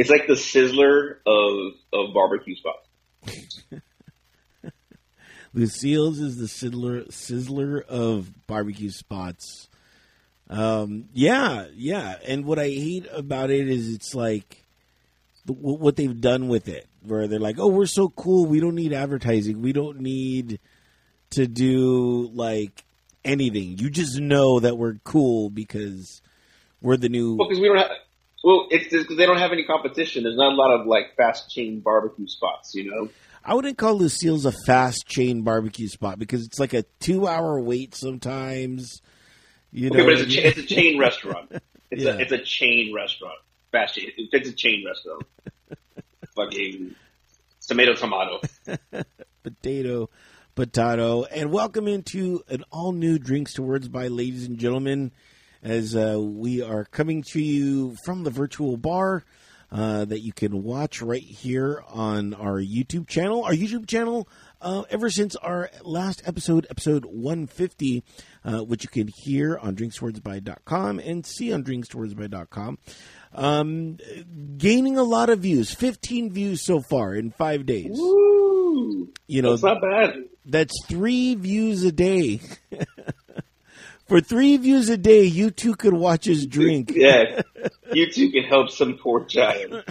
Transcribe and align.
It's 0.00 0.08
like 0.08 0.26
the 0.26 0.32
sizzler 0.32 1.16
of 1.26 1.74
of 1.92 2.14
barbecue 2.14 2.56
spots. 2.56 2.88
Lucille's 5.52 6.18
is 6.20 6.38
the 6.38 6.46
sizzler 6.46 7.06
sizzler 7.08 7.84
of 7.84 8.46
barbecue 8.46 8.88
spots. 8.88 9.68
Um, 10.48 11.10
yeah, 11.12 11.66
yeah. 11.74 12.16
And 12.26 12.46
what 12.46 12.58
I 12.58 12.68
hate 12.68 13.08
about 13.12 13.50
it 13.50 13.68
is 13.68 13.92
it's 13.92 14.14
like 14.14 14.64
the, 15.44 15.52
what 15.52 15.96
they've 15.96 16.18
done 16.18 16.48
with 16.48 16.68
it, 16.68 16.88
where 17.02 17.28
they're 17.28 17.38
like, 17.38 17.58
"Oh, 17.58 17.68
we're 17.68 17.84
so 17.84 18.08
cool. 18.08 18.46
We 18.46 18.58
don't 18.58 18.76
need 18.76 18.94
advertising. 18.94 19.60
We 19.60 19.74
don't 19.74 20.00
need 20.00 20.60
to 21.32 21.46
do 21.46 22.30
like 22.32 22.84
anything. 23.22 23.76
You 23.76 23.90
just 23.90 24.18
know 24.18 24.60
that 24.60 24.78
we're 24.78 24.94
cool 25.04 25.50
because 25.50 26.22
we're 26.80 26.96
the 26.96 27.10
new." 27.10 27.36
Well, 27.36 27.50
because 27.50 27.60
we 27.60 27.68
don't 27.68 27.76
have. 27.76 27.90
Well, 28.42 28.66
it's 28.70 28.88
because 28.88 29.16
they 29.16 29.26
don't 29.26 29.38
have 29.38 29.52
any 29.52 29.64
competition. 29.64 30.22
There's 30.24 30.36
not 30.36 30.52
a 30.52 30.56
lot 30.56 30.72
of 30.72 30.86
like 30.86 31.14
fast 31.16 31.50
chain 31.50 31.80
barbecue 31.80 32.26
spots, 32.26 32.72
you 32.74 32.90
know. 32.90 33.08
I 33.44 33.54
wouldn't 33.54 33.78
call 33.78 33.94
Lucille's 33.94 34.44
a 34.46 34.52
fast 34.66 35.06
chain 35.06 35.42
barbecue 35.42 35.88
spot 35.88 36.18
because 36.18 36.44
it's 36.44 36.58
like 36.58 36.72
a 36.74 36.84
two 37.00 37.26
hour 37.26 37.60
wait 37.60 37.94
sometimes. 37.94 39.00
You 39.72 39.88
okay, 39.90 39.98
know, 39.98 40.04
but 40.04 40.12
it's 40.14 40.22
a, 40.22 40.26
cha- 40.26 40.48
it's 40.48 40.58
a 40.58 40.62
chain 40.66 40.98
restaurant. 40.98 41.52
It's 41.92 42.04
Yeah. 42.04 42.12
a 42.12 42.18
it's 42.18 42.30
a 42.30 42.38
chain 42.38 42.94
restaurant. 42.94 43.34
Fast 43.72 43.96
chain. 43.96 44.10
It's 44.16 44.48
a 44.48 44.52
chain 44.52 44.84
restaurant. 44.86 45.24
Fucking 46.36 46.94
tomato 47.66 47.94
tomato. 47.94 48.40
potato, 49.42 50.08
potato, 50.54 51.24
and 51.24 51.50
welcome 51.50 51.88
into 51.88 52.44
an 52.48 52.64
all 52.70 52.92
new 52.92 53.18
Drinks 53.18 53.54
to 53.54 53.62
Words 53.62 53.88
by 53.88 54.06
ladies 54.06 54.44
and 54.46 54.56
gentlemen, 54.56 55.10
as 55.62 55.94
uh, 55.96 56.18
we 56.20 56.62
are 56.62 56.84
coming 56.84 57.22
to 57.32 57.40
you 57.40 57.96
from 58.04 58.24
the 58.24 58.30
virtual 58.30 58.76
bar. 58.76 59.24
Uh, 59.72 60.04
that 60.04 60.18
you 60.18 60.32
can 60.32 60.64
watch 60.64 61.00
right 61.00 61.22
here 61.22 61.80
on 61.86 62.34
our 62.34 62.60
YouTube 62.60 63.06
channel. 63.06 63.44
Our 63.44 63.52
YouTube 63.52 63.86
channel, 63.86 64.28
uh, 64.60 64.82
ever 64.90 65.08
since 65.10 65.36
our 65.36 65.70
last 65.84 66.22
episode, 66.26 66.66
episode 66.70 67.04
150, 67.04 68.02
uh, 68.44 68.58
which 68.64 68.82
you 68.82 68.88
can 68.90 69.06
hear 69.06 69.56
on 69.56 69.76
drinkswordsby.com 69.76 70.98
and 70.98 71.24
see 71.24 71.52
on 71.52 71.62
drinkswordsby.com, 71.62 72.78
um, 73.32 73.98
gaining 74.56 74.98
a 74.98 75.04
lot 75.04 75.30
of 75.30 75.38
views. 75.38 75.72
15 75.72 76.32
views 76.32 76.64
so 76.64 76.80
far 76.80 77.14
in 77.14 77.30
five 77.30 77.64
days. 77.64 77.92
Woo! 77.92 79.12
You 79.28 79.42
know, 79.42 79.50
That's 79.50 79.62
not 79.62 79.80
bad. 79.80 80.14
that's 80.46 80.84
three 80.86 81.36
views 81.36 81.84
a 81.84 81.92
day. 81.92 82.40
For 84.10 84.20
three 84.20 84.56
views 84.56 84.88
a 84.88 84.96
day, 84.96 85.22
you 85.22 85.52
two 85.52 85.76
could 85.76 85.94
watch 85.94 86.28
us 86.28 86.44
drink. 86.44 86.90
Yeah, 86.96 87.42
you 87.92 88.10
two 88.10 88.32
can 88.32 88.42
help 88.42 88.70
some 88.70 88.98
poor 88.98 89.24
child. 89.24 89.84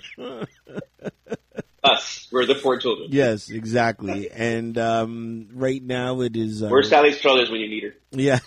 Us, 1.82 2.28
we're 2.30 2.46
the 2.46 2.56
poor 2.56 2.78
children. 2.78 3.08
Yes, 3.14 3.50
exactly. 3.50 4.30
And 4.30 4.78
um, 4.78 5.48
right 5.54 5.82
now 5.82 6.20
it 6.20 6.36
is. 6.36 6.62
Uh, 6.62 6.68
We're 6.70 6.84
Sally 6.84 7.14
Struthers 7.14 7.50
when 7.50 7.62
you 7.62 7.70
need 7.70 7.84
her. 7.84 7.96
Yeah. 8.12 8.40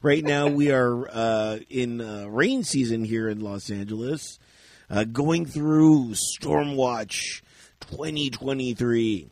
Right 0.00 0.22
now 0.22 0.46
we 0.46 0.70
are 0.70 1.08
uh, 1.08 1.58
in 1.68 2.00
uh, 2.00 2.26
rain 2.28 2.62
season 2.62 3.02
here 3.02 3.28
in 3.28 3.40
Los 3.40 3.68
Angeles, 3.68 4.38
uh, 4.88 5.02
going 5.02 5.44
through 5.44 6.14
Stormwatch 6.40 7.42
2023. 7.80 9.28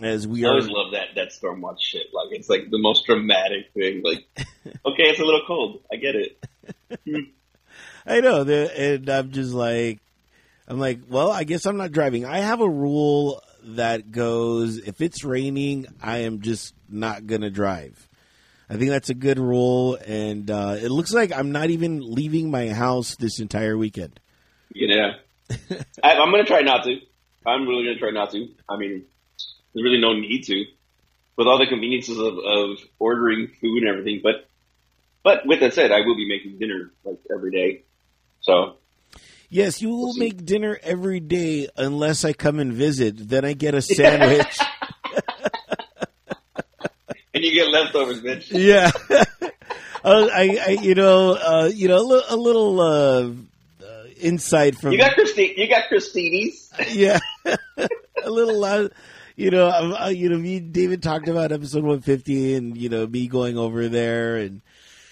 As 0.00 0.26
we 0.28 0.44
I 0.44 0.48
are, 0.48 0.50
always 0.52 0.68
love 0.68 0.92
that 0.92 1.14
that 1.16 1.30
Stormwatch 1.30 1.80
shit. 1.80 2.06
Like 2.12 2.28
it's 2.30 2.48
like 2.48 2.70
the 2.70 2.78
most 2.78 3.06
dramatic 3.06 3.72
thing. 3.74 4.02
Like, 4.04 4.26
okay, 4.86 5.04
it's 5.04 5.20
a 5.20 5.24
little 5.24 5.42
cold. 5.46 5.80
I 5.92 5.96
get 5.96 6.14
it. 6.14 6.44
I 8.06 8.20
know, 8.20 8.42
and 8.42 9.08
I'm 9.08 9.32
just 9.32 9.52
like, 9.52 9.98
I'm 10.66 10.78
like, 10.78 11.00
well, 11.08 11.30
I 11.30 11.44
guess 11.44 11.66
I'm 11.66 11.76
not 11.76 11.92
driving. 11.92 12.24
I 12.24 12.38
have 12.38 12.60
a 12.60 12.68
rule 12.68 13.42
that 13.64 14.10
goes: 14.12 14.78
if 14.78 15.00
it's 15.00 15.24
raining, 15.24 15.86
I 16.02 16.18
am 16.18 16.40
just 16.40 16.74
not 16.88 17.26
gonna 17.26 17.50
drive. 17.50 18.08
I 18.70 18.76
think 18.76 18.90
that's 18.90 19.10
a 19.10 19.14
good 19.14 19.38
rule, 19.38 19.98
and 20.06 20.50
uh, 20.50 20.76
it 20.78 20.90
looks 20.90 21.12
like 21.12 21.32
I'm 21.32 21.52
not 21.52 21.70
even 21.70 22.00
leaving 22.00 22.50
my 22.50 22.68
house 22.68 23.16
this 23.16 23.40
entire 23.40 23.76
weekend. 23.76 24.20
Yeah, 24.74 25.14
I, 26.02 26.14
I'm 26.14 26.30
gonna 26.30 26.44
try 26.44 26.60
not 26.60 26.84
to. 26.84 26.98
I'm 27.46 27.66
really 27.66 27.84
gonna 27.84 27.98
try 27.98 28.10
not 28.10 28.30
to. 28.32 28.46
I 28.68 28.76
mean, 28.76 29.04
there's 29.78 29.84
really 29.84 30.00
no 30.00 30.14
need 30.14 30.42
to, 30.44 30.64
with 31.36 31.46
all 31.46 31.58
the 31.58 31.66
conveniences 31.66 32.18
of, 32.18 32.38
of 32.38 32.78
ordering 32.98 33.48
food 33.60 33.82
and 33.82 33.88
everything. 33.88 34.20
But, 34.22 34.48
but 35.22 35.46
with 35.46 35.60
that 35.60 35.74
said, 35.74 35.92
I 35.92 36.00
will 36.00 36.16
be 36.16 36.28
making 36.28 36.58
dinner 36.58 36.90
like 37.04 37.18
every 37.32 37.50
day. 37.52 37.82
So 38.40 38.76
Yes, 39.50 39.80
you 39.80 39.88
will 39.90 40.14
make 40.14 40.44
dinner 40.44 40.78
every 40.82 41.20
day 41.20 41.68
unless 41.76 42.24
I 42.24 42.34
come 42.34 42.58
and 42.58 42.72
visit. 42.72 43.28
Then 43.28 43.44
I 43.46 43.54
get 43.54 43.74
a 43.74 43.80
sandwich. 43.82 44.58
and 47.34 47.44
you 47.44 47.54
get 47.54 47.68
leftovers, 47.68 48.20
bitch. 48.20 48.48
yeah, 48.50 48.90
uh, 50.04 50.28
I, 50.32 50.58
I, 50.66 50.70
you 50.82 50.94
know, 50.94 51.32
uh, 51.32 51.70
you 51.72 51.88
know, 51.88 51.96
a 51.96 52.04
little, 52.04 52.24
a 52.28 52.36
little 52.36 52.80
uh, 52.80 53.30
uh, 53.86 54.04
insight 54.20 54.76
from 54.76 54.92
You 54.92 54.98
got 54.98 55.14
Christine. 55.14 55.54
You 55.56 55.66
got 55.66 55.88
Christini's. 55.88 56.70
yeah, 56.90 57.18
a 57.46 58.30
little, 58.30 58.90
you 59.38 59.50
know, 59.52 59.68
uh, 59.68 60.08
you 60.08 60.28
know, 60.28 60.36
me 60.36 60.56
and 60.56 60.72
David 60.72 61.00
talked 61.00 61.28
about 61.28 61.52
episode 61.52 61.84
one 61.84 62.00
fifty, 62.00 62.54
and 62.54 62.76
you 62.76 62.88
know, 62.88 63.06
me 63.06 63.28
going 63.28 63.56
over 63.56 63.88
there, 63.88 64.36
and 64.36 64.60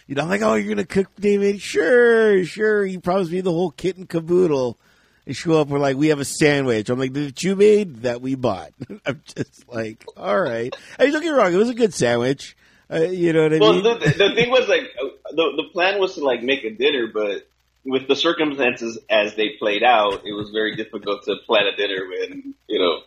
you 0.08 0.16
know, 0.16 0.22
I'm 0.22 0.28
like, 0.28 0.42
oh, 0.42 0.54
you're 0.54 0.74
gonna 0.74 0.84
cook, 0.84 1.08
David? 1.18 1.60
Sure, 1.62 2.44
sure. 2.44 2.84
You 2.84 2.98
promised 3.00 3.30
me 3.30 3.40
the 3.40 3.52
whole 3.52 3.70
kit 3.70 3.96
and 3.96 4.08
caboodle. 4.08 4.78
They 5.26 5.32
show 5.32 5.60
up, 5.60 5.68
we're 5.68 5.78
like, 5.78 5.96
we 5.96 6.08
have 6.08 6.20
a 6.20 6.24
sandwich. 6.24 6.88
I'm 6.88 6.98
like, 6.98 7.12
that 7.14 7.42
you 7.42 7.56
made 7.56 8.02
that 8.02 8.20
we 8.20 8.34
bought. 8.36 8.70
I'm 9.06 9.22
just 9.34 9.68
like, 9.68 10.04
all 10.16 10.40
right. 10.40 10.74
Hey, 10.98 11.10
don't 11.10 11.22
get 11.22 11.30
wrong, 11.30 11.52
it 11.52 11.56
was 11.56 11.70
a 11.70 11.74
good 11.74 11.94
sandwich. 11.94 12.56
Uh, 12.88 13.02
you 13.02 13.32
know 13.32 13.42
what 13.44 13.52
I 13.54 13.58
Well, 13.58 13.72
mean? 13.74 13.82
the, 13.82 13.94
the 13.94 14.34
thing 14.36 14.50
was 14.50 14.68
like 14.68 14.82
the 15.30 15.52
the 15.56 15.64
plan 15.72 15.98
was 16.00 16.14
to 16.14 16.24
like 16.24 16.42
make 16.42 16.62
a 16.64 16.70
dinner, 16.70 17.08
but 17.12 17.48
with 17.86 18.08
the 18.08 18.16
circumstances 18.16 18.98
as 19.08 19.34
they 19.36 19.50
played 19.58 19.82
out, 19.82 20.26
it 20.26 20.32
was 20.32 20.50
very 20.50 20.76
difficult 20.76 21.22
to 21.24 21.36
plan 21.46 21.66
a 21.66 21.76
dinner 21.76 22.06
when 22.08 22.54
you 22.68 22.78
know 22.78 23.00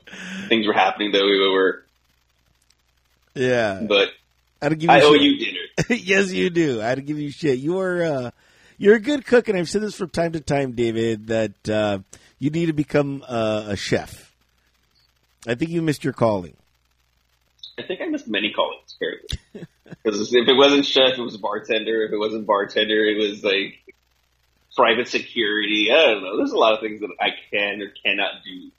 things 0.48 0.66
were 0.66 0.74
happening 0.74 1.12
that 1.12 1.24
we 1.24 1.38
were. 1.52 1.86
yeah, 3.36 3.82
But 3.88 4.10
I 4.62 4.70
give 4.70 4.90
I 4.90 5.02
owe 5.02 5.14
shit. 5.14 5.22
you 5.22 5.38
dinner. 5.46 6.02
yes, 6.02 6.32
you 6.32 6.50
do. 6.50 6.82
I 6.82 6.86
had 6.88 6.96
to 6.96 7.02
give 7.02 7.20
you 7.20 7.32
shit. 7.32 7.60
You 7.60 7.80
are 7.80 8.04
uh, 8.04 8.32
you're 8.78 8.96
a 8.96 9.00
good 9.00 9.26
cook, 9.26 9.48
and 9.50 9.58
I've 9.58 9.70
said 9.70 9.82
this 9.82 9.96
from 9.96 10.10
time 10.10 10.32
to 10.34 10.40
time, 10.40 10.72
David, 10.74 11.28
that 11.28 11.70
uh, 11.70 12.00
you 12.40 12.50
need 12.50 12.68
to 12.68 12.74
become 12.74 13.24
uh, 13.28 13.66
a 13.68 13.76
chef. 13.76 14.34
I 15.48 15.56
think 15.56 15.72
you 15.72 15.82
missed 15.82 16.04
your 16.04 16.14
calling. 16.14 16.56
I 17.78 17.84
think 17.84 18.02
I 18.02 18.06
missed 18.06 18.28
many 18.28 18.52
callings 18.54 18.96
apparently. 18.96 19.66
Because 20.04 20.32
if 20.32 20.48
it 20.48 20.54
wasn't 20.56 20.86
chef, 20.86 21.18
it 21.18 21.22
was 21.22 21.36
bartender. 21.38 22.04
If 22.04 22.12
it 22.14 22.18
wasn't 22.20 22.46
bartender, 22.46 23.06
it 23.06 23.18
was 23.18 23.44
like 23.44 23.89
private 24.80 25.10
security. 25.10 25.90
I 25.92 26.06
don't 26.06 26.24
know. 26.24 26.38
There's 26.38 26.54
a 26.54 26.58
lot 26.58 26.74
of 26.74 26.80
things 26.80 27.02
that 27.02 27.10
I 27.20 27.32
can 27.52 27.82
or 27.82 27.92
cannot 28.02 28.32
do. 28.46 28.72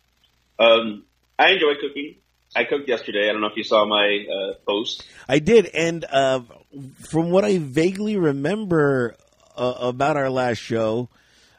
Um, 0.59 1.05
I 1.39 1.51
enjoy 1.51 1.75
cooking. 1.75 2.15
I 2.57 2.65
cooked 2.65 2.89
yesterday. 2.89 3.29
I 3.29 3.33
don't 3.33 3.43
know 3.43 3.49
if 3.49 3.57
you 3.57 3.65
saw 3.65 3.85
my 3.85 4.25
uh, 4.27 4.55
post. 4.67 5.05
I 5.29 5.41
did, 5.41 5.67
and 5.67 6.05
uh, 6.07 6.41
from 7.09 7.31
what 7.31 7.45
I 7.45 7.59
vaguely 7.59 8.17
remember 8.17 9.15
uh, 9.55 9.75
about 9.81 10.17
our 10.17 10.31
last 10.31 10.57
show, 10.59 11.11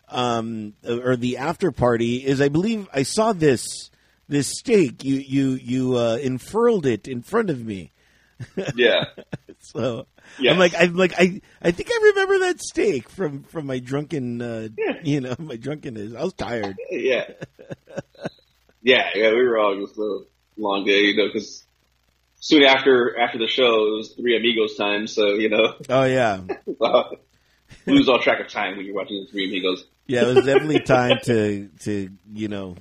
um, 0.09 0.73
or 0.85 1.15
the 1.15 1.37
after 1.37 1.71
party, 1.71 2.25
is 2.25 2.41
I 2.41 2.49
believe 2.49 2.89
I 2.91 3.03
saw 3.03 3.33
this 3.33 3.91
this 4.27 4.47
steak. 4.47 5.03
You 5.03 5.15
you 5.17 5.49
you 5.51 5.97
uh, 5.97 6.17
unfurled 6.21 6.87
it 6.87 7.07
in 7.07 7.21
front 7.21 7.51
of 7.51 7.63
me. 7.63 7.91
Yeah. 8.75 9.05
So 9.63 10.07
Yes. 10.39 10.53
I'm 10.53 10.59
like, 10.59 10.73
I'm 10.77 10.95
like, 10.95 11.13
I, 11.17 11.41
I 11.61 11.71
think 11.71 11.89
I 11.91 11.99
remember 12.13 12.39
that 12.47 12.61
steak 12.61 13.09
from 13.09 13.43
from 13.43 13.65
my 13.67 13.79
drunken, 13.79 14.41
uh, 14.41 14.69
Yeah. 14.77 14.93
you 15.03 15.21
know, 15.21 15.35
my 15.39 15.55
drunkenness. 15.57 16.13
I 16.15 16.23
was 16.23 16.33
tired. 16.33 16.77
yeah. 16.89 17.25
Yeah, 18.83 19.09
yeah, 19.13 19.29
we 19.29 19.43
were 19.43 19.59
all 19.59 19.75
just 19.79 19.97
a 19.99 20.19
long 20.57 20.85
day, 20.85 21.01
you 21.01 21.15
know, 21.15 21.27
because 21.31 21.63
soon 22.39 22.63
after 22.63 23.17
after 23.19 23.37
the 23.37 23.47
show, 23.47 23.65
it 23.93 23.97
was 23.97 24.13
Three 24.17 24.35
Amigos 24.35 24.75
time, 24.75 25.05
so, 25.07 25.33
you 25.35 25.49
know, 25.49 25.75
Oh 25.89 26.05
yeah, 26.05 26.41
lose 27.85 28.09
all 28.09 28.19
track 28.19 28.39
of 28.39 28.47
time 28.47 28.77
when 28.77 28.85
you're 28.85 28.95
watching 28.95 29.23
the 29.23 29.31
Three 29.31 29.47
Amigos. 29.47 29.85
yeah. 30.07 30.23
It 30.23 30.35
was 30.35 30.45
definitely 30.45 30.79
time 30.85 31.19
to 31.25 31.67
to 31.81 32.09
you 32.33 32.47
know, 32.47 32.75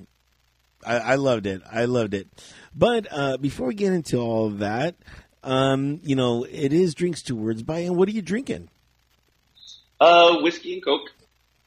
I, 0.85 0.97
I 0.97 1.15
loved 1.15 1.45
it. 1.45 1.61
I 1.71 1.85
loved 1.85 2.13
it. 2.15 2.27
But 2.75 3.07
uh, 3.11 3.37
before 3.37 3.67
we 3.67 3.75
get 3.75 3.93
into 3.93 4.17
all 4.17 4.47
of 4.47 4.59
that, 4.59 4.95
um, 5.43 5.99
you 6.03 6.15
know, 6.15 6.43
it 6.43 6.73
is 6.73 6.93
drinks 6.93 7.21
two 7.21 7.35
words 7.35 7.63
by, 7.63 7.79
and 7.79 7.95
what 7.95 8.07
are 8.07 8.11
you 8.11 8.21
drinking? 8.21 8.69
Uh, 9.99 10.37
whiskey 10.41 10.73
and 10.73 10.83
Coke, 10.83 11.09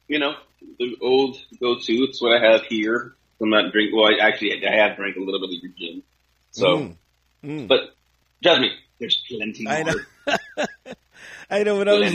you 0.07 0.19
know, 0.19 0.35
the 0.79 0.95
old 1.01 1.37
go-to. 1.59 1.93
It's 1.93 2.21
what 2.21 2.41
I 2.41 2.51
have 2.51 2.63
here. 2.63 3.15
I'm 3.41 3.49
not 3.49 3.71
drink. 3.71 3.91
Well, 3.93 4.05
I 4.07 4.25
actually 4.25 4.65
I 4.65 4.75
have 4.75 4.95
drank 4.97 5.15
a 5.15 5.19
little 5.19 5.39
bit 5.39 5.57
of 5.57 5.63
your 5.63 5.71
gin, 5.77 6.03
so 6.51 6.77
Mm. 6.77 6.95
Mm. 7.43 7.67
but 7.67 7.95
me, 8.59 8.71
there's 8.99 9.21
plenty 9.27 9.63
more. 9.63 9.73
I 9.73 9.83
know. 9.83 9.95
I 11.49 11.63
know 11.63 11.77
when 11.77 11.87
I 11.87 11.93
was 11.93 12.13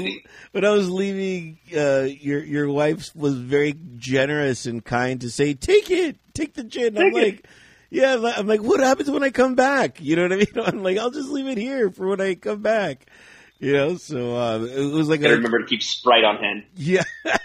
when 0.53 0.65
I 0.65 0.71
was 0.71 0.91
leaving, 0.91 1.59
uh, 1.77 2.03
your 2.03 2.43
your 2.43 2.69
wife 2.71 3.15
was 3.15 3.37
very 3.37 3.75
generous 3.97 4.67
and 4.67 4.85
kind 4.85 5.21
to 5.21 5.31
say, 5.31 5.55
"Take 5.55 5.91
it, 5.91 6.17
take 6.35 6.55
the 6.55 6.65
gin." 6.65 6.99
I'm 6.99 7.09
it. 7.09 7.15
like, 7.15 7.47
"Yeah." 7.91 8.33
I'm 8.37 8.47
like, 8.47 8.63
"What 8.63 8.81
happens 8.81 9.11
when 9.11 9.23
I 9.23 9.31
come 9.31 9.55
back?" 9.55 10.01
You 10.01 10.17
know 10.17 10.23
what 10.23 10.33
I 10.33 10.37
mean? 10.37 10.47
I'm 10.65 10.83
like, 10.83 10.97
"I'll 10.99 11.11
just 11.11 11.29
leave 11.29 11.47
it 11.49 11.59
here 11.59 11.91
for 11.91 12.07
when 12.09 12.21
I 12.21 12.35
come 12.37 12.63
back." 12.63 13.07
You 13.59 13.73
know, 13.75 13.97
so 13.99 14.37
uh, 14.37 14.59
it 14.65 14.91
was 14.93 15.09
like, 15.11 15.21
Gotta 15.21 15.35
remember 15.35 15.59
to 15.59 15.67
keep 15.67 15.83
Sprite 15.83 16.25
on 16.25 16.39
hand. 16.39 16.65
yeah. 16.77 17.03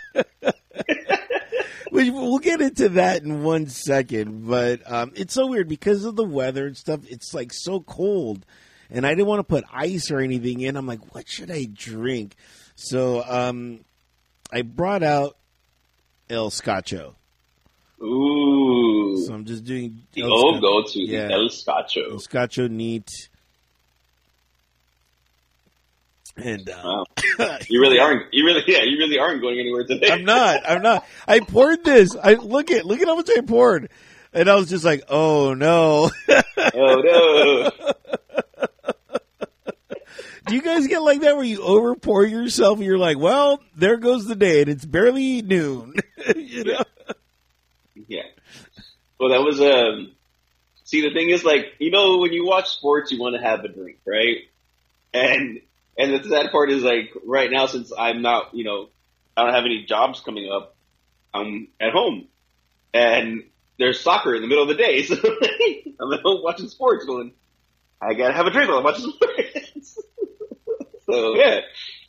We- 1.92 2.10
We'll 2.12 2.40
get 2.40 2.60
into 2.62 2.90
that 2.90 3.24
in 3.24 3.44
one 3.44 3.68
second, 3.68 4.48
but 4.48 4.82
um, 4.92 5.14
it's 5.16 5.34
so 5.34 5.48
weird 5.48 5.70
because 5.70 6.04
of 6.04 6.16
the 6.18 6.26
weather 6.26 6.66
and 6.68 6.76
stuff. 6.76 7.02
It's 7.10 7.34
like 7.34 7.54
so 7.54 7.80
cold, 7.80 8.46
and 8.90 9.06
I 9.06 9.12
didn't 9.12 9.28
want 9.28 9.40
to 9.40 9.44
put 9.46 9.64
ice 9.74 10.12
or 10.12 10.20
anything 10.20 10.60
in. 10.62 10.76
I'm 10.76 10.88
like, 10.88 11.14
what 11.16 11.28
should 11.30 11.50
I 11.52 11.66
drink? 11.72 12.36
So 12.76 13.24
um, 13.26 13.80
I 14.52 14.64
brought 14.64 15.04
out 15.04 15.38
El 16.30 16.50
Scotcho. 16.50 17.16
Ooh. 18.02 19.24
So 19.26 19.34
I'm 19.34 19.46
just 19.46 19.64
doing 19.64 20.02
the 20.14 20.24
El 20.24 20.32
old 20.32 20.62
go 20.62 20.84
to, 20.84 21.00
Yeah. 21.00 21.28
the 21.28 21.34
El 21.34 21.42
El 21.44 21.50
Scotcho. 21.50 22.18
Scotcho 22.20 22.68
neat. 22.70 23.10
And 26.38 26.70
uh, 26.70 27.04
Wow. 27.40 27.58
You 27.70 27.80
really 27.82 28.00
aren't. 28.00 28.34
You 28.34 28.46
really, 28.46 28.64
yeah, 28.68 28.84
you 28.84 28.98
really 28.98 29.18
aren't 29.20 29.42
going 29.42 29.60
anywhere 29.60 29.86
today. 29.86 30.12
I'm 30.12 30.26
not. 30.26 30.70
I'm 30.70 30.82
not. 30.82 31.06
I 31.28 31.40
poured 31.40 31.84
this. 31.86 32.16
I 32.22 32.34
look 32.34 32.72
at 32.72 32.86
look 32.86 33.00
at 33.02 33.08
how 33.08 33.16
much 33.16 33.30
I 33.36 33.42
poured, 33.42 33.90
and 34.34 34.50
I 34.50 34.56
was 34.56 34.70
just 34.70 34.84
like, 34.84 35.04
"Oh 35.10 35.54
no!" 35.54 36.12
oh 36.30 37.02
no. 37.02 37.72
Do 40.48 40.54
you 40.56 40.62
guys 40.62 40.86
get 40.88 41.02
like 41.02 41.22
that 41.22 41.36
where 41.36 41.44
you 41.46 41.62
over 41.64 41.96
pour 41.96 42.24
yourself 42.26 42.78
and 42.78 42.86
you're 42.86 42.98
like, 43.00 43.18
"Well, 43.18 43.62
there 43.76 43.98
goes 43.98 44.26
the 44.26 44.36
day, 44.36 44.62
and 44.62 44.70
it's 44.70 44.86
barely 44.86 45.42
noon." 45.42 45.94
you 46.36 46.66
know? 46.66 46.84
Yeah. 48.08 48.24
Well, 49.20 49.30
that 49.30 49.42
was 49.42 49.60
um. 49.60 50.12
See, 50.84 51.02
the 51.02 51.14
thing 51.14 51.30
is, 51.30 51.44
like, 51.44 51.74
you 51.80 51.90
know, 51.90 52.20
when 52.20 52.32
you 52.32 52.46
watch 52.46 52.70
sports, 52.70 53.12
you 53.12 53.20
want 53.20 53.36
to 53.36 53.42
have 53.42 53.64
a 53.64 53.68
drink, 53.68 53.98
right? 54.06 54.38
And 55.14 55.62
and 55.98 56.14
the 56.14 56.30
sad 56.30 56.52
part 56.52 56.70
is, 56.70 56.84
like, 56.84 57.12
right 57.26 57.50
now, 57.50 57.66
since 57.66 57.92
I'm 57.98 58.22
not, 58.22 58.54
you 58.54 58.66
know, 58.66 58.90
I 59.36 59.44
don't 59.44 59.54
have 59.54 59.66
any 59.66 59.86
jobs 59.86 60.20
coming 60.20 60.50
up, 60.52 60.76
I'm 61.34 61.70
at 61.80 61.92
home, 61.92 62.28
and 62.94 63.44
there's 63.80 64.00
soccer 64.00 64.36
in 64.36 64.42
the 64.42 64.48
middle 64.48 64.64
of 64.64 64.70
the 64.70 64.76
day, 64.76 65.04
so 65.04 65.16
I'm 65.16 66.14
at 66.14 66.22
home 66.22 66.44
watching 66.44 66.70
sports, 66.70 67.06
going, 67.06 67.34
I 68.02 68.14
gotta 68.14 68.34
have 68.34 68.46
a 68.46 68.52
drink 68.52 68.70
while 68.70 68.80
I'm 68.80 68.84
watching 68.84 69.12
sports. 69.12 70.00
so 71.06 71.36
yeah, 71.36 71.62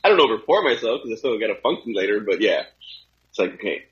I 0.03 0.09
don't 0.09 0.19
over 0.19 0.37
pour 0.37 0.63
myself 0.63 1.01
because 1.03 1.17
I 1.17 1.19
still 1.19 1.39
gotta 1.39 1.55
function 1.61 1.93
later, 1.93 2.19
but 2.19 2.41
yeah, 2.41 2.63
it's 3.29 3.39
like 3.39 3.55
okay, 3.55 3.85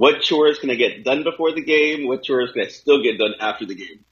what 0.00 0.22
chores 0.22 0.58
can 0.58 0.70
I 0.70 0.76
get 0.76 1.04
done 1.04 1.24
before 1.24 1.52
the 1.52 1.60
game? 1.60 2.08
What 2.08 2.22
chores 2.22 2.52
can 2.52 2.62
I 2.62 2.68
still 2.68 3.02
get 3.02 3.18
done 3.18 3.34
after 3.38 3.66
the 3.66 3.74
game? 3.74 4.04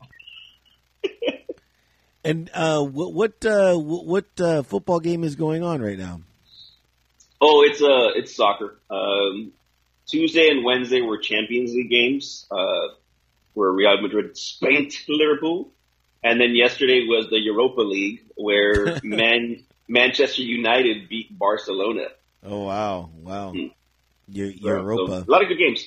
And 2.25 2.51
uh, 2.53 2.83
what 2.83 3.15
what 3.15 3.47
uh, 3.47 3.75
what, 3.77 4.27
uh, 4.39 4.63
football 4.65 5.01
game 5.01 5.25
is 5.25 5.37
going 5.37 5.63
on 5.63 5.81
right 5.81 5.97
now? 5.97 6.21
Oh, 7.41 7.63
it's 7.63 7.81
uh, 7.81 8.11
it's 8.17 8.35
soccer. 8.35 8.77
Um, 8.91 9.53
Tuesday 10.07 10.49
and 10.49 10.63
Wednesday 10.65 11.01
were 11.01 11.17
Champions 11.17 11.73
League 11.73 11.89
games, 11.89 12.45
uh, 12.51 12.89
where 13.55 13.71
Real 13.71 14.03
Madrid 14.03 14.37
spanked 14.37 15.05
Liverpool, 15.09 15.71
and 16.23 16.39
then 16.39 16.55
yesterday 16.55 17.07
was 17.07 17.31
the 17.31 17.41
Europa 17.41 17.81
League, 17.81 18.25
where 18.35 18.99
Man 19.05 19.65
Manchester 19.89 20.43
United 20.43 21.09
beat 21.09 21.39
Barcelona. 21.39 22.09
Oh 22.45 22.65
wow, 22.65 23.11
wow, 23.23 23.53
Hmm. 23.53 23.69
Your 24.29 24.53
So, 24.53 24.59
Europa, 24.63 25.25
a 25.27 25.31
lot 25.31 25.43
of 25.43 25.49
good 25.49 25.59
games. 25.59 25.85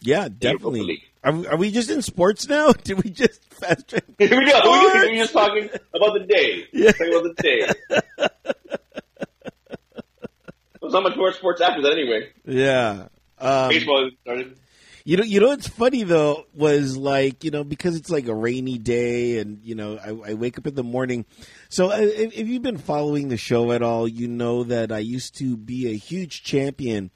yeah, 0.00 0.28
definitely. 0.28 1.02
Are 1.24 1.32
we, 1.32 1.46
are 1.48 1.56
we 1.56 1.70
just 1.72 1.90
in 1.90 2.02
sports 2.02 2.48
now? 2.48 2.72
Did 2.84 3.02
we 3.02 3.10
just 3.10 3.42
fast 3.54 3.88
track? 3.88 4.04
Here 4.18 4.36
we 4.38 4.50
go. 4.50 4.60
We're 4.64 5.14
just 5.16 5.32
talking 5.32 5.68
about 5.94 6.14
the 6.14 6.20
day. 6.28 6.66
Yeah. 6.72 6.92
Talking 6.92 7.14
about 7.14 7.36
the 7.36 7.42
day. 7.42 8.30
There's 10.80 10.92
not 10.92 11.02
much 11.02 11.16
more 11.16 11.32
sports 11.32 11.60
after 11.60 11.82
that 11.82 11.92
anyway. 11.92 12.28
Yeah. 12.44 13.08
Um, 13.38 13.68
Baseball 13.70 14.10
started. 14.22 14.56
You 15.04 15.16
know, 15.18 15.22
you 15.24 15.38
know 15.40 15.48
what's 15.48 15.68
funny 15.68 16.02
though 16.02 16.46
was 16.54 16.96
like 16.96 17.44
you 17.44 17.52
know 17.52 17.62
because 17.62 17.94
it's 17.94 18.10
like 18.10 18.26
a 18.26 18.34
rainy 18.34 18.76
day 18.78 19.38
and 19.38 19.60
you 19.62 19.76
know 19.76 19.98
I, 19.98 20.30
I 20.30 20.34
wake 20.34 20.58
up 20.58 20.66
in 20.66 20.74
the 20.74 20.82
morning. 20.82 21.26
So 21.68 21.92
uh, 21.92 21.96
if, 21.98 22.36
if 22.36 22.48
you've 22.48 22.62
been 22.62 22.78
following 22.78 23.28
the 23.28 23.36
show 23.36 23.70
at 23.72 23.82
all, 23.82 24.08
you 24.08 24.26
know 24.26 24.64
that 24.64 24.90
I 24.90 24.98
used 24.98 25.36
to 25.38 25.56
be 25.56 25.90
a 25.90 25.96
huge 25.96 26.42
champion 26.42 27.10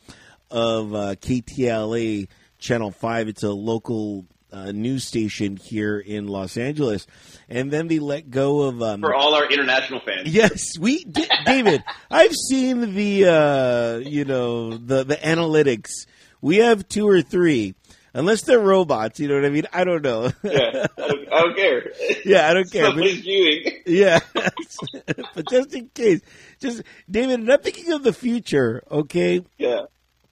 of 0.50 0.94
uh, 0.94 1.14
KTLA 1.17 2.29
Channel 2.58 2.91
Five. 2.91 3.29
It's 3.29 3.43
a 3.43 3.50
local 3.52 4.26
uh, 4.52 4.73
news 4.73 5.05
station 5.05 5.56
here 5.56 5.99
in 5.99 6.26
Los 6.26 6.56
Angeles, 6.56 7.06
and 7.49 7.70
then 7.70 7.88
they 7.88 7.99
let 8.00 8.31
go 8.31 8.62
of 8.62 8.82
um, 8.82 9.00
For 9.00 9.14
all 9.14 9.35
our 9.35 9.50
international 9.50 10.00
fans. 10.00 10.29
Yes, 10.29 10.79
we 10.79 11.05
D- 11.05 11.26
David. 11.47 11.85
I've 12.11 12.35
seen 12.35 12.94
the 12.94 13.26
uh, 13.26 13.97
you 13.99 14.25
know 14.25 14.76
the 14.76 15.05
the 15.05 15.17
analytics. 15.17 16.06
We 16.43 16.56
have 16.56 16.88
two 16.88 17.06
or 17.06 17.20
three, 17.23 17.75
unless 18.14 18.43
they're 18.43 18.58
robots. 18.58 19.20
You 19.20 19.29
know 19.29 19.35
what 19.37 19.44
I 19.44 19.50
mean? 19.50 19.67
I 19.73 19.85
don't 19.85 20.02
know. 20.02 20.32
Yeah, 20.43 20.87
I 20.99 21.06
don't, 21.08 21.32
I 21.32 21.41
don't 21.43 21.56
care. 21.56 21.93
yeah, 22.25 22.49
I 22.50 22.55
don't 22.55 22.73
care. 22.73 22.87
But, 22.93 23.05
viewing. 23.05 23.64
yeah, 23.87 24.20
but 24.35 25.49
just 25.50 25.75
in 25.75 25.91
case, 25.91 26.23
just 26.58 26.82
David. 27.11 27.41
And 27.41 27.52
I'm 27.52 27.61
thinking 27.61 27.93
of 27.93 28.02
the 28.02 28.12
future. 28.14 28.82
Okay, 28.91 29.44
Yeah, 29.58 29.82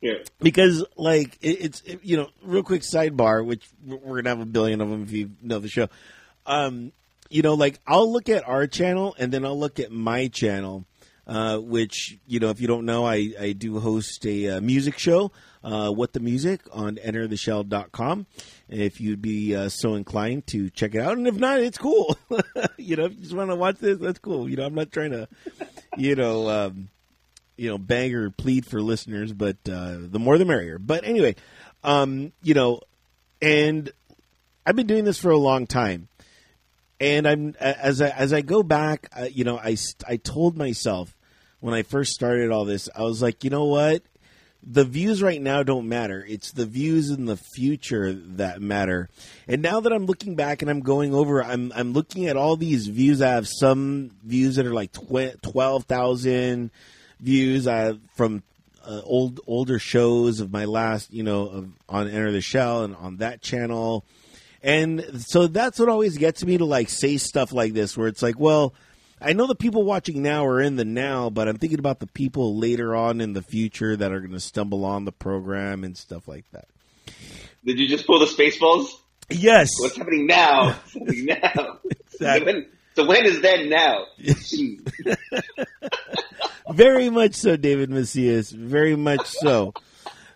yeah. 0.00 0.14
because 0.40 0.84
like 0.96 1.38
it, 1.40 1.60
it's 1.60 1.80
it, 1.82 2.00
you 2.02 2.16
know 2.16 2.28
real 2.42 2.62
quick 2.62 2.82
sidebar 2.82 3.44
which 3.44 3.68
we're 3.84 4.16
gonna 4.16 4.30
have 4.30 4.40
a 4.40 4.46
billion 4.46 4.80
of 4.80 4.88
them 4.88 5.02
if 5.02 5.12
you 5.12 5.30
know 5.42 5.58
the 5.58 5.68
show. 5.68 5.88
Um 6.46 6.92
you 7.30 7.42
know 7.42 7.54
like 7.54 7.78
i'll 7.86 8.10
look 8.10 8.28
at 8.28 8.46
our 8.48 8.66
channel 8.66 9.14
and 9.18 9.32
then 9.32 9.44
i'll 9.44 9.58
look 9.58 9.78
at 9.78 9.92
my 9.92 10.28
channel 10.28 10.84
uh, 11.26 11.58
which 11.58 12.18
you 12.26 12.40
know 12.40 12.48
if 12.48 12.58
you 12.58 12.66
don't 12.66 12.86
know 12.86 13.04
i, 13.04 13.34
I 13.38 13.52
do 13.52 13.78
host 13.80 14.24
a 14.24 14.48
uh, 14.48 14.60
music 14.62 14.98
show 14.98 15.30
uh, 15.62 15.90
what 15.90 16.12
the 16.12 16.20
music 16.20 16.60
on 16.72 16.96
entertheshell.com 16.96 18.26
if 18.68 19.00
you'd 19.00 19.22
be 19.22 19.54
uh, 19.54 19.68
so 19.68 19.94
inclined 19.94 20.46
to 20.46 20.70
check 20.70 20.94
it 20.94 21.00
out. 21.00 21.18
And 21.18 21.26
if 21.26 21.36
not 21.36 21.60
it's 21.60 21.78
cool. 21.78 22.16
You 22.76 22.96
know 22.96 23.06
if 23.06 23.16
you 23.16 23.22
just 23.22 23.34
want 23.34 23.50
to 23.50 23.56
watch 23.56 23.78
this 23.78 23.98
that's 23.98 24.20
cool. 24.20 24.48
You 24.48 24.56
know 24.56 24.64
i'm 24.64 24.74
not 24.74 24.90
trying 24.92 25.10
to 25.10 25.28
you 25.96 26.14
know 26.14 26.48
um, 26.48 26.88
you 27.58 27.68
know, 27.68 27.78
beg 27.78 28.14
or 28.14 28.30
plead 28.30 28.64
for 28.66 28.80
listeners, 28.80 29.32
but 29.32 29.56
uh, 29.70 29.96
the 29.98 30.18
more 30.18 30.38
the 30.38 30.44
merrier. 30.44 30.78
But 30.78 31.04
anyway, 31.04 31.34
um, 31.84 32.32
you 32.42 32.54
know, 32.54 32.80
and 33.42 33.90
I've 34.64 34.76
been 34.76 34.86
doing 34.86 35.04
this 35.04 35.18
for 35.18 35.30
a 35.30 35.36
long 35.36 35.66
time, 35.66 36.08
and 37.00 37.26
I'm 37.26 37.54
as 37.60 38.00
I 38.00 38.08
as 38.08 38.32
I 38.32 38.40
go 38.40 38.62
back, 38.62 39.08
uh, 39.18 39.28
you 39.30 39.44
know, 39.44 39.58
I 39.58 39.76
I 40.06 40.16
told 40.16 40.56
myself 40.56 41.16
when 41.60 41.74
I 41.74 41.82
first 41.82 42.12
started 42.12 42.50
all 42.50 42.64
this, 42.64 42.88
I 42.94 43.02
was 43.02 43.20
like, 43.20 43.42
you 43.42 43.50
know 43.50 43.64
what, 43.64 44.02
the 44.62 44.84
views 44.84 45.22
right 45.22 45.40
now 45.40 45.62
don't 45.62 45.88
matter. 45.88 46.24
It's 46.28 46.52
the 46.52 46.66
views 46.66 47.10
in 47.10 47.26
the 47.26 47.36
future 47.36 48.12
that 48.12 48.60
matter. 48.60 49.08
And 49.46 49.62
now 49.62 49.80
that 49.80 49.92
I'm 49.92 50.06
looking 50.06 50.34
back 50.34 50.62
and 50.62 50.70
I'm 50.70 50.80
going 50.80 51.14
over, 51.14 51.42
I'm 51.42 51.72
I'm 51.74 51.92
looking 51.92 52.26
at 52.26 52.36
all 52.36 52.56
these 52.56 52.86
views. 52.86 53.22
I 53.22 53.30
have 53.30 53.48
some 53.48 54.10
views 54.24 54.56
that 54.56 54.66
are 54.66 54.74
like 54.74 54.92
tw- 54.92 55.40
twelve 55.42 55.84
thousand 55.84 56.70
views. 57.20 57.66
I 57.66 57.94
from 58.16 58.42
uh, 58.84 59.00
old 59.04 59.40
older 59.46 59.78
shows 59.78 60.40
of 60.40 60.52
my 60.52 60.64
last, 60.64 61.12
you 61.12 61.22
know, 61.22 61.48
of, 61.48 61.68
on 61.88 62.08
Enter 62.08 62.32
the 62.32 62.40
Shell 62.40 62.84
and 62.84 62.96
on 62.96 63.18
that 63.18 63.42
channel. 63.42 64.04
And 64.62 65.22
so 65.26 65.46
that's 65.46 65.78
what 65.78 65.88
always 65.88 66.18
gets 66.18 66.44
me 66.44 66.58
to 66.58 66.64
like 66.64 66.88
say 66.88 67.16
stuff 67.16 67.52
like 67.52 67.74
this, 67.74 67.96
where 67.96 68.08
it's 68.08 68.22
like, 68.22 68.40
well, 68.40 68.74
I 69.20 69.32
know 69.32 69.46
the 69.46 69.54
people 69.54 69.84
watching 69.84 70.22
now 70.22 70.46
are 70.46 70.60
in 70.60 70.76
the 70.76 70.84
now, 70.84 71.30
but 71.30 71.48
I'm 71.48 71.58
thinking 71.58 71.78
about 71.78 72.00
the 72.00 72.06
people 72.06 72.56
later 72.56 72.94
on 72.94 73.20
in 73.20 73.32
the 73.32 73.42
future 73.42 73.96
that 73.96 74.12
are 74.12 74.20
going 74.20 74.32
to 74.32 74.40
stumble 74.40 74.84
on 74.84 75.04
the 75.04 75.12
program 75.12 75.84
and 75.84 75.96
stuff 75.96 76.28
like 76.28 76.44
that. 76.52 76.68
Did 77.64 77.78
you 77.78 77.88
just 77.88 78.06
pull 78.06 78.20
the 78.20 78.26
spaceballs? 78.26 78.90
Yes, 79.30 79.68
What's 79.80 79.96
happening 79.96 80.26
now? 80.26 80.68
What's 80.94 80.94
happening 80.94 81.26
now? 81.26 81.78
Exactly. 82.10 82.18
So 82.18 82.44
when, 82.44 82.66
so 82.94 83.06
when 83.06 83.26
is 83.26 83.40
that 83.42 83.66
now? 83.66 84.06
very 86.70 87.10
much 87.10 87.34
so, 87.34 87.56
David 87.56 87.90
Macias. 87.90 88.50
Very 88.50 88.96
much 88.96 89.26
so. 89.26 89.74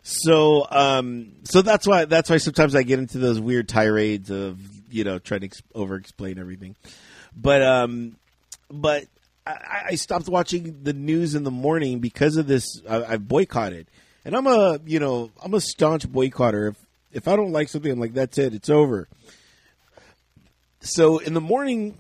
So, 0.03 0.67
um, 0.71 1.33
so 1.45 1.63
that's 1.63 1.87
why 1.87 2.07
that's 2.07 2.29
why 2.29 2.39
sometimes 2.39 2.75
I 2.75 2.83
get 2.83 2.99
into 2.99 3.19
those 3.19 3.39
weird 3.39 3.69
tirades 3.69 4.31
of 4.31 4.59
you 4.93 5.05
know 5.05 5.19
trying 5.19 5.41
to 5.41 5.47
ex- 5.47 5.63
over 5.75 5.95
explain 5.95 6.39
everything. 6.39 6.75
But 7.37 7.63
um, 7.63 8.17
but 8.71 9.05
I, 9.47 9.83
I 9.91 9.95
stopped 9.95 10.29
watching 10.29 10.83
the 10.83 10.93
news 10.93 11.35
in 11.35 11.45
the 11.45 11.51
morning 11.51 12.01
because 12.01 12.37
of 12.37 12.47
this. 12.47 12.83
I've 12.89 13.29
boycotted, 13.29 13.87
and 14.25 14.35
I'm 14.35 14.47
a 14.47 14.81
you 14.85 14.99
know 14.99 15.31
I'm 15.43 15.55
a 15.55 15.61
staunch 15.61 16.09
boycotter. 16.09 16.71
If 16.71 16.77
if 17.13 17.29
I 17.29 17.37
don't 17.37 17.53
like 17.53 17.69
something, 17.69 17.93
I'm 17.93 18.01
like 18.01 18.15
that's 18.15 18.39
it, 18.39 18.55
it's 18.55 18.71
over. 18.71 19.07
So 20.81 21.19
in 21.19 21.33
the 21.33 21.41
morning, 21.41 21.99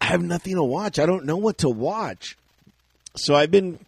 I 0.00 0.06
have 0.06 0.22
nothing 0.22 0.54
to 0.54 0.62
watch. 0.62 0.98
I 0.98 1.04
don't 1.04 1.26
know 1.26 1.36
what 1.36 1.58
to 1.58 1.68
watch. 1.68 2.38
So 3.14 3.34
I've 3.34 3.50
been 3.50 3.78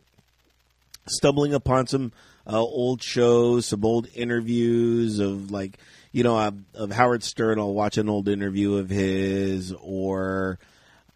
stumbling 1.07 1.55
upon 1.55 1.87
some 1.87 2.13
uh, 2.47 2.61
old 2.61 3.03
shows, 3.03 3.67
some 3.67 3.85
old 3.85 4.07
interviews 4.15 5.19
of 5.19 5.51
like, 5.51 5.79
you 6.13 6.23
know, 6.23 6.37
uh, 6.37 6.53
of 6.75 6.93
Howard 6.93 7.23
Stern. 7.23 7.59
I'll 7.59 7.73
watch 7.73 7.97
an 7.99 8.09
old 8.09 8.29
interview 8.29 8.77
of 8.77 8.91
his, 8.91 9.73
or 9.73 10.59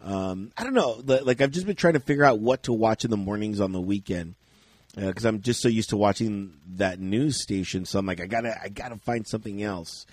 um, 0.01 0.51
I 0.57 0.63
don't 0.63 0.73
know. 0.73 1.01
Like 1.05 1.41
I've 1.41 1.51
just 1.51 1.65
been 1.65 1.75
trying 1.75 1.93
to 1.93 1.99
figure 1.99 2.25
out 2.25 2.39
what 2.39 2.63
to 2.63 2.73
watch 2.73 3.05
in 3.05 3.11
the 3.11 3.17
mornings 3.17 3.59
on 3.59 3.71
the 3.71 3.81
weekend 3.81 4.35
because 4.95 5.25
uh, 5.25 5.29
I'm 5.29 5.41
just 5.41 5.61
so 5.61 5.69
used 5.69 5.89
to 5.89 5.97
watching 5.97 6.53
that 6.77 6.99
news 6.99 7.41
station. 7.41 7.85
So 7.85 7.99
I'm 7.99 8.05
like, 8.05 8.21
I 8.21 8.25
gotta, 8.25 8.59
I 8.61 8.69
gotta 8.69 8.97
find 8.97 9.27
something 9.27 9.61
else. 9.61 10.05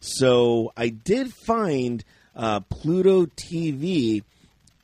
So 0.00 0.72
I 0.76 0.90
did 0.90 1.32
find 1.32 2.04
uh, 2.36 2.60
Pluto 2.60 3.26
TV, 3.26 4.22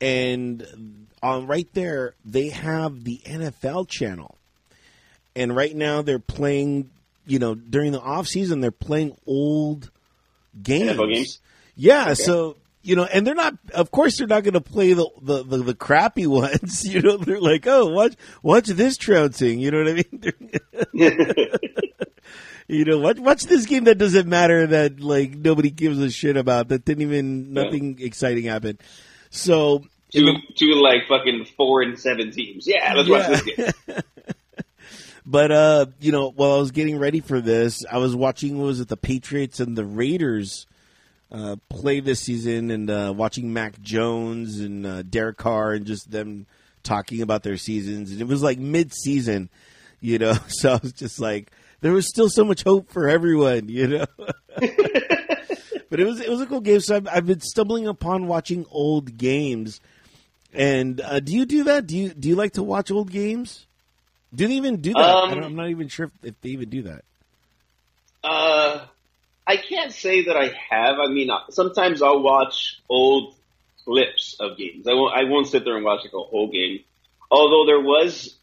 and 0.00 1.03
on 1.24 1.46
right 1.46 1.68
there 1.72 2.14
they 2.24 2.50
have 2.50 3.02
the 3.04 3.20
NFL 3.24 3.88
channel, 3.88 4.36
and 5.34 5.56
right 5.56 5.74
now 5.74 6.02
they're 6.02 6.18
playing. 6.18 6.90
You 7.26 7.38
know, 7.38 7.54
during 7.54 7.92
the 7.92 8.00
off 8.00 8.28
season, 8.28 8.60
they're 8.60 8.70
playing 8.70 9.16
old 9.26 9.90
games. 10.62 10.98
Games. 10.98 11.40
Yeah, 11.74 12.02
okay. 12.02 12.14
so 12.14 12.56
you 12.82 12.96
know, 12.96 13.04
and 13.04 13.26
they're 13.26 13.34
not. 13.34 13.54
Of 13.72 13.90
course, 13.90 14.18
they're 14.18 14.26
not 14.26 14.44
going 14.44 14.54
to 14.54 14.60
play 14.60 14.92
the, 14.92 15.08
the, 15.22 15.42
the 15.42 15.56
the 15.56 15.74
crappy 15.74 16.26
ones. 16.28 16.86
You 16.86 17.00
know, 17.00 17.16
they're 17.16 17.40
like, 17.40 17.66
oh, 17.66 17.86
watch 17.86 18.14
watch 18.42 18.66
this 18.66 18.98
trouncing. 18.98 19.58
You 19.58 19.70
know 19.70 19.78
what 19.78 19.88
I 19.88 19.94
mean? 20.92 21.48
you 22.68 22.84
know, 22.84 22.98
watch 22.98 23.18
watch 23.18 23.44
this 23.44 23.64
game 23.64 23.84
that 23.84 23.96
doesn't 23.96 24.28
matter 24.28 24.66
that 24.66 25.00
like 25.00 25.34
nobody 25.34 25.70
gives 25.70 25.98
a 25.98 26.10
shit 26.10 26.36
about. 26.36 26.68
That 26.68 26.84
didn't 26.84 27.02
even 27.02 27.54
nothing 27.54 27.96
yeah. 27.98 28.06
exciting 28.06 28.44
happened. 28.44 28.80
So 29.30 29.84
two 30.14 30.34
two 30.54 30.74
like 30.74 31.06
fucking 31.08 31.46
four 31.56 31.82
and 31.82 31.98
seven 31.98 32.30
teams. 32.30 32.66
Yeah, 32.66 32.94
let's 32.94 33.08
yeah. 33.08 33.18
watch 33.18 33.44
this 33.44 33.74
game. 33.86 34.00
But 35.26 35.50
uh, 35.52 35.86
you 36.00 36.12
know, 36.12 36.30
while 36.30 36.52
I 36.52 36.58
was 36.58 36.70
getting 36.70 36.98
ready 36.98 37.20
for 37.20 37.40
this, 37.40 37.82
I 37.90 37.96
was 37.98 38.14
watching 38.14 38.58
was 38.58 38.80
it 38.80 38.88
the 38.88 38.96
Patriots 38.96 39.58
and 39.58 39.76
the 39.76 39.84
Raiders 39.84 40.66
uh, 41.32 41.56
play 41.70 42.00
this 42.00 42.20
season 42.20 42.70
and 42.70 42.90
uh, 42.90 43.12
watching 43.16 43.52
Mac 43.52 43.80
Jones 43.80 44.60
and 44.60 44.86
uh, 44.86 45.02
Derek 45.02 45.38
Carr 45.38 45.72
and 45.72 45.86
just 45.86 46.10
them 46.10 46.46
talking 46.82 47.22
about 47.22 47.42
their 47.42 47.56
seasons. 47.56 48.12
And 48.12 48.20
it 48.20 48.28
was 48.28 48.42
like 48.42 48.58
mid 48.58 48.92
season, 48.92 49.48
you 50.00 50.18
know, 50.18 50.34
so 50.48 50.74
I 50.74 50.80
was 50.82 50.92
just 50.92 51.18
like, 51.18 51.50
there 51.80 51.92
was 51.92 52.06
still 52.06 52.28
so 52.28 52.44
much 52.44 52.62
hope 52.62 52.90
for 52.90 53.08
everyone, 53.08 53.68
you 53.68 53.88
know. 53.88 54.06
but 54.58 56.00
it 56.00 56.06
was 56.06 56.20
it 56.20 56.28
was 56.28 56.42
a 56.42 56.46
cool 56.46 56.60
game. 56.60 56.80
So 56.80 56.96
I've, 56.96 57.08
I've 57.08 57.26
been 57.26 57.40
stumbling 57.40 57.86
upon 57.86 58.26
watching 58.26 58.66
old 58.70 59.16
games. 59.16 59.80
And 60.54 61.00
uh, 61.00 61.20
do 61.20 61.32
you 61.32 61.46
do 61.46 61.64
that? 61.64 61.86
Do 61.86 61.98
you 61.98 62.10
do 62.10 62.28
you 62.28 62.36
like 62.36 62.52
to 62.52 62.62
watch 62.62 62.90
old 62.90 63.10
games? 63.10 63.66
Do 64.32 64.46
they 64.46 64.54
even 64.54 64.80
do 64.80 64.92
that? 64.92 65.00
Um, 65.00 65.30
I 65.30 65.44
am 65.44 65.56
not 65.56 65.68
even 65.68 65.88
sure 65.88 66.06
if, 66.06 66.12
if, 66.30 66.40
they 66.40 66.50
even 66.50 66.68
do 66.68 66.82
that. 66.82 67.04
Uh, 68.22 68.84
I 69.46 69.56
can't 69.56 69.92
say 69.92 70.24
that 70.24 70.36
I 70.36 70.52
have. 70.70 70.98
I 70.98 71.06
mean, 71.08 71.30
sometimes 71.50 72.02
I'll 72.02 72.22
watch 72.22 72.80
old 72.88 73.34
clips 73.84 74.36
of 74.40 74.56
games. 74.56 74.86
I 74.86 74.94
won't. 74.94 75.14
I 75.14 75.24
won't 75.24 75.48
sit 75.48 75.64
there 75.64 75.76
and 75.76 75.84
watch 75.84 76.04
like 76.04 76.14
a 76.14 76.18
whole 76.18 76.50
game. 76.50 76.80
Although 77.30 77.66
there 77.66 77.80
was, 77.80 78.34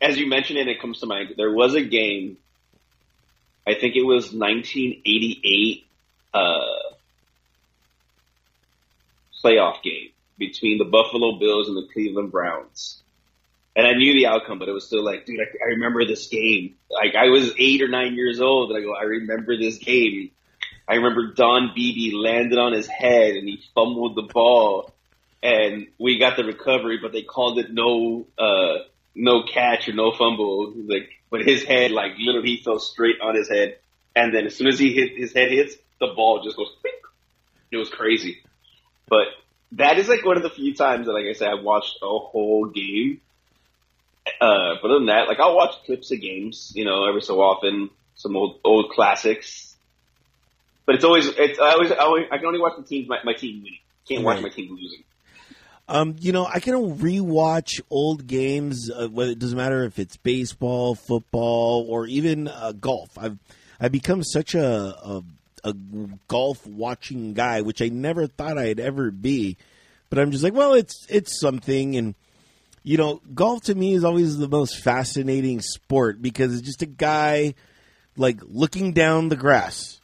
as 0.00 0.18
you 0.18 0.26
mentioned, 0.26 0.58
and 0.58 0.70
it 0.70 0.80
comes 0.80 1.00
to 1.00 1.06
mind, 1.06 1.34
there 1.36 1.52
was 1.52 1.74
a 1.74 1.82
game. 1.82 2.38
I 3.66 3.74
think 3.74 3.94
it 3.96 4.02
was 4.02 4.32
1988 4.32 5.86
uh, 6.32 6.58
playoff 9.44 9.82
game 9.82 10.10
between 10.38 10.78
the 10.78 10.84
Buffalo 10.84 11.38
Bills 11.38 11.68
and 11.68 11.76
the 11.76 11.88
Cleveland 11.92 12.30
Browns. 12.32 13.02
And 13.76 13.86
I 13.86 13.92
knew 13.92 14.12
the 14.12 14.26
outcome, 14.26 14.58
but 14.58 14.68
it 14.68 14.72
was 14.72 14.86
still 14.86 15.04
like, 15.04 15.24
dude, 15.24 15.40
I, 15.40 15.44
I 15.64 15.68
remember 15.70 16.04
this 16.04 16.26
game. 16.26 16.74
Like 16.90 17.14
I 17.14 17.28
was 17.28 17.52
eight 17.58 17.82
or 17.82 17.88
nine 17.88 18.14
years 18.14 18.40
old, 18.40 18.70
and 18.70 18.78
I 18.78 18.82
go, 18.82 18.94
I 18.94 19.04
remember 19.04 19.56
this 19.56 19.78
game. 19.78 20.30
I 20.88 20.94
remember 20.94 21.34
Don 21.34 21.72
Beebe 21.74 22.16
landed 22.16 22.58
on 22.58 22.72
his 22.72 22.86
head 22.86 23.36
and 23.36 23.46
he 23.46 23.62
fumbled 23.74 24.16
the 24.16 24.22
ball, 24.22 24.94
and 25.42 25.88
we 25.98 26.18
got 26.18 26.36
the 26.36 26.44
recovery, 26.44 26.98
but 27.00 27.12
they 27.12 27.22
called 27.22 27.58
it 27.58 27.72
no 27.72 28.26
uh, 28.38 28.84
no 29.14 29.42
catch 29.42 29.88
or 29.88 29.92
no 29.92 30.12
fumble. 30.12 30.72
Like, 30.74 31.10
but 31.30 31.42
his 31.42 31.62
head, 31.62 31.90
like 31.90 32.12
literally, 32.18 32.56
he 32.56 32.62
fell 32.62 32.78
straight 32.78 33.20
on 33.20 33.36
his 33.36 33.48
head, 33.48 33.78
and 34.16 34.34
then 34.34 34.46
as 34.46 34.56
soon 34.56 34.68
as 34.68 34.78
he 34.78 34.94
hit 34.94 35.16
his 35.16 35.32
head 35.32 35.50
hits, 35.50 35.76
the 36.00 36.08
ball 36.16 36.42
just 36.42 36.56
goes. 36.56 36.74
It 37.70 37.76
was 37.76 37.90
crazy, 37.90 38.38
but 39.08 39.26
that 39.72 39.98
is 39.98 40.08
like 40.08 40.24
one 40.24 40.36
of 40.36 40.42
the 40.42 40.50
few 40.50 40.74
times 40.74 41.06
that, 41.06 41.12
like 41.12 41.26
I 41.26 41.32
said, 41.32 41.48
I've 41.48 41.64
watched 41.64 41.98
a 42.02 42.06
whole 42.06 42.66
game. 42.66 43.20
Uh, 44.40 44.74
but 44.82 44.90
other 44.90 44.98
than 44.98 45.06
that, 45.06 45.28
like 45.28 45.40
I'll 45.40 45.56
watch 45.56 45.74
clips 45.86 46.10
of 46.12 46.20
games, 46.20 46.72
you 46.74 46.84
know, 46.84 47.08
every 47.08 47.22
so 47.22 47.40
often, 47.40 47.90
some 48.14 48.36
old 48.36 48.60
old 48.64 48.90
classics 48.90 49.68
but 50.88 50.94
it's 50.94 51.04
always 51.04 51.26
it's 51.26 51.58
I 51.58 51.72
always 51.72 51.92
I, 51.92 51.96
always, 51.96 52.24
I 52.32 52.38
can 52.38 52.46
only 52.46 52.60
watch 52.60 52.72
the 52.78 52.82
teams 52.82 53.10
my, 53.10 53.18
my 53.22 53.34
team 53.34 53.58
winning. 53.58 53.78
Can't 54.08 54.24
watch 54.24 54.40
my 54.40 54.48
team 54.48 54.74
losing. 54.74 55.04
Um, 55.86 56.16
you 56.18 56.32
know, 56.32 56.46
I 56.46 56.60
can 56.60 56.72
rewatch 56.96 57.82
old 57.90 58.26
games. 58.26 58.90
Uh, 58.90 59.06
whether 59.08 59.32
it 59.32 59.38
doesn't 59.38 59.58
matter 59.58 59.84
if 59.84 59.98
it's 59.98 60.16
baseball, 60.16 60.94
football, 60.94 61.84
or 61.90 62.06
even 62.06 62.48
uh, 62.48 62.72
golf. 62.72 63.18
I've 63.18 63.36
I've 63.78 63.92
become 63.92 64.24
such 64.24 64.54
a, 64.54 64.64
a 64.66 65.22
a 65.64 65.74
golf 66.28 66.66
watching 66.66 67.34
guy, 67.34 67.62
which 67.62 67.82
I 67.82 67.88
never 67.88 68.26
thought 68.26 68.58
I'd 68.58 68.80
ever 68.80 69.10
be. 69.10 69.56
But 70.10 70.18
I'm 70.18 70.30
just 70.30 70.44
like, 70.44 70.54
well, 70.54 70.74
it's 70.74 71.06
it's 71.08 71.40
something, 71.40 71.96
and 71.96 72.14
you 72.82 72.96
know, 72.96 73.20
golf 73.34 73.64
to 73.64 73.74
me 73.74 73.94
is 73.94 74.04
always 74.04 74.38
the 74.38 74.48
most 74.48 74.78
fascinating 74.82 75.60
sport 75.60 76.22
because 76.22 76.54
it's 76.54 76.66
just 76.66 76.82
a 76.82 76.86
guy 76.86 77.54
like 78.16 78.40
looking 78.46 78.92
down 78.92 79.28
the 79.28 79.36
grass 79.36 79.98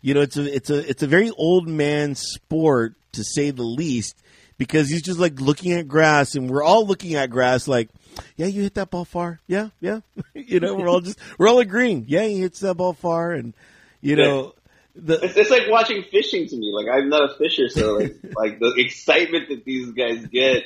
you 0.00 0.14
know, 0.14 0.20
it's 0.20 0.36
a 0.36 0.54
it's 0.54 0.70
a 0.70 0.88
it's 0.88 1.02
a 1.02 1.06
very 1.06 1.30
old 1.30 1.68
man 1.68 2.14
sport 2.14 2.94
to 3.12 3.24
say 3.24 3.50
the 3.50 3.62
least 3.62 4.16
because 4.56 4.88
he's 4.88 5.02
just 5.02 5.18
like 5.18 5.40
looking 5.40 5.72
at 5.72 5.88
grass 5.88 6.34
and 6.34 6.48
we're 6.48 6.62
all 6.62 6.86
looking 6.86 7.14
at 7.14 7.30
grass 7.30 7.66
like, 7.66 7.88
yeah, 8.36 8.46
you 8.46 8.62
hit 8.62 8.74
that 8.74 8.90
ball 8.90 9.04
far. 9.04 9.40
Yeah, 9.46 9.70
yeah. 9.80 10.00
you 10.34 10.60
know, 10.60 10.74
we're 10.74 10.88
all 10.88 11.00
just 11.00 11.18
we're 11.36 11.48
all 11.48 11.58
agreeing. 11.58 12.04
Yeah, 12.06 12.24
he 12.24 12.40
hits 12.40 12.60
that 12.60 12.74
ball 12.74 12.92
far 12.92 13.32
and 13.32 13.54
you 14.00 14.14
know, 14.14 14.54
the, 14.98 15.24
it's, 15.24 15.36
it's, 15.36 15.50
like 15.50 15.68
watching 15.68 16.02
fishing 16.02 16.48
to 16.48 16.56
me. 16.56 16.72
Like 16.72 16.86
I'm 16.92 17.08
not 17.08 17.30
a 17.30 17.34
fisher, 17.34 17.68
so 17.68 17.94
like, 17.94 18.16
like 18.36 18.58
the 18.58 18.74
excitement 18.76 19.48
that 19.48 19.64
these 19.64 19.92
guys 19.92 20.26
get. 20.26 20.64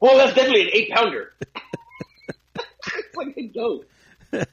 Well, 0.00 0.16
that's 0.16 0.34
definitely 0.34 0.62
an 0.62 0.70
eight 0.72 0.90
pounder. 0.90 1.32
it's 2.54 3.16
like 3.16 3.36
a 3.36 3.48
joke. 3.48 3.86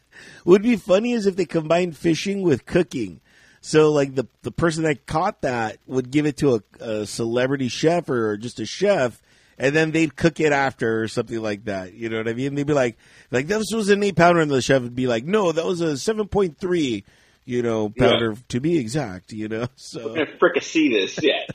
Would 0.46 0.62
be 0.62 0.76
funny 0.76 1.14
is 1.14 1.26
if 1.26 1.36
they 1.36 1.46
combined 1.46 1.98
fishing 1.98 2.42
with 2.42 2.66
cooking. 2.66 3.22
So 3.62 3.92
like 3.92 4.16
the 4.16 4.28
the 4.44 4.52
person 4.52 4.84
that 4.84 5.06
caught 5.06 5.42
that 5.42 5.80
would 5.88 6.10
give 6.10 6.26
it 6.26 6.38
to 6.38 6.56
a, 6.56 6.62
a 6.80 7.06
celebrity 7.06 7.68
chef 7.68 8.08
or 8.10 8.38
just 8.38 8.60
a 8.60 8.66
chef, 8.66 9.22
and 9.58 9.76
then 9.76 9.92
they'd 9.92 10.16
cook 10.16 10.40
it 10.40 10.54
after 10.54 11.02
or 11.02 11.08
something 11.08 11.42
like 11.42 11.66
that. 11.66 11.94
You 11.94 12.08
know 12.08 12.18
what 12.18 12.30
I 12.30 12.34
mean? 12.34 12.56
They'd 12.56 12.68
be 12.68 12.74
like, 12.74 12.98
like 13.30 13.48
this 13.48 13.74
was 13.74 13.90
an 13.90 14.04
eight 14.04 14.16
pounder, 14.16 14.40
and 14.40 14.50
the 14.50 14.62
chef 14.62 14.84
would 14.84 14.96
be 14.96 15.08
like, 15.08 15.26
no, 15.26 15.52
that 15.52 15.66
was 15.66 15.82
a 15.82 15.98
seven 15.98 16.28
point 16.28 16.60
three, 16.60 17.04
you 17.48 17.64
know, 17.64 17.90
pounder 17.90 18.32
yeah. 18.32 18.40
to 18.50 18.60
be 18.60 18.78
exact. 18.78 19.32
You 19.32 19.48
know, 19.48 19.68
so 19.76 20.10
we're 20.10 20.26
gonna 20.26 20.38
fricassee 20.38 20.90
this, 20.90 21.20
yeah. 21.24 21.42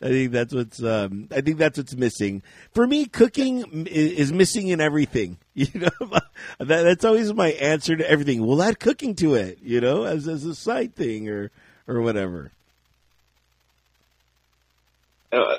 I 0.00 0.06
think 0.06 0.30
that's 0.30 0.54
what's 0.54 0.80
um, 0.80 1.26
I 1.32 1.40
think 1.40 1.58
that's 1.58 1.76
what's 1.76 1.96
missing 1.96 2.44
for 2.72 2.86
me. 2.86 3.06
Cooking 3.06 3.88
is 3.88 4.32
missing 4.32 4.68
in 4.68 4.80
everything. 4.80 5.38
You 5.58 5.66
know, 5.74 6.20
that, 6.60 6.82
that's 6.82 7.04
always 7.04 7.34
my 7.34 7.48
answer 7.48 7.96
to 7.96 8.08
everything. 8.08 8.46
We'll 8.46 8.62
add 8.62 8.78
cooking 8.78 9.16
to 9.16 9.34
it. 9.34 9.58
You 9.60 9.80
know, 9.80 10.04
as 10.04 10.28
as 10.28 10.44
a 10.44 10.54
side 10.54 10.94
thing 10.94 11.28
or 11.28 11.50
or 11.88 12.00
whatever. 12.00 12.52
Uh, 15.32 15.56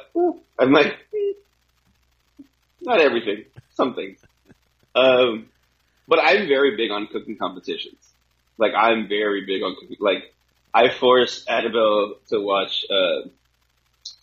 I'm 0.58 0.72
like, 0.72 0.96
not 2.80 3.02
everything, 3.02 3.44
some 3.76 3.94
things. 3.94 4.20
Um, 4.96 5.50
but 6.10 6.20
I'm 6.20 6.48
very 6.48 6.76
big 6.76 6.92
on 6.92 7.08
cooking 7.08 7.38
competitions. 7.38 8.04
Like 8.58 8.74
I'm 8.76 9.08
very 9.08 9.46
big 9.46 9.64
on 9.64 9.76
cooking. 9.80 9.98
Like 10.00 10.34
I 10.74 10.90
force 10.90 11.46
Annabelle 11.46 12.16
to 12.30 12.42
watch. 12.42 12.86
Uh, 12.90 13.30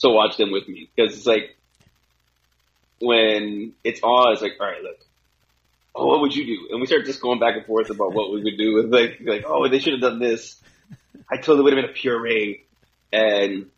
to 0.00 0.09
watch 0.11 0.37
them 0.37 0.50
with 0.52 0.69
me 0.69 0.88
because 0.95 1.16
it's 1.16 1.26
like 1.26 1.57
when 3.00 3.73
it's 3.85 4.00
on, 4.02 4.33
it's 4.33 4.43
like, 4.43 4.52
all 4.61 4.66
right, 4.66 4.83
look, 4.83 4.99
oh, 5.95 6.07
what 6.07 6.21
would 6.21 6.35
you 6.35 6.47
do? 6.47 6.69
And 6.71 6.81
we 6.81 6.87
start 6.87 7.05
just 7.05 7.21
going 7.21 7.38
back 7.38 7.57
and 7.57 7.66
forth 7.66 7.90
about 7.90 8.14
what 8.14 8.33
we 8.33 8.43
would 8.43 8.59
do. 8.59 8.81
And 8.81 8.90
like, 8.90 9.19
like, 9.25 9.45
oh, 9.47 9.69
they 9.69 9.78
should 9.78 9.95
have 9.95 10.02
done 10.02 10.19
this. 10.19 10.61
I 11.31 11.37
totally 11.37 11.62
would 11.64 11.76
have 11.76 11.83
been 11.83 11.90
a 11.90 11.95
puree. 11.95 12.64
And 13.12 13.71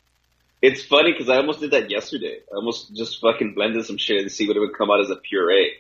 it's 0.61 0.83
funny 0.83 1.13
because 1.13 1.29
I 1.29 1.37
almost 1.37 1.61
did 1.61 1.73
that 1.73 1.91
yesterday. 1.91 2.39
I 2.53 2.57
almost 2.57 2.95
just 2.95 3.21
fucking 3.21 3.55
blended 3.55 3.87
some 3.87 3.99
shit 3.99 4.21
and 4.21 4.33
see 4.33 4.47
what 4.47 4.57
it 4.57 4.61
would 4.61 4.77
come 4.77 4.91
out 4.91 5.01
as 5.01 5.11
a 5.11 5.17
puree. 5.17 5.77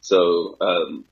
So, 0.00 0.56
um, 0.60 1.04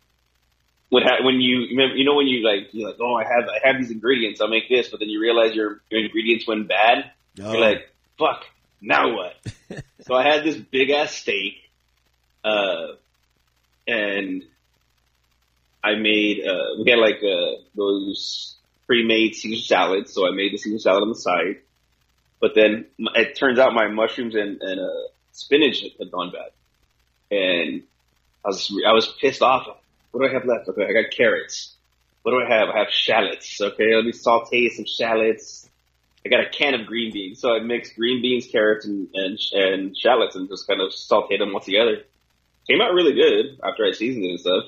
when 0.90 1.02
ha- 1.02 1.22
when 1.22 1.40
you 1.40 1.68
remember, 1.70 1.96
you 1.96 2.04
know 2.04 2.14
when 2.14 2.26
you 2.26 2.44
like 2.44 2.68
you're 2.72 2.88
like 2.88 2.98
oh 3.00 3.14
I 3.14 3.24
have 3.24 3.48
I 3.48 3.66
have 3.66 3.78
these 3.78 3.90
ingredients 3.90 4.40
I'll 4.40 4.48
make 4.48 4.68
this 4.68 4.88
but 4.88 5.00
then 5.00 5.08
you 5.08 5.20
realize 5.20 5.54
your 5.54 5.80
your 5.90 6.04
ingredients 6.04 6.46
went 6.46 6.68
bad 6.68 7.10
oh. 7.40 7.52
you're 7.52 7.60
like 7.60 7.88
fuck, 8.18 8.44
now 8.80 9.14
what? 9.14 9.34
so 10.00 10.14
I 10.14 10.24
had 10.24 10.44
this 10.44 10.56
big 10.56 10.90
ass 10.90 11.14
steak, 11.14 11.54
uh, 12.44 12.88
and 13.86 14.42
I 15.82 15.94
made, 15.94 16.44
uh, 16.46 16.82
we 16.82 16.90
had 16.90 16.98
like, 16.98 17.22
uh, 17.22 17.62
those 17.74 18.56
pre-made 18.86 19.34
Caesar 19.34 19.62
salads. 19.64 20.12
So 20.12 20.26
I 20.26 20.32
made 20.32 20.52
the 20.52 20.58
Caesar 20.58 20.78
salad 20.78 21.02
on 21.02 21.08
the 21.10 21.14
side, 21.14 21.60
but 22.40 22.54
then 22.54 22.86
it 23.14 23.36
turns 23.36 23.58
out 23.58 23.72
my 23.72 23.88
mushrooms 23.88 24.34
and, 24.34 24.60
and, 24.60 24.80
uh, 24.80 25.08
spinach 25.32 25.84
had 25.98 26.10
gone 26.10 26.32
bad. 26.32 26.50
And 27.30 27.82
I 28.44 28.48
was, 28.48 28.82
I 28.86 28.92
was 28.92 29.06
pissed 29.20 29.42
off. 29.42 29.68
What 30.10 30.20
do 30.22 30.28
I 30.28 30.32
have 30.32 30.46
left? 30.46 30.68
Okay. 30.68 30.86
I 30.86 30.92
got 30.92 31.10
carrots. 31.10 31.74
What 32.22 32.32
do 32.32 32.44
I 32.44 32.48
have? 32.48 32.68
I 32.68 32.78
have 32.78 32.90
shallots. 32.90 33.60
Okay. 33.60 33.94
Let 33.94 34.04
me 34.04 34.12
saute 34.12 34.68
some 34.70 34.86
shallots. 34.86 35.68
I 36.24 36.28
got 36.28 36.40
a 36.40 36.50
can 36.50 36.74
of 36.74 36.86
green 36.86 37.12
beans. 37.12 37.40
So 37.40 37.54
I 37.54 37.60
mixed 37.60 37.96
green 37.96 38.20
beans, 38.20 38.46
carrots, 38.46 38.86
and, 38.86 39.08
and, 39.14 39.38
and 39.52 39.96
shallots 39.96 40.36
and 40.36 40.48
just 40.48 40.66
kind 40.66 40.80
of 40.80 40.90
sauteed 40.90 41.38
them 41.38 41.54
all 41.54 41.60
together. 41.60 42.02
Came 42.68 42.80
out 42.80 42.92
really 42.92 43.14
good 43.14 43.58
after 43.64 43.84
I 43.84 43.92
seasoned 43.92 44.24
it 44.24 44.30
and 44.30 44.40
stuff. 44.40 44.64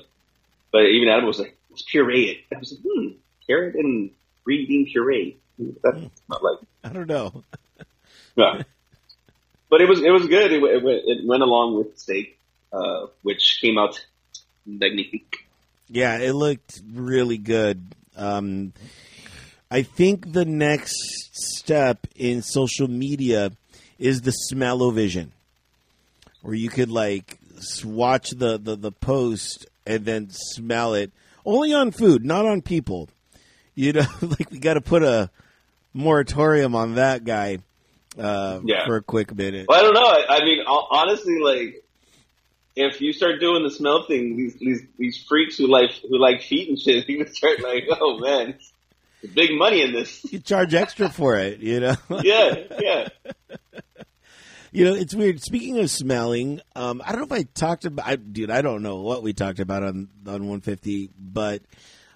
But 0.71 0.85
even 0.85 1.09
Adam 1.09 1.25
was 1.25 1.39
like, 1.39 1.57
let's 1.69 1.83
puree 1.83 2.29
it. 2.29 2.55
I 2.55 2.59
was 2.59 2.71
like, 2.71 2.81
hmm, 2.83 3.07
carrot 3.45 3.75
and 3.75 4.11
green 4.43 4.67
bean 4.67 4.85
puree. 4.85 5.37
That's 5.83 6.09
not 6.29 6.43
like, 6.43 6.59
I 6.83 6.89
don't 6.89 7.07
know. 7.07 7.43
yeah. 8.35 8.63
But 9.69 9.81
it 9.81 9.89
was, 9.89 10.01
it 10.01 10.09
was 10.09 10.27
good. 10.27 10.51
It, 10.51 10.63
it, 10.63 10.83
went, 10.83 11.01
it 11.05 11.25
went 11.25 11.43
along 11.43 11.77
with 11.77 11.99
steak, 11.99 12.39
uh, 12.73 13.07
which 13.21 13.59
came 13.61 13.77
out 13.77 14.03
magnifique. 14.65 15.47
Yeah, 15.89 16.17
it 16.17 16.33
looked 16.33 16.81
really 16.93 17.37
good. 17.37 17.81
Um, 18.15 18.73
I 19.69 19.81
think 19.83 20.31
the 20.33 20.45
next 20.45 20.95
step 21.33 22.07
in 22.15 22.41
social 22.41 22.87
media 22.87 23.51
is 23.99 24.21
the 24.21 24.31
smell-o-vision, 24.31 25.31
where 26.41 26.55
you 26.55 26.69
could 26.69 26.89
like 26.89 27.39
watch 27.85 28.31
the, 28.31 28.57
the, 28.57 28.75
the 28.75 28.91
post 28.91 29.65
and 29.85 30.05
then 30.05 30.29
smell 30.31 30.93
it. 30.93 31.11
Only 31.45 31.73
on 31.73 31.91
food, 31.91 32.25
not 32.25 32.45
on 32.45 32.61
people. 32.61 33.09
You 33.75 33.93
know, 33.93 34.05
like 34.21 34.49
we 34.51 34.59
got 34.59 34.73
to 34.75 34.81
put 34.81 35.03
a 35.03 35.29
moratorium 35.93 36.75
on 36.75 36.95
that 36.95 37.23
guy 37.25 37.59
uh, 38.17 38.59
Yeah. 38.63 38.85
for 38.85 38.95
a 38.97 39.01
quick 39.01 39.35
minute. 39.35 39.65
Well, 39.67 39.79
I 39.79 39.83
don't 39.83 39.93
know. 39.93 40.05
I, 40.05 40.37
I 40.41 40.43
mean, 40.43 40.59
honestly, 40.67 41.39
like, 41.39 41.83
if 42.75 43.01
you 43.01 43.13
start 43.13 43.39
doing 43.39 43.63
the 43.63 43.71
smell 43.71 44.05
thing, 44.05 44.37
these, 44.37 44.55
these, 44.55 44.81
these 44.97 45.23
freaks 45.27 45.57
who 45.57 45.67
like, 45.67 45.91
who 46.07 46.17
like 46.17 46.41
feet 46.41 46.69
and 46.69 46.79
shit, 46.79 47.07
you 47.09 47.19
would 47.19 47.35
start 47.35 47.61
like, 47.61 47.83
oh 47.89 48.19
man, 48.19 48.55
big 49.33 49.51
money 49.53 49.81
in 49.81 49.93
this. 49.93 50.25
You 50.31 50.39
charge 50.39 50.73
extra 50.73 51.09
for 51.09 51.37
it, 51.37 51.59
you 51.59 51.79
know. 51.79 51.95
Yeah, 52.23 52.55
yeah. 52.79 53.07
You 54.73 54.85
know, 54.85 54.93
it's 54.93 55.13
weird. 55.13 55.43
Speaking 55.43 55.79
of 55.79 55.91
smelling, 55.91 56.61
um, 56.77 57.01
I 57.05 57.11
don't 57.11 57.29
know 57.29 57.35
if 57.35 57.41
I 57.41 57.43
talked 57.43 57.83
about, 57.83 58.07
I, 58.07 58.15
dude. 58.15 58.49
I 58.49 58.61
don't 58.61 58.81
know 58.81 59.01
what 59.01 59.21
we 59.21 59.33
talked 59.33 59.59
about 59.59 59.83
on 59.83 60.07
on 60.25 60.47
150, 60.47 61.09
but 61.19 61.61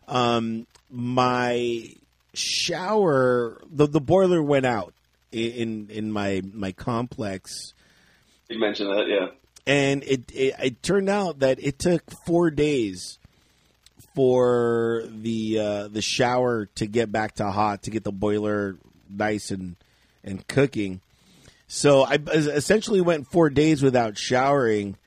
um, 0.07 0.65
my 0.89 1.89
shower, 2.33 3.61
the 3.69 3.87
the 3.87 3.99
boiler 3.99 4.41
went 4.41 4.65
out 4.65 4.93
in 5.33 5.89
in 5.89 6.11
my 6.13 6.41
my 6.53 6.71
complex, 6.71 7.73
You 8.47 8.59
mentioned 8.59 8.89
that, 8.89 9.07
yeah. 9.09 9.27
And 9.67 10.03
it, 10.03 10.31
it 10.33 10.55
it 10.61 10.83
turned 10.83 11.09
out 11.09 11.39
that 11.39 11.63
it 11.63 11.79
took 11.79 12.03
four 12.25 12.51
days 12.51 13.19
for 14.13 15.03
the 15.07 15.59
uh, 15.59 15.87
the 15.87 16.01
shower 16.01 16.67
to 16.75 16.85
get 16.85 17.11
back 17.11 17.35
to 17.35 17.51
hot 17.51 17.83
to 17.83 17.91
get 17.91 18.03
the 18.03 18.11
boiler 18.11 18.77
nice 19.09 19.51
and 19.51 19.75
and 20.23 20.47
cooking. 20.47 21.01
So 21.67 22.03
I 22.03 22.15
essentially 22.15 23.01
went 23.01 23.27
four 23.27 23.49
days 23.49 23.81
without 23.81 24.17
showering, 24.17 24.97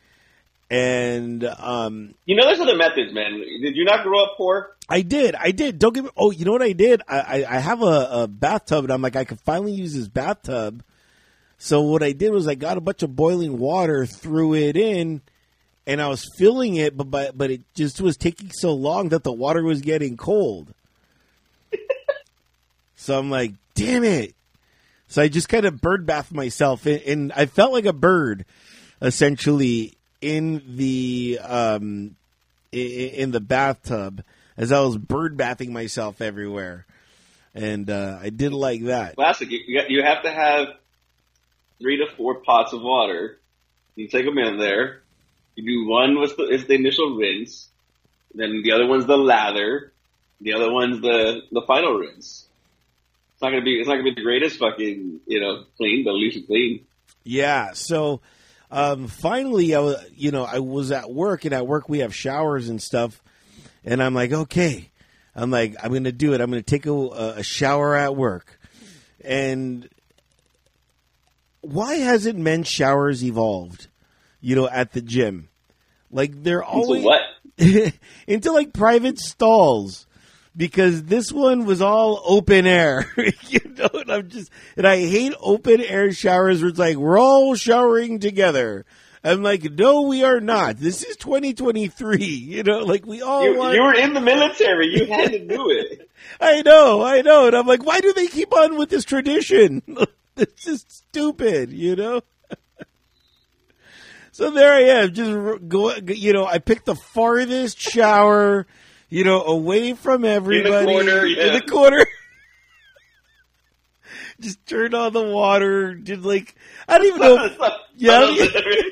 and 0.71 1.45
um, 1.45 2.15
You 2.27 2.37
know, 2.37 2.45
there's 2.47 2.61
other 2.61 2.77
methods, 2.77 3.12
man. 3.15 3.38
Did 3.62 3.77
you 3.77 3.85
not 3.85 4.03
grow 4.03 4.25
up 4.25 4.35
poor? 4.37 4.77
I 4.88 5.03
did, 5.03 5.35
I 5.35 5.53
did. 5.53 5.79
Don't 5.79 5.95
give 5.95 6.05
me. 6.05 6.11
Oh, 6.17 6.31
you 6.31 6.45
know 6.45 6.53
what 6.53 6.62
I 6.62 6.73
did? 6.73 7.03
I 7.07 7.21
I, 7.21 7.57
I 7.57 7.59
have 7.61 7.83
a, 7.83 8.09
a 8.11 8.29
bathtub, 8.29 8.85
and 8.85 8.93
I'm 8.93 9.03
like, 9.03 9.17
I 9.17 9.25
could 9.25 9.41
finally 9.41 9.73
use 9.73 9.95
this 9.95 10.09
bathtub. 10.09 10.83
So 11.59 11.83
what 11.83 12.05
I 12.05 12.12
did 12.12 12.31
was 12.31 12.47
I 12.47 12.55
got 12.55 12.79
a 12.79 12.81
bunch 12.81 13.03
of 13.03 13.16
boiling 13.16 13.59
water, 13.59 14.07
threw 14.07 14.55
it 14.55 14.77
in, 14.77 15.21
and 15.87 16.01
I 16.01 16.07
was 16.07 16.25
filling 16.37 16.77
it, 16.77 16.97
but 16.97 17.11
but, 17.11 17.37
but 17.37 17.51
it 17.51 17.62
just 17.75 18.01
was 18.01 18.16
taking 18.16 18.53
so 18.53 18.73
long 18.73 19.09
that 19.09 19.25
the 19.25 19.33
water 19.33 19.64
was 19.64 19.81
getting 19.81 20.16
cold. 20.16 20.73
so 22.97 23.18
I'm 23.18 23.29
like, 23.29 23.55
damn 23.75 24.05
it. 24.05 24.37
So 25.09 25.23
I 25.23 25.29
just 25.29 25.49
kind 25.49 25.64
of 25.64 25.81
bird 25.81 26.07
bathed 26.07 26.33
myself, 26.33 26.87
and, 26.87 27.33
I 27.33 27.47
felt 27.47 27.73
like 27.73 27.87
a 27.87 27.94
bird, 27.94 28.44
essentially 29.01 29.97
in 30.21 30.62
the 30.77 31.40
um, 31.42 32.16
in 32.71 33.31
the 33.31 33.40
bathtub 33.40 34.23
as 34.57 34.71
I 34.71 34.81
was 34.81 34.99
bird 34.99 35.37
bathing 35.37 35.73
myself 35.73 36.21
everywhere, 36.21 36.87
and 37.55 37.88
uh, 37.88 38.18
I 38.21 38.29
did 38.29 38.53
like 38.53 38.85
that. 38.85 39.16
Classic. 39.16 39.51
You, 39.51 39.61
you 39.66 39.83
you 39.88 40.03
have 40.03 40.23
to 40.25 40.31
have 40.31 40.68
three 41.81 41.99
to 41.99 42.14
four 42.17 42.37
pots 42.37 42.73
of 42.73 42.83
water. 42.83 43.38
You 43.97 44.09
take 44.09 44.25
them 44.25 44.38
in 44.38 44.59
there. 44.59 45.03
You 45.57 45.64
do 45.64 45.91
one 45.91 46.19
was 46.19 46.37
the, 46.37 46.45
is 46.45 46.67
the 46.67 46.75
initial 46.75 47.17
rinse. 47.17 47.69
Then 48.35 48.62
the 48.62 48.73
other 48.73 48.87
one's 48.87 49.07
the 49.07 49.17
lather. 49.17 49.93
The 50.41 50.53
other 50.53 50.73
one's 50.73 51.01
the, 51.01 51.43
the 51.51 51.62
final 51.67 51.95
rinse. 51.95 52.47
It's 53.33 53.43
not 53.43 53.51
gonna 53.51 53.62
be, 53.62 53.79
it's 53.79 53.88
not 53.88 53.95
gonna 53.95 54.05
be 54.05 54.14
the 54.14 54.23
greatest 54.23 54.59
fucking, 54.59 55.21
you 55.27 55.41
know, 55.41 55.64
clean, 55.77 56.05
but 56.05 56.11
at 56.11 56.17
least 56.17 56.47
clean. 56.47 56.85
Yeah. 57.25 57.73
So 57.73 58.21
um, 58.71 59.09
finally, 59.09 59.75
I 59.75 59.81
was, 59.81 60.05
you 60.14 60.31
know, 60.31 60.45
I 60.45 60.59
was 60.59 60.93
at 60.93 61.11
work, 61.11 61.45
and 61.45 61.55
at 61.55 61.67
work 61.67 61.88
we 61.88 62.01
have 62.01 62.14
showers 62.14 62.69
and 62.69 62.83
stuff, 62.83 63.23
and 63.85 64.03
I'm 64.03 64.14
like, 64.14 64.33
okay, 64.33 64.91
I'm 65.35 65.51
like, 65.51 65.77
I'm 65.83 66.05
to 66.05 66.12
do 66.12 66.35
it. 66.35 66.41
I'm 66.41 66.53
to 66.53 66.62
take 66.62 66.87
a, 66.87 66.93
a 66.93 67.43
shower 67.43 67.97
at 67.97 68.14
work, 68.14 68.59
and 69.25 69.88
why 71.72 71.94
hasn't 71.94 72.38
men's 72.38 72.68
showers 72.68 73.22
evolved? 73.24 73.88
You 74.40 74.57
know, 74.57 74.68
at 74.68 74.92
the 74.92 75.00
gym, 75.00 75.48
like 76.11 76.42
they're 76.42 76.62
always 76.64 77.04
what? 77.04 77.22
into 78.26 78.52
like 78.52 78.72
private 78.72 79.18
stalls 79.18 80.07
because 80.57 81.04
this 81.04 81.33
one 81.33 81.64
was 81.66 81.83
all 81.83 82.22
open 82.24 82.66
air. 82.66 83.11
you 83.48 83.61
know, 83.76 83.88
and 83.94 84.11
I'm 84.11 84.28
just 84.28 84.50
and 84.76 84.87
I 84.87 84.98
hate 84.98 85.35
open 85.40 85.81
air 85.81 86.12
showers 86.12 86.61
where 86.61 86.70
it's 86.70 86.78
like 86.78 86.96
we're 86.96 87.18
all 87.18 87.54
showering 87.57 88.20
together. 88.20 88.85
I'm 89.24 89.42
like, 89.42 89.64
no, 89.64 90.02
we 90.02 90.22
are 90.22 90.38
not. 90.40 90.76
This 90.78 91.02
is 91.02 91.16
2023. 91.16 92.24
You 92.24 92.62
know, 92.62 92.78
like 92.85 93.04
we 93.04 93.20
all 93.20 93.44
You, 93.44 93.59
want. 93.59 93.74
you 93.74 93.83
were 93.83 93.94
in 93.94 94.14
the 94.14 94.20
military. 94.20 94.87
You 94.94 95.07
had 95.07 95.33
to 95.33 95.40
do 95.40 95.70
it. 95.70 96.09
I 96.40 96.62
know, 96.62 97.02
I 97.02 97.22
know, 97.22 97.46
and 97.48 97.57
I'm 97.57 97.66
like, 97.66 97.85
why 97.85 98.00
do 98.00 98.12
they 98.12 98.28
keep 98.28 98.54
on 98.54 98.76
with 98.78 98.90
this 98.90 99.04
tradition? 99.04 99.83
it's 100.42 100.64
just 100.64 100.90
stupid, 100.90 101.72
you 101.72 101.96
know. 101.96 102.20
so 104.33 104.51
there 104.51 104.72
I 104.72 104.81
am, 105.03 105.12
just 105.12 105.68
go. 105.68 105.94
You 105.96 106.33
know, 106.33 106.46
I 106.46 106.59
picked 106.59 106.87
the 106.87 106.94
farthest 106.94 107.79
shower, 107.81 108.66
you 109.09 109.24
know, 109.24 109.42
away 109.42 109.94
from 109.94 110.24
everybody 110.24 110.68
in 110.68 110.87
the 110.87 110.92
corner, 110.92 111.27
Yeah. 111.27 111.46
in 111.48 111.55
the 111.55 111.62
corner. 111.62 112.07
just 114.40 114.64
turned 114.66 114.94
on 114.94 115.12
the 115.12 115.22
water. 115.22 115.94
Did 115.94 116.24
like 116.24 116.55
I 116.87 116.98
don't 116.98 117.07
even 117.09 117.20
know. 117.20 117.48
Yeah, 117.96 118.20
I 118.20 118.90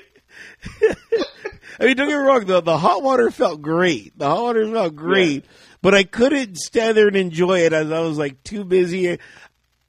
mean- 1.85 1.97
don't 1.97 1.97
get 1.97 2.09
me 2.09 2.15
wrong. 2.15 2.47
The 2.47 2.61
the 2.63 2.79
hot 2.79 3.03
water 3.03 3.31
felt 3.31 3.63
great. 3.63 4.19
The 4.19 4.27
hot 4.29 4.43
water 4.43 4.71
felt 4.71 4.97
great, 4.97 5.45
but 5.83 5.95
I 5.95 6.03
couldn't 6.05 6.57
stand 6.57 6.97
there 6.97 7.07
and 7.07 7.17
enjoy 7.17 7.61
it 7.61 7.73
as 7.73 7.93
I 7.93 8.01
was 8.01 8.19
like 8.19 8.43
too 8.43 8.65
busy. 8.65 9.19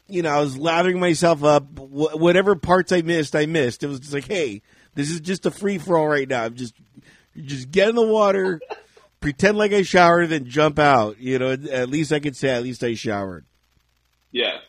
You 0.09 0.21
know, 0.21 0.29
I 0.29 0.39
was 0.39 0.57
lathering 0.57 0.99
myself 0.99 1.43
up. 1.43 1.77
Wh- 1.77 2.15
whatever 2.15 2.55
parts 2.55 2.91
I 2.91 3.01
missed, 3.01 3.35
I 3.35 3.45
missed. 3.45 3.83
It 3.83 3.87
was 3.87 3.99
just 3.99 4.13
like, 4.13 4.27
hey, 4.27 4.61
this 4.95 5.09
is 5.09 5.19
just 5.19 5.45
a 5.45 5.51
free 5.51 5.77
for 5.77 5.97
all 5.97 6.07
right 6.07 6.27
now. 6.27 6.43
I'm 6.45 6.55
just 6.55 6.73
just 7.35 7.69
get 7.71 7.89
in 7.89 7.95
the 7.95 8.05
water, 8.07 8.59
pretend 9.19 9.57
like 9.57 9.73
I 9.73 9.81
showered, 9.83 10.29
then 10.29 10.45
jump 10.45 10.79
out. 10.79 11.19
You 11.19 11.39
know, 11.39 11.51
at 11.51 11.89
least 11.89 12.11
I 12.11 12.19
could 12.19 12.35
say 12.35 12.49
at 12.49 12.63
least 12.63 12.83
I 12.83 12.93
showered. 12.95 13.45
yeah. 14.31 14.59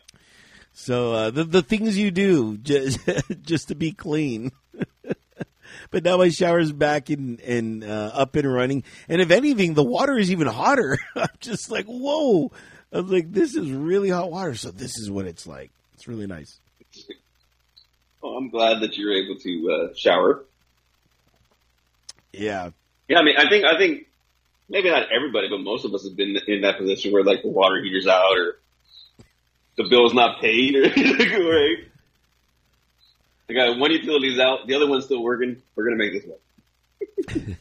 So 0.71 1.11
uh, 1.13 1.29
the 1.31 1.43
the 1.43 1.61
things 1.61 1.97
you 1.97 2.09
do 2.11 2.57
just 2.61 2.99
just 3.41 3.67
to 3.69 3.75
be 3.75 3.91
clean. 3.91 4.51
but 5.91 6.03
now 6.03 6.17
my 6.17 6.29
shower's 6.29 6.71
back 6.71 7.09
and 7.09 7.39
and 7.41 7.83
uh, 7.83 8.11
up 8.13 8.35
and 8.35 8.51
running, 8.53 8.83
and 9.09 9.19
if 9.21 9.29
anything, 9.31 9.73
the 9.73 9.83
water 9.83 10.17
is 10.17 10.31
even 10.31 10.47
hotter. 10.47 10.97
I'm 11.15 11.27
just 11.39 11.69
like, 11.69 11.85
whoa! 11.85 12.51
I 12.91 13.01
was 13.01 13.11
like, 13.11 13.31
this 13.31 13.55
is 13.55 13.71
really 13.71 14.09
hot 14.09 14.31
water. 14.31 14.55
So 14.55 14.71
this 14.71 14.97
is 14.97 15.11
what 15.11 15.25
it's 15.25 15.45
like. 15.45 15.71
It's 15.93 16.07
really 16.07 16.27
nice. 16.27 16.59
Well, 18.21 18.33
I'm 18.33 18.49
glad 18.49 18.81
that 18.81 18.97
you're 18.97 19.13
able 19.13 19.39
to 19.39 19.71
uh, 19.71 19.93
shower. 19.95 20.43
Yeah, 22.33 22.71
Yeah, 23.07 23.19
I 23.19 23.23
mean, 23.23 23.35
I 23.37 23.49
think, 23.49 23.65
I 23.65 23.77
think 23.77 24.07
maybe 24.69 24.89
not 24.89 25.11
everybody, 25.11 25.49
but 25.49 25.59
most 25.59 25.85
of 25.85 25.93
us 25.93 26.07
have 26.07 26.15
been 26.15 26.37
in 26.47 26.61
that 26.61 26.77
position 26.77 27.11
where 27.11 27.23
like 27.23 27.41
the 27.41 27.49
water 27.49 27.81
heater's 27.81 28.07
out 28.07 28.37
or 28.37 28.59
the 29.77 29.87
bill's 29.89 30.13
not 30.13 30.39
paid 30.41 30.75
or 30.75 30.81
right. 30.83 31.77
I 33.49 33.53
got 33.53 33.79
one 33.79 33.91
utility's 33.91 34.37
out, 34.39 34.67
the 34.67 34.75
other 34.75 34.87
one's 34.87 35.05
still 35.05 35.23
working. 35.23 35.61
We're 35.75 35.85
gonna 35.85 35.95
make 35.97 36.13
this 36.13 36.25
one. 37.35 37.57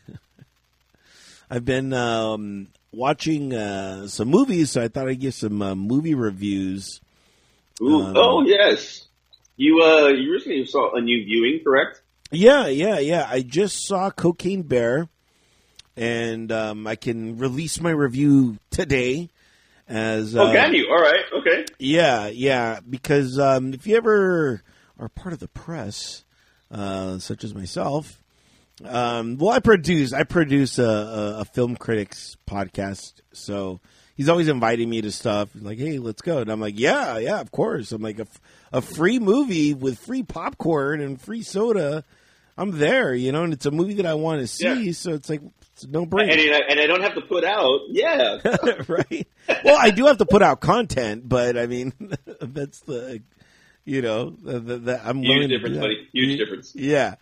I've 1.51 1.65
been 1.65 1.95
um, 1.95 2.69
watching 2.93 3.55
uh, 3.55 4.07
some 4.09 4.29
movies, 4.29 4.71
so 4.71 4.83
I 4.83 4.89
thought 4.89 5.09
I'd 5.09 5.21
give 5.21 5.35
some 5.35 5.61
uh, 5.63 5.75
movie 5.75 6.15
reviews. 6.15 7.01
Ooh, 7.81 8.03
Um, 8.03 8.15
oh 8.17 8.43
yes. 8.47 9.07
You 9.57 9.83
uh, 9.83 10.09
you 10.09 10.33
recently 10.33 10.65
saw 10.67 10.95
a 10.95 11.01
new 11.01 11.25
viewing, 11.25 11.61
correct? 11.65 12.01
Yeah, 12.31 12.67
yeah, 12.69 12.99
yeah. 12.99 13.27
I 13.29 13.43
just 13.43 13.87
saw 13.87 14.11
Cocaine 14.11 14.63
Bear, 14.63 15.09
and 15.97 16.53
um, 16.53 16.87
I 16.87 16.95
can 16.95 17.39
release 17.39 17.81
my 17.81 17.91
review 17.91 18.59
today. 18.71 19.31
As 19.89 20.37
uh, 20.37 20.43
oh, 20.43 20.53
can 20.53 20.75
you? 20.75 20.89
All 20.91 21.01
right, 21.01 21.25
okay. 21.39 21.65
Yeah, 21.79 22.29
yeah. 22.29 22.81
Because 22.89 23.39
um, 23.39 23.73
if 23.73 23.87
you 23.87 23.97
ever 23.97 24.63
are 24.99 25.09
part 25.09 25.33
of 25.33 25.39
the 25.41 25.49
press, 25.49 26.25
uh, 26.71 27.19
such 27.19 27.43
as 27.43 27.55
myself, 27.55 28.23
um, 28.85 29.37
well, 29.39 29.51
I 29.51 29.59
produce 29.61 30.13
I 30.13 30.23
produce 30.25 30.79
a, 30.79 30.85
a, 30.85 31.41
a 31.41 31.45
film 31.45 31.77
critics 31.77 32.37
podcast, 32.49 33.15
so 33.33 33.81
he's 34.17 34.29
always 34.29 34.49
inviting 34.49 34.89
me 34.89 35.01
to 35.03 35.11
stuff. 35.13 35.53
He's 35.53 35.63
like, 35.63 35.79
"Hey, 35.79 35.99
let's 35.99 36.23
go," 36.23 36.39
and 36.39 36.51
I'm 36.51 36.61
like, 36.61 36.79
"Yeah, 36.79 37.19
yeah, 37.19 37.41
of 37.41 37.51
course." 37.51 37.93
I'm 37.93 38.03
like, 38.03 38.19
"A, 38.19 38.23
f- 38.23 38.41
a 38.73 38.81
free 38.81 39.19
movie 39.19 39.75
with 39.75 39.99
free 39.99 40.23
popcorn 40.23 41.01
and 41.01 41.21
free 41.21 41.43
soda." 41.43 42.05
I'm 42.61 42.73
there, 42.73 43.15
you 43.15 43.31
know, 43.31 43.45
and 43.45 43.53
it's 43.53 43.67
a 43.67 43.71
movie 43.71 43.95
that 43.95 44.07
I 44.07 44.15
want 44.15 44.41
to 44.41 44.49
see, 44.49 44.87
Yeah. 44.87 44.93
so 44.93 45.13
it's 45.15 45.31
like 45.31 45.43
it's 45.75 45.87
no 45.87 46.05
brainer. 46.07 46.33
and, 46.33 46.55
I, 46.57 46.59
and 46.71 46.81
I 46.81 46.87
don't 46.89 47.03
have 47.03 47.15
to 47.15 47.21
put 47.21 47.45
out. 47.45 47.83
Yeah. 47.89 48.39
right? 48.89 49.29
Well, 49.65 49.79
I 49.81 49.91
do 49.91 50.07
have 50.07 50.19
to 50.19 50.27
put 50.27 50.43
out 50.43 50.61
content, 50.61 51.29
but 51.29 51.57
I 51.57 51.67
mean, 51.69 51.93
that's 52.41 52.81
the, 52.81 53.23
you 53.85 54.03
know, 54.03 54.31
the, 54.31 54.59
the, 54.59 54.79
the, 54.79 55.09
I'm 55.09 55.23
Huge 55.23 55.49
difference, 55.51 55.77
buddy. 55.79 56.09
Huge 56.13 56.37
difference. 56.37 56.73
Yeah. 56.75 57.15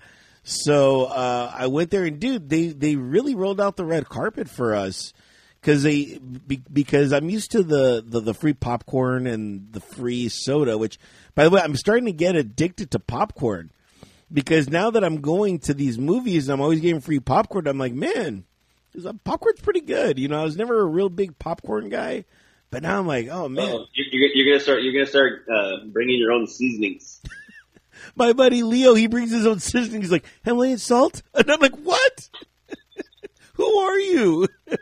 So 0.49 1.07
uh, 1.07 1.51
I 1.53 1.67
went 1.67 1.91
there, 1.91 2.05
and 2.05 2.21
dude, 2.21 2.49
they 2.49 2.69
they 2.69 2.95
really 2.95 3.35
rolled 3.35 3.61
out 3.61 3.77
the 3.77 3.85
red 3.85 4.09
carpet 4.09 4.49
for 4.49 4.77
us 4.77 5.13
because 5.61 5.83
they 5.83 6.19
be, 6.19 6.63
because 6.73 7.13
I'm 7.13 7.29
used 7.29 7.51
to 7.51 7.65
the, 7.65 8.01
the 8.07 8.21
the 8.21 8.33
free 8.33 8.53
popcorn 8.53 9.27
and 9.27 9.73
the 9.73 9.81
free 9.81 10.29
soda. 10.29 10.79
Which, 10.79 11.01
by 11.35 11.43
the 11.43 11.51
way, 11.51 11.61
I'm 11.61 11.75
starting 11.75 12.05
to 12.05 12.13
get 12.13 12.37
addicted 12.37 12.93
to 12.93 13.01
popcorn 13.01 13.73
because 14.33 14.69
now 14.69 14.91
that 14.91 15.03
I'm 15.03 15.21
going 15.21 15.59
to 15.61 15.75
these 15.75 15.99
movies, 15.99 16.49
I'm 16.49 16.61
always 16.61 16.81
getting 16.81 17.01
free 17.01 17.19
popcorn. 17.19 17.67
I'm 17.67 17.79
like, 17.79 17.95
man, 17.95 18.45
popcorn's 19.25 19.61
pretty 19.61 19.81
good. 19.81 20.17
You 20.17 20.29
know, 20.29 20.41
I 20.41 20.45
was 20.45 20.57
never 20.57 20.81
a 20.81 20.87
real 20.87 21.09
big 21.09 21.41
popcorn 21.41 21.89
guy, 21.89 22.25
but 22.71 22.85
now 22.85 23.01
I'm 23.01 23.07
like, 23.09 23.27
oh 23.33 23.49
man. 23.49 23.69
Oh, 23.69 23.87
you're, 23.95 24.07
you're, 24.13 24.31
you're 24.33 24.55
gonna 24.55 24.63
start. 24.63 24.85
You're 24.85 24.93
gonna 24.93 25.07
start 25.07 25.45
uh, 25.53 25.87
bringing 25.87 26.21
your 26.21 26.31
own 26.31 26.47
seasonings. 26.47 27.21
My 28.15 28.33
buddy 28.33 28.63
Leo, 28.63 28.95
he 28.95 29.07
brings 29.07 29.31
his 29.31 29.47
own 29.47 29.61
seasoning. 29.61 30.03
He's 30.03 30.13
like, 30.13 30.27
Himalayan 30.45 30.79
salt? 30.79 31.23
And 31.35 31.51
I'm 31.51 31.61
like, 31.61 31.77
what? 31.77 32.29
Who 33.55 33.79
are 33.79 33.99
you? 33.99 34.49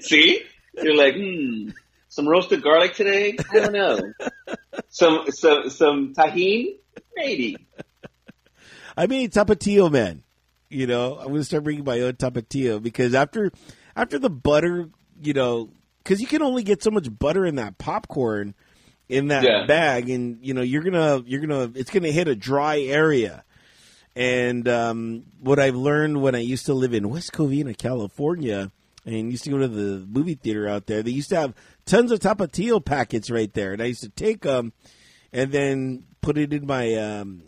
See, 0.00 0.42
you're 0.74 0.96
like, 0.96 1.14
hmm, 1.14 1.70
some 2.08 2.28
roasted 2.28 2.62
garlic 2.62 2.94
today. 2.94 3.36
I 3.50 3.54
don't 3.54 3.72
know. 3.72 4.12
some 4.88 5.30
some 5.30 5.70
some 5.70 6.14
tahine, 6.14 6.76
maybe. 7.16 7.56
I 8.96 9.06
mean, 9.06 9.30
tapatio, 9.30 9.90
man. 9.90 10.22
You 10.68 10.86
know, 10.86 11.18
I'm 11.18 11.28
going 11.28 11.40
to 11.40 11.44
start 11.44 11.64
bringing 11.64 11.84
my 11.84 12.00
own 12.00 12.14
tapatio 12.14 12.82
because 12.82 13.14
after, 13.14 13.52
after 13.94 14.18
the 14.18 14.30
butter, 14.30 14.88
you 15.22 15.34
know, 15.34 15.70
because 15.98 16.20
you 16.20 16.26
can 16.26 16.42
only 16.42 16.62
get 16.62 16.82
so 16.82 16.90
much 16.90 17.06
butter 17.18 17.44
in 17.44 17.56
that 17.56 17.78
popcorn 17.78 18.54
in 19.12 19.28
that 19.28 19.44
Yeah. 19.44 19.66
bag, 19.66 20.08
and 20.10 20.38
you 20.42 20.54
know, 20.54 20.62
you're 20.62 20.82
gonna, 20.82 21.22
you're 21.26 21.40
gonna, 21.40 21.70
it's 21.74 21.90
gonna 21.90 22.10
hit 22.10 22.28
a 22.28 22.34
dry 22.34 22.80
area. 22.80 23.44
And 24.14 24.68
um, 24.68 25.24
what 25.40 25.58
I've 25.58 25.74
learned 25.76 26.20
when 26.20 26.34
I 26.34 26.40
used 26.40 26.66
to 26.66 26.74
live 26.74 26.92
in 26.94 27.08
West 27.08 27.32
Covina, 27.32 27.76
California, 27.76 28.70
and 29.06 29.30
used 29.30 29.44
to 29.44 29.50
go 29.50 29.58
to 29.58 29.68
the 29.68 30.06
movie 30.06 30.34
theater 30.34 30.68
out 30.68 30.86
there, 30.86 31.02
they 31.02 31.10
used 31.10 31.30
to 31.30 31.36
have 31.40 31.54
tons 31.86 32.12
of 32.12 32.18
tapatio 32.20 32.84
packets 32.84 33.30
right 33.30 33.52
there, 33.54 33.72
and 33.72 33.80
I 33.82 33.86
used 33.86 34.02
to 34.02 34.10
take 34.10 34.42
them 34.42 34.72
and 35.32 35.50
then 35.50 36.04
put 36.20 36.36
it 36.36 36.52
in 36.52 36.66
my 36.66 36.94
um, 36.94 37.42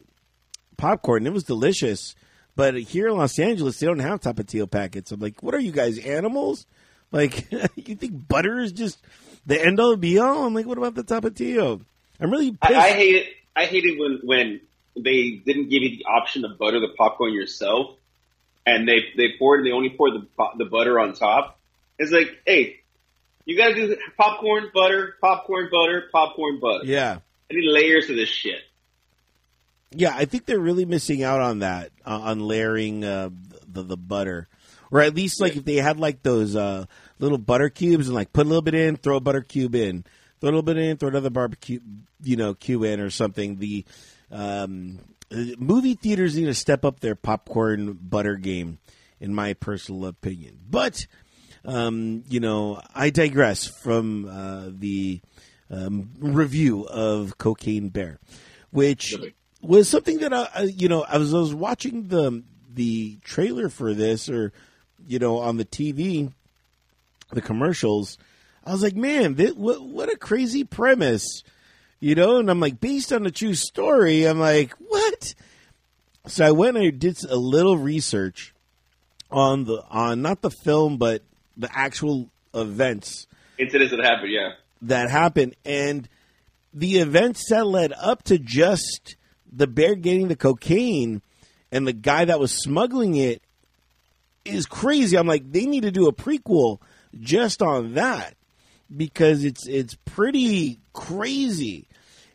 popcorn. 0.77 1.27
It 1.27 1.33
was 1.33 1.44
delicious. 1.44 2.14
But 2.57 2.74
here 2.77 3.09
in 3.09 3.16
Los 3.16 3.38
Angeles, 3.38 3.79
they 3.79 3.87
don't 3.87 3.98
have 3.98 4.20
tapatio 4.20 4.70
packets. 4.70 5.11
I'm 5.12 5.20
like, 5.20 5.42
what 5.42 5.55
are 5.55 5.61
you 5.61 5.72
guys, 5.72 5.98
animals? 5.98 6.66
Like, 7.12 7.50
you 7.77 7.94
think 7.96 8.27
butter 8.29 8.59
is 8.61 8.72
just 8.72 9.03
the 9.47 9.65
end 9.65 9.81
all 9.81 9.97
be 9.97 10.19
all? 10.19 10.45
I'm 10.45 10.55
like, 10.55 10.67
what 10.67 10.79
about 10.79 10.95
the 10.95 11.05
tapatio? 11.05 11.83
I'm 12.21 12.31
really 12.31 12.53
pissed. 12.53 12.73
I, 12.73 12.89
I 12.89 12.93
hate 12.93 13.15
it. 13.15 13.27
I 13.57 13.67
hate 13.67 13.85
it 13.85 13.99
when 13.99 14.21
when 14.23 14.61
they 14.97 15.43
didn't 15.45 15.69
give 15.69 15.83
you 15.83 15.97
the 15.99 16.05
option 16.07 16.43
to 16.43 16.49
butter 16.49 16.81
the 16.81 16.95
popcorn 16.97 17.33
yourself, 17.33 17.97
and 18.67 18.89
they 18.89 19.01
they 19.17 19.35
poured 19.39 19.61
and 19.61 19.69
they 19.69 19.73
only 19.73 19.91
poured 19.91 20.15
the 20.15 20.27
the 20.59 20.65
butter 20.65 20.99
on 21.01 21.15
top. 21.15 21.59
It's 21.99 22.11
like, 22.11 22.41
hey, 22.45 22.81
you 23.45 23.57
got 23.57 23.69
to 23.69 23.75
do 23.75 23.97
popcorn 24.17 24.71
butter, 24.75 25.15
popcorn 25.21 25.69
butter, 25.71 26.05
popcorn 26.11 26.61
butter. 26.61 26.85
yeah. 26.85 27.19
I 27.51 27.55
need 27.55 27.71
layers 27.71 28.09
of 28.09 28.17
this 28.17 28.29
shit. 28.29 28.61
Yeah, 29.93 30.15
I 30.17 30.25
think 30.25 30.47
they're 30.47 30.59
really 30.59 30.87
missing 30.87 31.23
out 31.23 31.41
on 31.41 31.61
that, 31.61 31.93
uh, 32.05 32.19
on 32.19 32.41
layering 32.41 33.05
uh, 33.05 33.31
the, 33.69 33.83
the 33.83 33.97
butter. 33.97 34.49
Or 34.91 35.01
at 35.03 35.15
least, 35.15 35.41
like, 35.41 35.57
if 35.57 35.65
they 35.65 35.77
had, 35.77 36.01
like, 36.01 36.23
those 36.23 36.57
uh, 36.57 36.87
little 37.18 37.38
butter 37.38 37.68
cubes 37.68 38.07
and, 38.09 38.14
like, 38.14 38.33
put 38.33 38.46
a 38.46 38.48
little 38.48 38.62
bit 38.62 38.74
in, 38.74 38.96
throw 38.96 39.16
a 39.16 39.20
butter 39.20 39.42
cube 39.42 39.74
in, 39.74 40.05
throw 40.40 40.48
a 40.48 40.50
little 40.50 40.62
bit 40.62 40.77
in, 40.77 40.96
throw 40.96 41.09
another 41.09 41.31
barbecue, 41.31 41.81
you 42.22 42.37
know, 42.37 42.55
cube 42.55 42.85
in 42.85 43.00
or 43.00 43.11
something. 43.11 43.57
The 43.57 43.85
um, 44.31 44.98
uh, 45.33 45.44
movie 45.59 45.94
theaters 45.94 46.37
need 46.37 46.46
to 46.46 46.55
step 46.55 46.85
up 46.85 47.00
their 47.00 47.14
popcorn 47.14 47.98
butter 48.00 48.37
game, 48.37 48.79
in 49.20 49.35
my 49.35 49.55
personal 49.55 50.07
opinion. 50.07 50.59
But, 50.68 51.07
um, 51.64 52.24
you 52.29 52.40
know, 52.40 52.81
I 52.94 53.11
digress 53.11 53.66
from 53.66 54.27
uh, 54.27 54.70
the 54.70 55.20
um, 55.70 56.11
review 56.18 56.87
of 56.87 57.38
Cocaine 57.38 57.88
Bear, 57.88 58.18
which 58.70 59.14
was 59.62 59.88
something 59.88 60.18
that 60.18 60.33
I, 60.33 60.48
I 60.55 60.62
you 60.62 60.88
know, 60.88 61.05
I 61.09 61.18
was 61.18 61.33
I 61.33 61.38
was 61.38 61.55
watching 61.55 62.09
the 62.09 62.42
the 62.72 63.18
trailer 63.24 63.68
for 63.68 63.94
this, 63.94 64.29
or 64.29 64.53
you 65.07 65.18
know, 65.18 65.38
on 65.38 65.57
the 65.57 65.64
TV, 65.64 66.33
the 67.33 67.41
commercials. 67.41 68.19
I 68.65 68.73
was 68.73 68.83
like, 68.83 68.97
man, 68.97 69.35
this, 69.35 69.53
what 69.53 69.83
what 69.83 70.13
a 70.13 70.17
crazy 70.17 70.65
premise, 70.65 71.43
you 72.01 72.15
know. 72.15 72.39
And 72.39 72.51
I'm 72.51 72.61
like, 72.61 72.81
based 72.81 73.13
on 73.13 73.27
a 73.27 73.31
true 73.31 73.55
story. 73.55 74.25
I'm 74.25 74.41
like, 74.41 74.73
what? 74.73 75.35
So 76.27 76.47
I 76.47 76.53
went 76.53 76.77
and 76.77 76.87
I 76.87 76.91
did 76.91 77.23
a 77.29 77.37
little 77.37 77.77
research 77.77 78.55
on 79.31 79.65
the 79.65 79.83
on 79.91 80.23
not 80.23 80.43
the 80.43 80.51
film, 80.51 80.97
but 80.97 81.23
the 81.57 81.69
actual 81.77 82.31
events 82.55 83.27
Incidents 83.59 83.93
that 83.93 84.05
happened, 84.05 84.33
yeah. 84.33 84.53
that 84.83 85.11
happened 85.11 85.55
and 85.65 86.09
the 86.73 86.99
events 86.99 87.49
that 87.51 87.65
led 87.67 87.93
up 87.93 88.25
to 88.25 88.37
just 88.37 89.15
the 89.53 89.69
bear 89.69 89.95
getting 89.95 90.27
the 90.27 90.35
cocaine 90.35 91.23
and 91.71 91.87
the 91.87 91.93
guy 91.93 92.25
that 92.25 92.41
was 92.41 92.51
smuggling 92.51 93.15
it 93.15 93.43
is 94.45 94.67
crazy. 94.67 95.17
I'm 95.17 95.29
like, 95.29 95.53
they 95.53 95.67
need 95.67 95.83
to 95.85 95.93
do 95.93 96.09
a 96.09 96.13
prequel 96.13 96.81
just 97.20 97.62
on 97.62 97.94
that 97.94 98.35
because 98.94 99.44
it's 99.44 99.66
it's 99.66 99.94
pretty 100.05 100.81
crazy. 100.92 101.88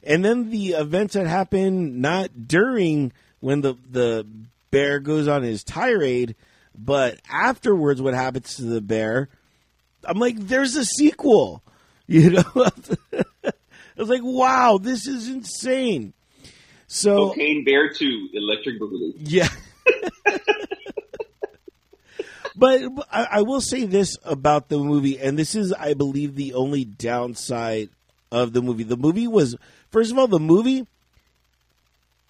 And 0.03 0.23
then 0.23 0.49
the 0.49 0.69
events 0.69 1.13
that 1.13 1.27
happen 1.27 2.01
not 2.01 2.47
during 2.47 3.11
when 3.39 3.61
the 3.61 3.75
the 3.89 4.25
bear 4.71 4.99
goes 4.99 5.27
on 5.27 5.43
his 5.43 5.63
tirade, 5.63 6.35
but 6.77 7.19
afterwards 7.29 8.01
what 8.01 8.13
happens 8.13 8.55
to 8.55 8.63
the 8.63 8.81
bear. 8.81 9.29
I'm 10.05 10.17
like, 10.19 10.37
there's 10.37 10.75
a 10.75 10.85
sequel. 10.85 11.63
You 12.11 12.31
know? 12.31 12.43
I 12.55 13.51
was 13.97 14.09
like, 14.09 14.23
wow, 14.23 14.79
this 14.81 15.05
is 15.05 15.27
insane. 15.27 16.13
So 16.87 17.27
Cocaine 17.29 17.63
Bear 17.63 17.89
Two, 17.93 18.29
Electric 18.33 18.81
Boogaloo. 18.81 19.13
yeah. 19.19 19.47
but, 22.55 22.81
I, 23.11 23.27
I 23.31 23.41
will 23.41 23.61
say 23.61 23.85
this 23.85 24.17
about 24.23 24.69
the 24.69 24.77
movie, 24.77 25.19
and 25.19 25.37
this 25.37 25.55
is, 25.55 25.73
I 25.73 25.93
believe, 25.93 26.35
the 26.35 26.53
only 26.53 26.85
downside 26.85 27.89
of 28.31 28.53
the 28.53 28.61
movie. 28.61 28.83
The 28.83 28.97
movie 28.97 29.27
was, 29.27 29.55
first 29.91 30.11
of 30.11 30.17
all, 30.17 30.27
the 30.27 30.39
movie. 30.39 30.85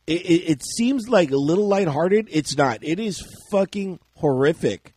It, 0.07 0.21
it, 0.21 0.49
it 0.51 0.63
seems 0.63 1.07
like 1.07 1.29
a 1.29 1.37
little 1.37 1.67
lighthearted. 1.67 2.29
It's 2.31 2.57
not. 2.57 2.79
It 2.81 2.99
is 2.99 3.23
fucking 3.51 3.99
horrific. 4.15 4.93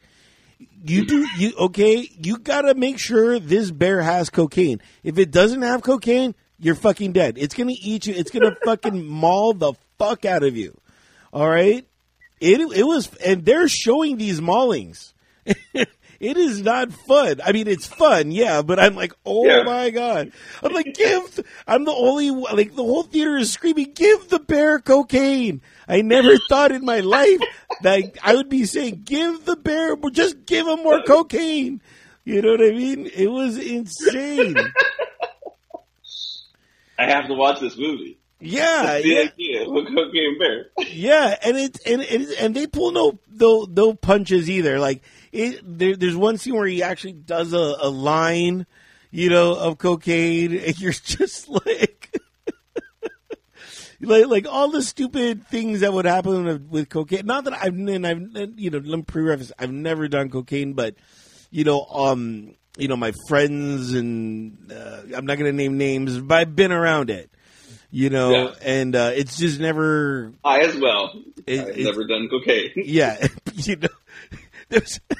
You 0.84 1.06
do 1.06 1.26
you 1.36 1.52
okay? 1.58 2.08
You 2.18 2.38
gotta 2.38 2.74
make 2.74 2.98
sure 2.98 3.38
this 3.38 3.70
bear 3.70 4.02
has 4.02 4.30
cocaine. 4.30 4.80
If 5.04 5.18
it 5.18 5.30
doesn't 5.30 5.62
have 5.62 5.82
cocaine, 5.82 6.34
you're 6.58 6.74
fucking 6.74 7.12
dead. 7.12 7.36
It's 7.38 7.54
gonna 7.54 7.74
eat 7.80 8.06
you. 8.06 8.14
It's 8.14 8.30
gonna 8.30 8.56
fucking 8.64 9.06
maul 9.06 9.52
the 9.52 9.74
fuck 9.98 10.24
out 10.24 10.42
of 10.42 10.56
you. 10.56 10.76
All 11.32 11.48
right. 11.48 11.86
It 12.42 12.60
it 12.76 12.82
was, 12.84 13.14
and 13.24 13.44
they're 13.44 13.68
showing 13.68 14.16
these 14.16 14.40
maulings. 14.40 15.12
it 15.46 16.36
is 16.36 16.60
not 16.62 16.92
fun. 16.92 17.40
I 17.44 17.52
mean, 17.52 17.68
it's 17.68 17.86
fun, 17.86 18.32
yeah, 18.32 18.62
but 18.62 18.78
I'm 18.80 18.96
like, 18.96 19.12
oh 19.24 19.46
Yeah. 19.46 19.62
my 19.62 19.90
god! 19.90 20.32
I'm 20.62 20.72
like, 20.72 20.92
give. 20.94 21.40
I'm 21.68 21.84
the 21.84 21.92
only 21.92 22.30
like 22.30 22.74
the 22.74 22.82
whole 22.82 23.04
theater 23.04 23.36
is 23.36 23.52
screaming, 23.52 23.92
give 23.94 24.28
the 24.28 24.40
bear 24.40 24.80
cocaine. 24.80 25.60
I 25.86 26.02
never 26.02 26.36
thought 26.48 26.72
in 26.72 26.84
my 26.84 26.98
life 27.00 27.40
that 27.82 28.18
I 28.22 28.34
would 28.34 28.48
be 28.48 28.64
saying, 28.64 29.02
give 29.04 29.44
the 29.44 29.56
bear, 29.56 29.94
just 30.12 30.44
give 30.44 30.66
him 30.66 30.82
more 30.82 31.02
cocaine. 31.02 31.80
You 32.24 32.42
know 32.42 32.52
what 32.52 32.60
I 32.60 32.70
mean? 32.72 33.06
It 33.06 33.28
was 33.30 33.56
insane. 33.58 34.56
I 36.98 37.06
have 37.06 37.26
to 37.28 37.34
watch 37.34 37.60
this 37.60 37.76
movie. 37.76 38.18
Yeah, 38.42 38.96
yeah. 38.98 39.20
idea. 39.20 39.64
Look. 39.68 39.88
Yeah, 40.90 41.36
and 41.42 41.56
it's 41.56 41.80
and 41.86 42.02
and, 42.02 42.26
and 42.40 42.54
they 42.54 42.66
pull 42.66 42.90
no 42.92 43.18
no 43.30 43.66
no 43.70 43.94
punches 43.94 44.50
either. 44.50 44.78
Like 44.78 45.02
it, 45.30 45.60
there, 45.64 45.96
there's 45.96 46.16
one 46.16 46.38
scene 46.38 46.54
where 46.54 46.66
he 46.66 46.82
actually 46.82 47.12
does 47.12 47.52
a, 47.52 47.76
a 47.80 47.88
line, 47.88 48.66
you 49.10 49.30
know, 49.30 49.54
of 49.54 49.78
cocaine, 49.78 50.56
and 50.56 50.80
you're 50.80 50.92
just 51.04 51.48
like, 51.48 52.20
like 54.00 54.26
like 54.26 54.46
all 54.48 54.70
the 54.70 54.82
stupid 54.82 55.46
things 55.46 55.80
that 55.80 55.92
would 55.92 56.04
happen 56.04 56.44
with, 56.44 56.68
with 56.68 56.88
cocaine. 56.88 57.26
Not 57.26 57.44
that 57.44 57.54
I've 57.54 57.74
and 57.74 58.06
I've 58.06 58.20
you 58.56 58.70
know 58.70 58.78
let 58.78 58.96
me 58.98 59.02
preface 59.02 59.52
I've 59.58 59.72
never 59.72 60.08
done 60.08 60.30
cocaine, 60.30 60.72
but 60.72 60.96
you 61.50 61.64
know 61.64 61.86
um 61.86 62.54
you 62.76 62.88
know 62.88 62.96
my 62.96 63.12
friends 63.28 63.94
and 63.94 64.72
uh, 64.72 65.02
I'm 65.16 65.26
not 65.26 65.38
going 65.38 65.50
to 65.50 65.52
name 65.52 65.78
names, 65.78 66.18
but 66.18 66.38
I've 66.38 66.56
been 66.56 66.72
around 66.72 67.10
it. 67.10 67.30
You 67.94 68.08
know, 68.10 68.30
Yeah. 68.30 68.54
and 68.62 68.96
uh, 68.96 69.10
it's 69.14 69.36
just 69.36 69.60
never 69.60 70.32
I 70.42 70.60
as 70.60 70.76
well. 70.76 71.12
It- 71.46 71.60
I've 71.60 71.68
it's- 71.68 71.84
never 71.84 72.06
done 72.06 72.28
cocaine. 72.30 72.70
yeah, 72.76 73.26
you 73.54 73.76
know, 73.76 73.88
there's. 74.70 74.98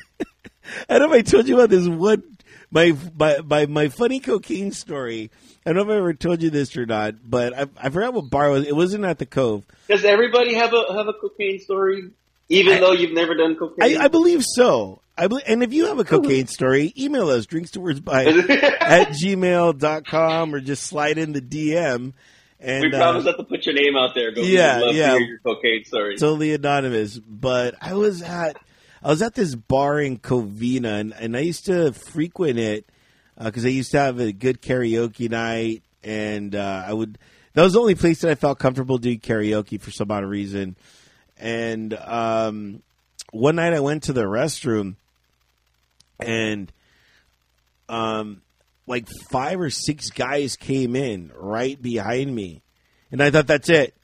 I 0.89 0.99
don't 0.99 1.11
know 1.11 1.17
if 1.17 1.27
I 1.27 1.31
told 1.31 1.47
you 1.49 1.57
about 1.57 1.69
this 1.69 1.87
one 1.87 2.23
my 2.71 2.97
my 3.19 3.39
my, 3.45 3.67
my 3.67 3.89
funny 3.89 4.21
cocaine 4.21 4.73
story. 4.73 5.31
I 5.67 5.73
don't 5.73 5.87
know 5.87 5.93
if 5.93 5.97
I 5.97 5.99
ever 5.99 6.15
told 6.15 6.41
you 6.43 6.49
this 6.51 6.75
or 6.77 6.87
not, 6.87 7.17
but 7.23 7.53
I, 7.57 7.67
I 7.77 7.91
forgot 7.91 8.15
what 8.15 8.31
bar 8.31 8.49
it 8.49 8.51
was. 8.53 8.67
It 8.67 8.75
wasn't 8.75 9.05
at 9.05 9.19
the 9.19 9.27
Cove. 9.27 9.65
Does 9.89 10.05
everybody 10.05 10.55
have 10.55 10.73
a 10.73 10.95
have 10.95 11.09
a 11.09 11.13
cocaine 11.13 11.61
story? 11.61 12.11
Even 12.49 12.79
I- 12.79 12.81
though 12.81 12.93
you've 12.93 13.13
never 13.13 13.35
done 13.35 13.55
cocaine? 13.57 13.99
I, 13.99 14.05
I 14.05 14.09
believe 14.09 14.43
so. 14.45 15.03
I 15.19 15.27
believe, 15.27 15.45
and 15.47 15.63
if 15.63 15.75
you 15.75 15.87
have 15.89 15.99
a 15.99 16.05
cocaine 16.05 16.47
story, 16.47 16.95
email 16.99 17.29
us 17.29 17.45
drinks 17.45 17.73
to 17.73 17.81
words 17.81 18.01
by 18.01 18.25
at 18.25 19.09
gmail.com 19.09 20.55
or 20.55 20.61
just 20.61 20.85
slide 20.85 21.19
in 21.19 21.33
the 21.33 21.43
DM. 21.43 22.15
And 22.63 22.83
we 22.85 22.93
uh, 22.95 22.97
promise 22.99 23.25
not 23.25 23.37
to 23.39 23.43
put 23.45 23.67
your 23.67 23.75
name 23.75 23.97
out 23.97 24.15
there, 24.15 24.33
but 24.33 24.45
Yeah, 24.45 24.91
yeah. 24.91 25.13
to 25.15 25.19
hear 25.19 25.27
your 25.27 25.39
cocaine 25.41 25.85
story. 25.85 26.17
totally 26.17 26.55
anonymous. 26.55 27.19
But 27.19 27.75
I 27.81 27.95
was 27.95 28.23
at 28.23 28.57
I 29.03 29.09
was 29.09 29.21
at 29.21 29.35
this 29.35 29.55
bar 29.57 29.99
in 30.01 30.19
Covina, 30.19 31.01
and, 31.01 31.13
and 31.13 31.37
I 31.37 31.41
used 31.41 31.67
to 31.67 31.93
frequent 31.93 32.59
it 32.61 32.87
because 33.43 33.65
I 33.65 33.69
used 33.71 33.91
to 33.93 33.99
have 33.99 34.21
a 34.21 34.31
good 34.33 34.63
karaoke 34.63 35.29
night, 35.29 35.83
and 36.05 36.55
uh, 36.55 36.85
I 36.87 36.93
would. 36.93 37.19
That 37.55 37.63
was 37.65 37.73
the 37.73 37.81
only 37.81 37.97
place 37.97 38.21
that 38.21 38.31
I 38.31 38.35
felt 38.37 38.59
comfortable 38.61 38.97
doing 38.99 39.19
karaoke 39.19 39.81
for 39.81 39.91
some 39.91 40.11
odd 40.11 40.25
reason. 40.25 40.77
And 41.37 41.93
um, 41.95 42.83
one 43.33 43.57
night 43.57 43.73
I 43.75 43.81
went 43.81 44.05
to 44.05 44.13
the 44.13 44.23
restroom, 44.23 44.95
and 46.21 46.73
um, 47.89 48.43
like 48.87 49.07
five 49.31 49.61
or 49.61 49.71
six 49.71 50.11
guys 50.11 50.57
came 50.57 50.97
in 50.97 51.31
right 51.35 51.81
behind 51.81 52.35
me, 52.35 52.63
and 53.11 53.23
I 53.23 53.31
thought 53.31 53.47
that's 53.47 53.69
it. 53.69 53.95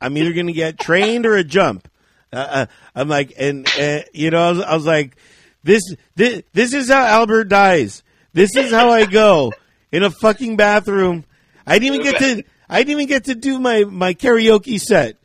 I'm 0.00 0.16
either 0.16 0.32
going 0.32 0.48
to 0.48 0.52
get 0.52 0.78
trained 0.78 1.26
or 1.26 1.36
a 1.36 1.44
jump. 1.44 1.88
Uh, 2.32 2.36
uh, 2.36 2.66
I'm 2.94 3.08
like, 3.08 3.34
and 3.38 3.66
uh, 3.78 4.00
you 4.12 4.30
know, 4.30 4.40
I 4.40 4.50
was, 4.50 4.60
I 4.60 4.74
was 4.74 4.86
like, 4.86 5.16
this, 5.62 5.82
this, 6.16 6.42
this 6.52 6.74
is 6.74 6.90
how 6.90 7.04
Albert 7.04 7.44
dies. 7.44 8.02
This 8.32 8.56
is 8.56 8.70
how 8.70 8.90
I 8.90 9.06
go 9.06 9.52
in 9.92 10.02
a 10.02 10.10
fucking 10.10 10.56
bathroom. 10.56 11.24
I 11.66 11.78
didn't 11.78 12.00
even 12.00 12.12
get 12.12 12.18
to, 12.18 12.44
I 12.68 12.78
didn't 12.78 12.90
even 12.90 13.06
get 13.06 13.24
to 13.24 13.34
do 13.34 13.58
my 13.60 13.84
my 13.84 14.14
karaoke 14.14 14.80
set. 14.80 15.16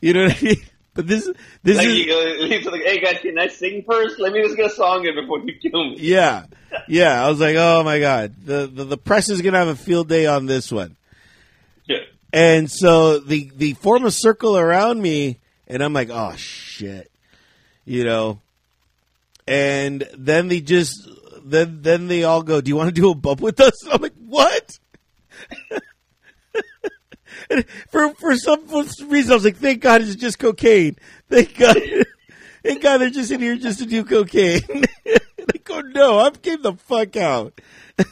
You 0.00 0.12
know 0.12 0.24
what 0.24 0.36
I 0.36 0.44
mean? 0.44 0.62
But 0.98 1.06
this, 1.06 1.30
this 1.62 1.76
like, 1.76 1.86
is 1.86 1.96
you 1.96 2.06
go, 2.08 2.46
he's 2.48 2.66
like, 2.66 2.82
hey 2.82 2.98
guys, 2.98 3.18
can 3.20 3.38
I 3.38 3.46
sing 3.46 3.84
first? 3.88 4.18
Let 4.18 4.32
me 4.32 4.42
just 4.42 4.56
get 4.56 4.66
a 4.66 4.70
song 4.70 5.06
in 5.06 5.14
before 5.14 5.38
you 5.38 5.54
kill 5.54 5.90
me. 5.90 5.96
yeah, 6.00 6.46
yeah. 6.88 7.24
I 7.24 7.30
was 7.30 7.38
like, 7.38 7.54
oh 7.56 7.84
my 7.84 8.00
god, 8.00 8.34
the 8.44 8.66
the, 8.66 8.82
the 8.82 8.98
press 8.98 9.28
is 9.28 9.40
gonna 9.40 9.58
have 9.58 9.68
a 9.68 9.76
field 9.76 10.08
day 10.08 10.26
on 10.26 10.46
this 10.46 10.72
one. 10.72 10.96
Yeah. 11.86 11.98
And 12.32 12.68
so 12.68 13.20
the 13.20 13.48
the 13.54 13.74
form 13.74 14.06
a 14.06 14.10
circle 14.10 14.58
around 14.58 15.00
me, 15.00 15.38
and 15.68 15.84
I'm 15.84 15.92
like, 15.92 16.10
oh 16.10 16.34
shit, 16.34 17.12
you 17.84 18.02
know. 18.02 18.40
And 19.46 20.02
then 20.16 20.48
they 20.48 20.60
just 20.60 21.08
then 21.44 21.78
then 21.80 22.08
they 22.08 22.24
all 22.24 22.42
go, 22.42 22.60
do 22.60 22.70
you 22.70 22.76
want 22.76 22.92
to 22.92 23.00
do 23.00 23.12
a 23.12 23.14
bump 23.14 23.40
with 23.40 23.60
us? 23.60 23.86
I'm 23.92 24.02
like, 24.02 24.16
what? 24.26 24.80
And 27.50 27.64
for 27.90 28.14
for 28.14 28.36
some 28.36 28.66
reason, 29.08 29.32
I 29.32 29.34
was 29.34 29.44
like, 29.44 29.56
thank 29.56 29.80
God 29.80 30.02
it's 30.02 30.14
just 30.14 30.38
cocaine. 30.38 30.96
Thank 31.28 31.56
God, 31.56 31.76
thank 32.62 32.82
God 32.82 32.98
they're 32.98 33.10
just 33.10 33.30
in 33.30 33.40
here 33.40 33.56
just 33.56 33.78
to 33.78 33.86
do 33.86 34.04
cocaine. 34.04 34.60
they 35.04 35.58
go, 35.64 35.78
oh, 35.78 35.80
no, 35.80 36.20
I'm 36.20 36.34
came 36.34 36.62
the 36.62 36.74
fuck 36.74 37.16
out. 37.16 37.60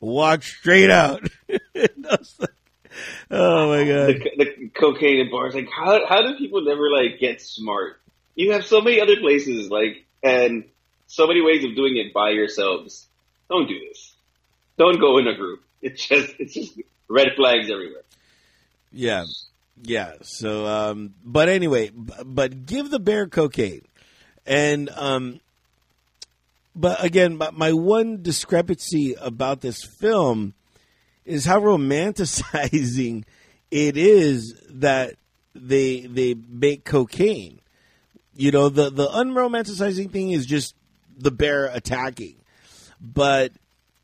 Walk 0.00 0.42
straight 0.42 0.90
out. 0.90 1.26
And 1.48 2.06
like, 2.38 2.50
oh 3.30 3.68
my 3.68 3.84
god. 3.84 4.06
The, 4.08 4.30
the 4.36 4.68
cocaine 4.68 5.20
in 5.20 5.30
bars, 5.30 5.54
like 5.54 5.68
how 5.70 6.06
how 6.06 6.22
do 6.22 6.36
people 6.36 6.62
never 6.62 6.90
like 6.90 7.18
get 7.20 7.40
smart? 7.40 8.00
You 8.34 8.52
have 8.52 8.64
so 8.64 8.80
many 8.80 9.00
other 9.00 9.16
places, 9.16 9.70
like 9.70 10.06
and 10.22 10.64
so 11.06 11.26
many 11.26 11.40
ways 11.40 11.64
of 11.64 11.74
doing 11.74 11.96
it 11.96 12.12
by 12.12 12.30
yourselves. 12.30 13.08
Don't 13.48 13.66
do 13.66 13.78
this. 13.88 14.07
Don't 14.78 15.00
go 15.00 15.18
in 15.18 15.26
a 15.26 15.34
group. 15.34 15.62
It's 15.82 16.06
just 16.06 16.34
it's 16.38 16.54
just 16.54 16.80
red 17.08 17.28
flags 17.36 17.70
everywhere. 17.70 18.02
Yeah, 18.92 19.24
yeah. 19.82 20.14
So, 20.22 20.66
um, 20.66 21.14
but 21.24 21.48
anyway, 21.48 21.90
but 21.90 22.64
give 22.64 22.90
the 22.90 23.00
bear 23.00 23.26
cocaine, 23.26 23.82
and 24.46 24.88
um, 24.90 25.40
but 26.74 27.02
again, 27.02 27.36
my, 27.36 27.50
my 27.50 27.72
one 27.72 28.22
discrepancy 28.22 29.14
about 29.20 29.60
this 29.60 29.82
film 29.84 30.54
is 31.24 31.44
how 31.44 31.60
romanticizing 31.60 33.24
it 33.70 33.96
is 33.96 34.60
that 34.70 35.14
they 35.54 36.00
they 36.00 36.34
make 36.34 36.84
cocaine. 36.84 37.60
You 38.34 38.52
know, 38.52 38.68
the 38.68 38.90
the 38.90 39.08
unromanticizing 39.08 40.12
thing 40.12 40.30
is 40.30 40.46
just 40.46 40.74
the 41.16 41.32
bear 41.32 41.66
attacking, 41.66 42.36
but 43.00 43.52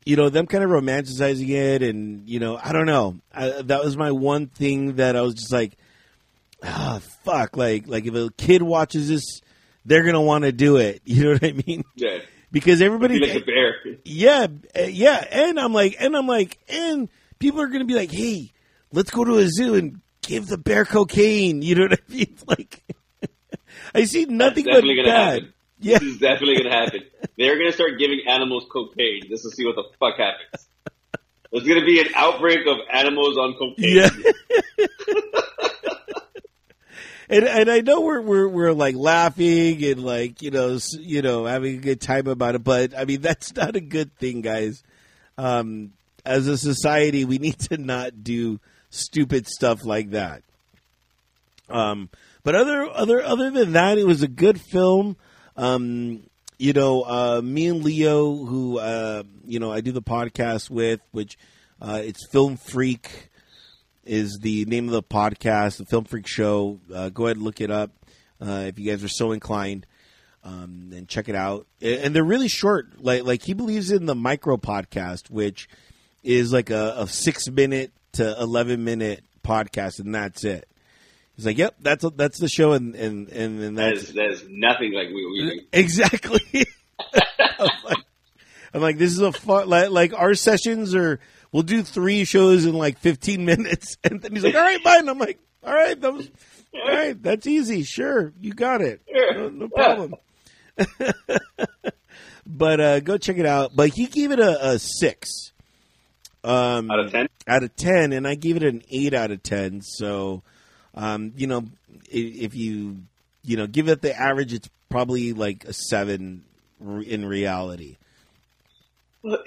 you 0.05 0.15
know 0.15 0.29
them 0.29 0.45
kind 0.47 0.63
of 0.63 0.69
romanticizing 0.69 1.49
it, 1.49 1.81
and 1.83 2.27
you 2.29 2.39
know, 2.39 2.59
I 2.61 2.71
don't 2.71 2.85
know. 2.85 3.17
I, 3.33 3.61
that 3.63 3.83
was 3.83 3.97
my 3.97 4.11
one 4.11 4.47
thing 4.47 4.95
that 4.97 5.15
I 5.15 5.21
was 5.21 5.33
just 5.35 5.51
like, 5.51 5.77
ah, 6.63 6.99
fuck. 7.23 7.57
Like, 7.57 7.87
like 7.87 8.05
if 8.05 8.13
a 8.15 8.29
kid 8.37 8.61
watches 8.61 9.09
this, 9.09 9.23
they're 9.85 10.03
gonna 10.03 10.21
want 10.21 10.43
to 10.45 10.51
do 10.51 10.77
it. 10.77 11.01
You 11.05 11.23
know 11.25 11.31
what 11.33 11.43
I 11.43 11.51
mean? 11.65 11.83
Yeah. 11.95 12.19
Because 12.51 12.81
everybody, 12.81 13.19
Be 13.19 13.27
like 13.27 13.41
a 13.41 13.45
bear. 13.45 13.75
yeah, 14.05 14.47
uh, 14.79 14.83
yeah, 14.83 15.25
and 15.29 15.59
I'm 15.59 15.73
like, 15.73 15.97
and 15.99 16.15
I'm 16.15 16.27
like, 16.27 16.57
and 16.69 17.09
people 17.39 17.59
are 17.61 17.67
gonna 17.67 17.83
be 17.85 17.95
like, 17.95 18.11
hey, 18.11 18.51
let's 18.93 19.11
go 19.11 19.25
to 19.25 19.39
a 19.39 19.47
zoo 19.49 19.75
and 19.75 19.99
give 20.21 20.47
the 20.47 20.57
bear 20.57 20.85
cocaine. 20.85 21.61
You 21.65 21.75
know 21.75 21.87
what 21.89 21.99
I 22.07 22.13
mean? 22.13 22.37
Like, 22.47 22.83
I 23.95 24.05
see 24.05 24.25
nothing 24.25 24.65
but 24.65 24.83
bad. 24.83 25.05
happen. 25.07 25.53
Yeah, 25.79 25.99
This 25.99 26.13
is 26.13 26.19
definitely 26.19 26.57
gonna 26.57 26.75
happen. 26.75 27.01
They're 27.37 27.57
gonna 27.57 27.71
start 27.73 27.99
giving 27.99 28.21
animals 28.27 28.65
cocaine 28.71 29.23
just 29.27 29.43
to 29.43 29.49
see 29.51 29.65
what 29.65 29.75
the 29.75 29.83
fuck 29.99 30.17
happens. 30.17 30.67
There's 31.51 31.67
gonna 31.67 31.85
be 31.85 31.99
an 31.99 32.07
outbreak 32.15 32.65
of 32.67 32.77
animals 32.91 33.37
on 33.37 33.53
cocaine. 33.53 33.75
yeah. 33.97 34.09
and 37.29 37.45
and 37.45 37.69
I 37.69 37.81
know 37.81 38.01
we're 38.01 38.21
we're 38.21 38.47
we're 38.47 38.73
like 38.73 38.95
laughing 38.95 39.83
and 39.83 40.03
like 40.03 40.41
you 40.41 40.51
know 40.51 40.77
you 40.99 41.21
know 41.21 41.45
having 41.45 41.77
a 41.77 41.81
good 41.81 42.01
time 42.01 42.27
about 42.27 42.55
it, 42.55 42.63
but 42.63 42.97
I 42.97 43.05
mean 43.05 43.21
that's 43.21 43.55
not 43.55 43.75
a 43.75 43.81
good 43.81 44.15
thing, 44.17 44.41
guys. 44.41 44.83
Um, 45.37 45.91
as 46.25 46.47
a 46.47 46.57
society, 46.57 47.25
we 47.25 47.37
need 47.37 47.59
to 47.59 47.77
not 47.77 48.23
do 48.23 48.59
stupid 48.89 49.47
stuff 49.47 49.83
like 49.85 50.11
that. 50.11 50.43
Um, 51.69 52.09
but 52.43 52.55
other 52.55 52.89
other 52.89 53.21
other 53.23 53.51
than 53.51 53.73
that, 53.73 53.97
it 53.97 54.05
was 54.05 54.23
a 54.23 54.27
good 54.27 54.59
film. 54.61 55.17
Um, 55.57 56.23
you 56.57 56.73
know, 56.73 57.03
uh, 57.03 57.41
me 57.43 57.67
and 57.67 57.83
Leo, 57.83 58.35
who 58.35 58.79
uh, 58.79 59.23
you 59.45 59.59
know 59.59 59.71
I 59.71 59.81
do 59.81 59.91
the 59.91 60.01
podcast 60.01 60.69
with, 60.69 61.01
which 61.11 61.37
uh, 61.81 62.01
it's 62.03 62.27
Film 62.31 62.57
Freak 62.57 63.29
is 64.05 64.39
the 64.41 64.65
name 64.65 64.85
of 64.85 64.91
the 64.91 65.03
podcast, 65.03 65.77
the 65.77 65.85
Film 65.85 66.05
Freak 66.05 66.27
Show. 66.27 66.79
Uh, 66.93 67.09
go 67.09 67.25
ahead 67.25 67.37
and 67.37 67.45
look 67.45 67.59
it 67.61 67.71
up 67.71 67.91
uh, 68.41 68.65
if 68.67 68.79
you 68.79 68.89
guys 68.89 69.03
are 69.03 69.09
so 69.09 69.31
inclined, 69.31 69.85
um, 70.43 70.91
and 70.93 71.07
check 71.07 71.27
it 71.27 71.35
out. 71.35 71.67
And 71.81 72.15
they're 72.15 72.23
really 72.23 72.47
short. 72.47 73.01
Like 73.01 73.23
like 73.23 73.43
he 73.43 73.53
believes 73.53 73.91
in 73.91 74.05
the 74.05 74.15
micro 74.15 74.57
podcast, 74.57 75.29
which 75.29 75.67
is 76.23 76.53
like 76.53 76.69
a, 76.69 76.95
a 76.97 77.07
six 77.07 77.49
minute 77.49 77.91
to 78.13 78.35
eleven 78.39 78.83
minute 78.83 79.23
podcast, 79.43 79.99
and 79.99 80.15
that's 80.15 80.43
it. 80.43 80.67
He's 81.35 81.45
like, 81.45 81.57
"Yep, 81.57 81.75
that's 81.81 82.05
that's 82.15 82.39
the 82.39 82.47
show," 82.47 82.73
and 82.73 82.95
and 82.95 83.29
and, 83.29 83.61
and 83.61 83.77
That 83.77 83.83
that 83.83 83.93
is, 83.93 84.13
that 84.13 84.29
is 84.29 84.45
nothing 84.49 84.93
like 84.93 85.07
we 85.09 85.25
we 85.25 85.67
exactly. 85.73 86.41
I'm, 87.59 87.69
like, 87.83 87.97
I'm 88.73 88.81
like, 88.81 88.97
this 88.97 89.11
is 89.11 89.19
a 89.19 89.31
fun 89.31 89.67
like, 89.67 89.89
like 89.89 90.13
our 90.13 90.33
sessions 90.33 90.95
are. 90.95 91.19
We'll 91.51 91.63
do 91.63 91.83
three 91.83 92.25
shows 92.25 92.65
in 92.65 92.73
like 92.73 92.99
15 92.99 93.45
minutes, 93.45 93.95
and 94.03 94.21
then 94.21 94.33
he's 94.33 94.43
like, 94.43 94.55
"All 94.55 94.61
right, 94.61 94.81
fine." 94.81 95.07
I'm 95.07 95.19
like, 95.19 95.39
"All 95.63 95.73
right, 95.73 95.99
that 95.99 96.13
was 96.13 96.29
all 96.73 96.87
right. 96.87 97.21
That's 97.21 97.47
easy. 97.47 97.83
Sure, 97.83 98.33
you 98.39 98.53
got 98.53 98.81
it. 98.81 99.01
No, 99.09 99.49
no 99.49 99.69
problem." 99.69 100.15
but 102.45 102.79
uh, 102.79 102.99
go 102.99 103.17
check 103.17 103.37
it 103.37 103.45
out. 103.45 103.71
But 103.73 103.89
he 103.89 104.07
gave 104.07 104.31
it 104.31 104.39
a, 104.39 104.71
a 104.71 104.79
six 104.79 105.53
um, 106.45 106.91
out 106.91 106.99
of 106.99 107.11
ten. 107.11 107.27
out 107.47 107.63
of 107.63 107.75
10 107.75 108.13
and 108.13 108.27
i 108.27 108.35
gave 108.35 108.55
it 108.55 108.63
an 108.63 108.83
8 108.89 109.13
out 109.13 109.31
of 109.31 109.41
10 109.41 109.81
so 109.81 110.43
um, 110.95 111.33
you 111.35 111.47
know 111.47 111.65
if, 112.09 112.35
if 112.35 112.55
you 112.55 112.97
you 113.43 113.57
know 113.57 113.67
give 113.67 113.87
it 113.87 114.01
the 114.01 114.15
average 114.19 114.53
it's 114.53 114.69
probably 114.89 115.33
like 115.33 115.65
a 115.65 115.73
7 115.73 116.43
in 117.05 117.25
reality 117.25 117.97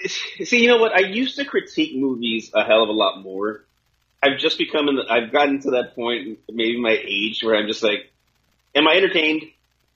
See, 0.07 0.63
you 0.63 0.69
know 0.69 0.79
what? 0.79 0.93
I 0.93 1.07
used 1.07 1.37
to 1.37 1.45
critique 1.45 1.97
movies 1.97 2.51
a 2.55 2.65
hell 2.65 2.83
of 2.83 2.89
a 2.89 2.93
lot 2.93 3.23
more. 3.23 3.65
I've 4.23 4.39
just 4.39 4.59
become, 4.59 4.89
in 4.89 4.99
I've 5.09 5.31
gotten 5.31 5.61
to 5.63 5.71
that 5.73 5.95
point, 5.95 6.41
maybe 6.51 6.81
my 6.81 6.99
age, 7.01 7.43
where 7.43 7.55
I'm 7.55 7.69
just 7.69 7.83
like, 7.83 8.11
am 8.75 8.89
I 8.89 8.95
entertained? 8.95 9.45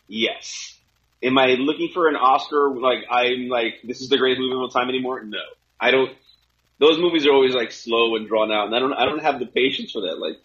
Yes. 0.06 0.78
Am 1.22 1.36
I 1.36 1.54
looking 1.54 1.90
for 1.92 2.08
an 2.08 2.14
Oscar? 2.14 2.70
Like, 2.70 3.04
I'm 3.10 3.48
like, 3.48 3.80
this 3.82 4.00
is 4.00 4.08
the 4.08 4.18
greatest 4.18 4.40
movie 4.40 4.54
of 4.54 4.60
all 4.60 4.68
time 4.68 4.88
anymore? 4.88 5.22
No. 5.24 5.38
I 5.80 5.90
don't, 5.90 6.16
those 6.78 6.98
movies 6.98 7.26
are 7.26 7.32
always 7.32 7.54
like 7.54 7.72
slow 7.72 8.14
and 8.14 8.28
drawn 8.28 8.52
out, 8.52 8.66
and 8.66 8.76
I 8.76 8.78
don't, 8.78 8.92
I 8.92 9.04
don't 9.04 9.22
have 9.22 9.40
the 9.40 9.46
patience 9.46 9.90
for 9.90 10.02
that. 10.02 10.20
Like, 10.20 10.36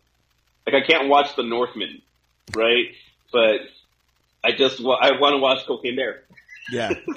like 0.67 0.83
I 0.83 0.85
can't 0.85 1.07
watch 1.09 1.35
The 1.35 1.43
Northman, 1.43 2.01
right? 2.55 2.85
But 3.31 3.61
I 4.43 4.51
just, 4.51 4.83
wa- 4.83 4.99
I 5.01 5.19
want 5.19 5.33
to 5.33 5.37
watch 5.39 5.65
Cocaine 5.65 5.95
Bear. 5.95 6.23
yeah 6.71 6.89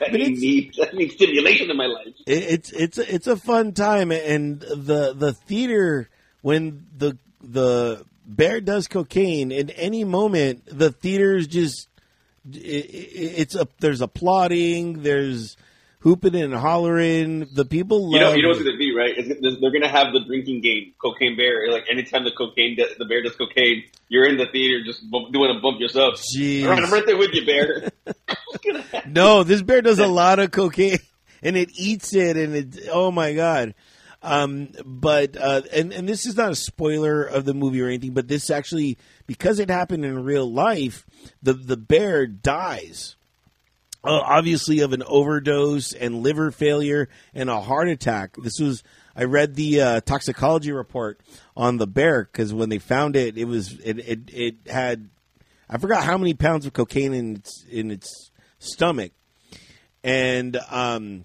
I 0.00 0.04
it's- 0.12 0.38
need, 0.40 0.72
I 0.80 0.94
need 0.96 1.10
stimulation 1.12 1.70
in 1.70 1.76
my 1.76 1.86
life. 1.86 2.14
it, 2.26 2.42
it's 2.44 2.70
it's 2.72 2.98
a- 2.98 3.14
it's 3.14 3.26
a 3.26 3.36
fun 3.36 3.72
time 3.72 4.12
and 4.12 4.60
the 4.60 5.12
the 5.14 5.32
theater 5.32 6.08
when 6.42 6.86
the 6.96 7.18
the 7.42 8.04
bear 8.24 8.60
does 8.60 8.86
cocaine 8.86 9.50
in 9.50 9.70
any 9.70 10.04
moment 10.04 10.62
the 10.66 10.92
theater's 10.92 11.46
just 11.48 11.88
it, 12.52 12.56
it, 12.58 13.32
it's 13.40 13.54
a 13.56 13.66
there's 13.80 14.00
applauding 14.00 15.02
there's 15.02 15.56
hooping 16.00 16.34
and 16.34 16.54
hollering 16.54 17.48
the 17.52 17.64
people 17.64 18.10
love 18.10 18.12
You 18.12 18.20
know, 18.20 18.32
you 18.34 18.42
know 18.42 18.48
what's 18.48 18.62
going 18.62 18.72
to 18.72 18.78
be 18.78 18.94
right? 18.94 19.14
It's, 19.16 19.60
they're 19.60 19.70
going 19.70 19.82
to 19.82 19.88
have 19.88 20.12
the 20.12 20.20
drinking 20.26 20.60
game, 20.60 20.94
cocaine 21.00 21.36
bear. 21.36 21.70
Like 21.70 21.86
anytime 21.90 22.24
the 22.24 22.30
cocaine, 22.30 22.76
does, 22.76 22.96
the 22.98 23.04
bear 23.04 23.22
does 23.22 23.36
cocaine, 23.36 23.84
you're 24.08 24.26
in 24.26 24.36
the 24.36 24.46
theater 24.46 24.84
just 24.84 25.08
bump, 25.10 25.32
doing 25.32 25.54
a 25.56 25.60
bump 25.60 25.80
yourself. 25.80 26.20
Jeez. 26.34 26.64
All 26.64 26.70
right, 26.70 26.82
I'm 26.82 26.92
right 26.92 27.06
there 27.06 27.16
with 27.16 27.34
you, 27.34 27.44
bear. 27.44 27.90
No, 29.06 29.42
this 29.42 29.62
bear 29.62 29.82
does 29.82 29.98
a 29.98 30.06
lot 30.06 30.38
of 30.38 30.50
cocaine 30.50 30.98
and 31.42 31.56
it 31.56 31.70
eats 31.74 32.14
it 32.14 32.36
and 32.36 32.54
it 32.54 32.88
oh 32.90 33.10
my 33.10 33.34
god. 33.34 33.74
Um 34.22 34.70
but 34.84 35.36
uh 35.36 35.62
and 35.72 35.92
and 35.92 36.08
this 36.08 36.26
is 36.26 36.36
not 36.36 36.50
a 36.50 36.56
spoiler 36.56 37.22
of 37.22 37.44
the 37.44 37.54
movie 37.54 37.80
or 37.80 37.86
anything, 37.86 38.12
but 38.12 38.28
this 38.28 38.50
actually 38.50 38.98
because 39.26 39.58
it 39.58 39.70
happened 39.70 40.04
in 40.04 40.24
real 40.24 40.50
life, 40.50 41.06
the 41.42 41.54
the 41.54 41.76
bear 41.76 42.26
dies. 42.26 43.16
Uh, 44.04 44.20
obviously 44.24 44.78
of 44.80 44.92
an 44.92 45.02
overdose 45.06 45.92
and 45.92 46.22
liver 46.22 46.52
failure 46.52 47.08
and 47.34 47.50
a 47.50 47.60
heart 47.60 47.88
attack. 47.88 48.36
This 48.36 48.60
was 48.60 48.84
I 49.16 49.24
read 49.24 49.56
the 49.56 49.80
uh, 49.80 50.00
toxicology 50.02 50.70
report 50.70 51.20
on 51.56 51.78
the 51.78 51.88
bear 51.88 52.22
because 52.24 52.54
when 52.54 52.68
they 52.68 52.78
found 52.78 53.16
it, 53.16 53.36
it 53.36 53.46
was 53.46 53.72
it, 53.80 53.98
it 53.98 54.20
it 54.32 54.54
had 54.68 55.10
I 55.68 55.78
forgot 55.78 56.04
how 56.04 56.16
many 56.16 56.34
pounds 56.34 56.64
of 56.64 56.72
cocaine 56.72 57.12
in 57.12 57.36
its 57.36 57.64
in 57.68 57.90
its 57.90 58.30
stomach, 58.60 59.10
and 60.04 60.56
um, 60.70 61.24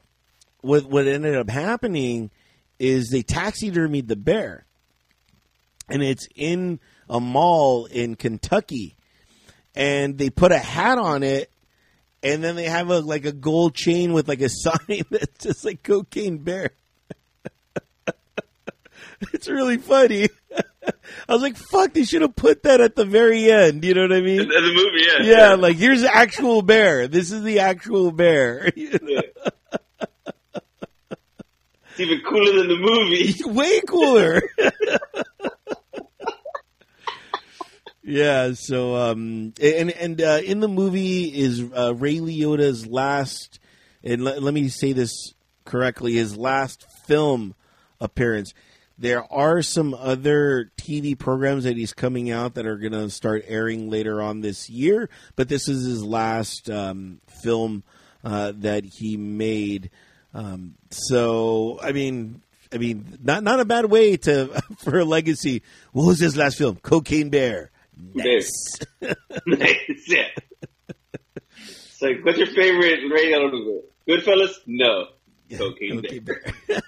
what 0.61 0.85
what 0.85 1.07
ended 1.07 1.35
up 1.35 1.49
happening 1.49 2.31
is 2.79 3.09
they 3.09 3.21
taxidermied 3.21 4.07
the 4.07 4.15
bear, 4.15 4.65
and 5.87 6.01
it's 6.01 6.27
in 6.35 6.79
a 7.07 7.19
mall 7.19 7.85
in 7.85 8.15
Kentucky, 8.15 8.97
and 9.75 10.17
they 10.17 10.31
put 10.31 10.51
a 10.51 10.57
hat 10.57 10.97
on 10.97 11.21
it, 11.21 11.51
and 12.23 12.43
then 12.43 12.55
they 12.55 12.65
have 12.65 12.89
a 12.89 12.99
like 12.99 13.25
a 13.25 13.31
gold 13.31 13.75
chain 13.75 14.13
with 14.13 14.27
like 14.27 14.41
a 14.41 14.49
sign 14.49 15.03
that's 15.11 15.43
just 15.43 15.65
like 15.65 15.83
cocaine 15.83 16.37
bear. 16.37 16.71
it's 19.33 19.47
really 19.47 19.77
funny. 19.77 20.29
I 21.29 21.33
was 21.33 21.41
like, 21.41 21.55
"Fuck!" 21.55 21.93
They 21.93 22.03
should 22.03 22.21
have 22.21 22.35
put 22.35 22.63
that 22.63 22.81
at 22.81 22.95
the 22.95 23.05
very 23.05 23.49
end. 23.51 23.85
You 23.85 23.93
know 23.93 24.01
what 24.01 24.13
I 24.13 24.21
mean? 24.21 24.41
In 24.41 24.47
the 24.49 24.73
movie, 24.73 25.05
yeah. 25.25 25.49
yeah, 25.49 25.53
like 25.53 25.77
here's 25.77 26.01
the 26.01 26.13
actual 26.13 26.61
bear. 26.61 27.07
This 27.07 27.31
is 27.31 27.43
the 27.43 27.59
actual 27.59 28.11
bear. 28.11 28.71
Yeah. 28.75 29.21
It's 31.91 31.99
even 31.99 32.21
cooler 32.27 32.57
than 32.57 32.69
the 32.69 32.77
movie. 32.79 33.35
Way 33.45 33.79
cooler. 33.81 34.41
Yeah. 38.03 38.53
So, 38.53 38.95
um, 38.95 39.53
and 39.61 39.91
and 39.91 40.21
uh, 40.21 40.41
in 40.43 40.59
the 40.59 40.67
movie 40.67 41.25
is 41.25 41.63
uh, 41.75 41.95
Ray 41.95 42.17
Liotta's 42.17 42.85
last, 42.85 43.59
and 44.03 44.23
let, 44.23 44.41
let 44.41 44.53
me 44.53 44.69
say 44.69 44.93
this 44.93 45.33
correctly, 45.65 46.13
his 46.13 46.37
last 46.37 46.85
film 47.05 47.55
appearance. 47.99 48.53
There 48.97 49.23
are 49.33 49.61
some 49.61 49.93
other 49.95 50.71
TV 50.77 51.17
programs 51.17 51.63
that 51.63 51.75
he's 51.75 51.93
coming 51.93 52.29
out 52.29 52.53
that 52.53 52.67
are 52.67 52.77
going 52.77 52.91
to 52.93 53.09
start 53.09 53.43
airing 53.47 53.89
later 53.89 54.21
on 54.21 54.41
this 54.41 54.69
year, 54.69 55.09
but 55.35 55.49
this 55.49 55.67
is 55.67 55.85
his 55.85 56.03
last 56.03 56.69
um, 56.69 57.19
film 57.41 57.83
uh, 58.23 58.53
that 58.57 58.85
he 58.85 59.17
made. 59.17 59.89
Um, 60.33 60.75
so, 60.91 61.79
I 61.81 61.91
mean, 61.91 62.41
I 62.71 62.77
mean, 62.77 63.17
not 63.21 63.43
not 63.43 63.59
a 63.59 63.65
bad 63.65 63.85
way 63.85 64.17
to 64.17 64.61
for 64.77 64.99
a 64.99 65.05
legacy. 65.05 65.63
What 65.91 66.05
was 66.05 66.19
his 66.19 66.37
last 66.37 66.57
film? 66.57 66.77
Cocaine 66.77 67.29
Bear. 67.29 67.71
Nice. 67.97 68.79
Nice, 69.45 69.79
yeah. 70.07 70.27
It's 70.87 72.01
like, 72.01 72.23
what's 72.23 72.37
your 72.37 72.47
favorite 72.47 72.99
radio? 73.11 73.49
Goodfellas? 74.07 74.53
No. 74.67 75.07
Cocaine 75.57 76.01
bear. 76.01 76.19
Bear. 76.19 76.79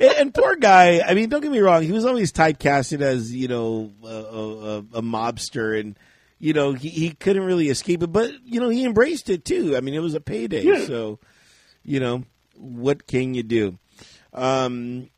and, 0.00 0.12
and 0.18 0.34
poor 0.34 0.56
guy. 0.56 1.00
I 1.00 1.14
mean, 1.14 1.28
don't 1.28 1.40
get 1.40 1.50
me 1.50 1.58
wrong. 1.60 1.82
He 1.82 1.92
was 1.92 2.04
always 2.04 2.32
typecasted 2.32 3.00
as 3.00 3.34
you 3.34 3.48
know 3.48 3.92
a, 4.02 4.06
a, 4.06 4.78
a 4.98 5.02
mobster, 5.02 5.78
and 5.78 5.98
you 6.38 6.52
know 6.52 6.72
he, 6.72 6.88
he 6.88 7.10
couldn't 7.10 7.44
really 7.44 7.68
escape 7.68 8.02
it. 8.02 8.08
But 8.08 8.32
you 8.44 8.60
know 8.60 8.68
he 8.68 8.84
embraced 8.84 9.28
it 9.28 9.44
too. 9.44 9.76
I 9.76 9.80
mean, 9.80 9.94
it 9.94 10.00
was 10.00 10.14
a 10.14 10.20
payday. 10.20 10.62
Yeah. 10.62 10.84
So 10.84 11.18
you 11.82 12.00
know 12.00 12.24
what 12.54 13.06
can 13.06 13.34
you 13.34 13.42
do? 13.42 13.78
Um, 14.32 15.10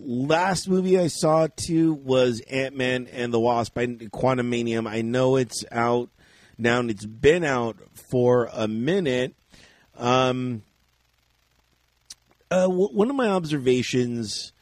last 0.00 0.68
movie 0.68 0.98
I 0.98 1.08
saw 1.08 1.48
too 1.54 1.94
was 1.94 2.40
Ant 2.50 2.76
Man 2.76 3.08
and 3.12 3.32
the 3.32 3.40
Wasp 3.40 3.74
by 3.74 3.86
Quantumania. 3.86 4.86
I 4.86 5.02
know 5.02 5.36
it's 5.36 5.64
out 5.70 6.10
now, 6.58 6.80
and 6.80 6.90
it's 6.90 7.06
been 7.06 7.44
out 7.44 7.76
for 8.10 8.48
a 8.52 8.68
minute. 8.68 9.34
Um, 9.96 10.62
uh, 12.50 12.62
w- 12.62 12.88
one 12.88 13.10
of 13.10 13.16
my 13.16 13.28
observations 13.28 14.52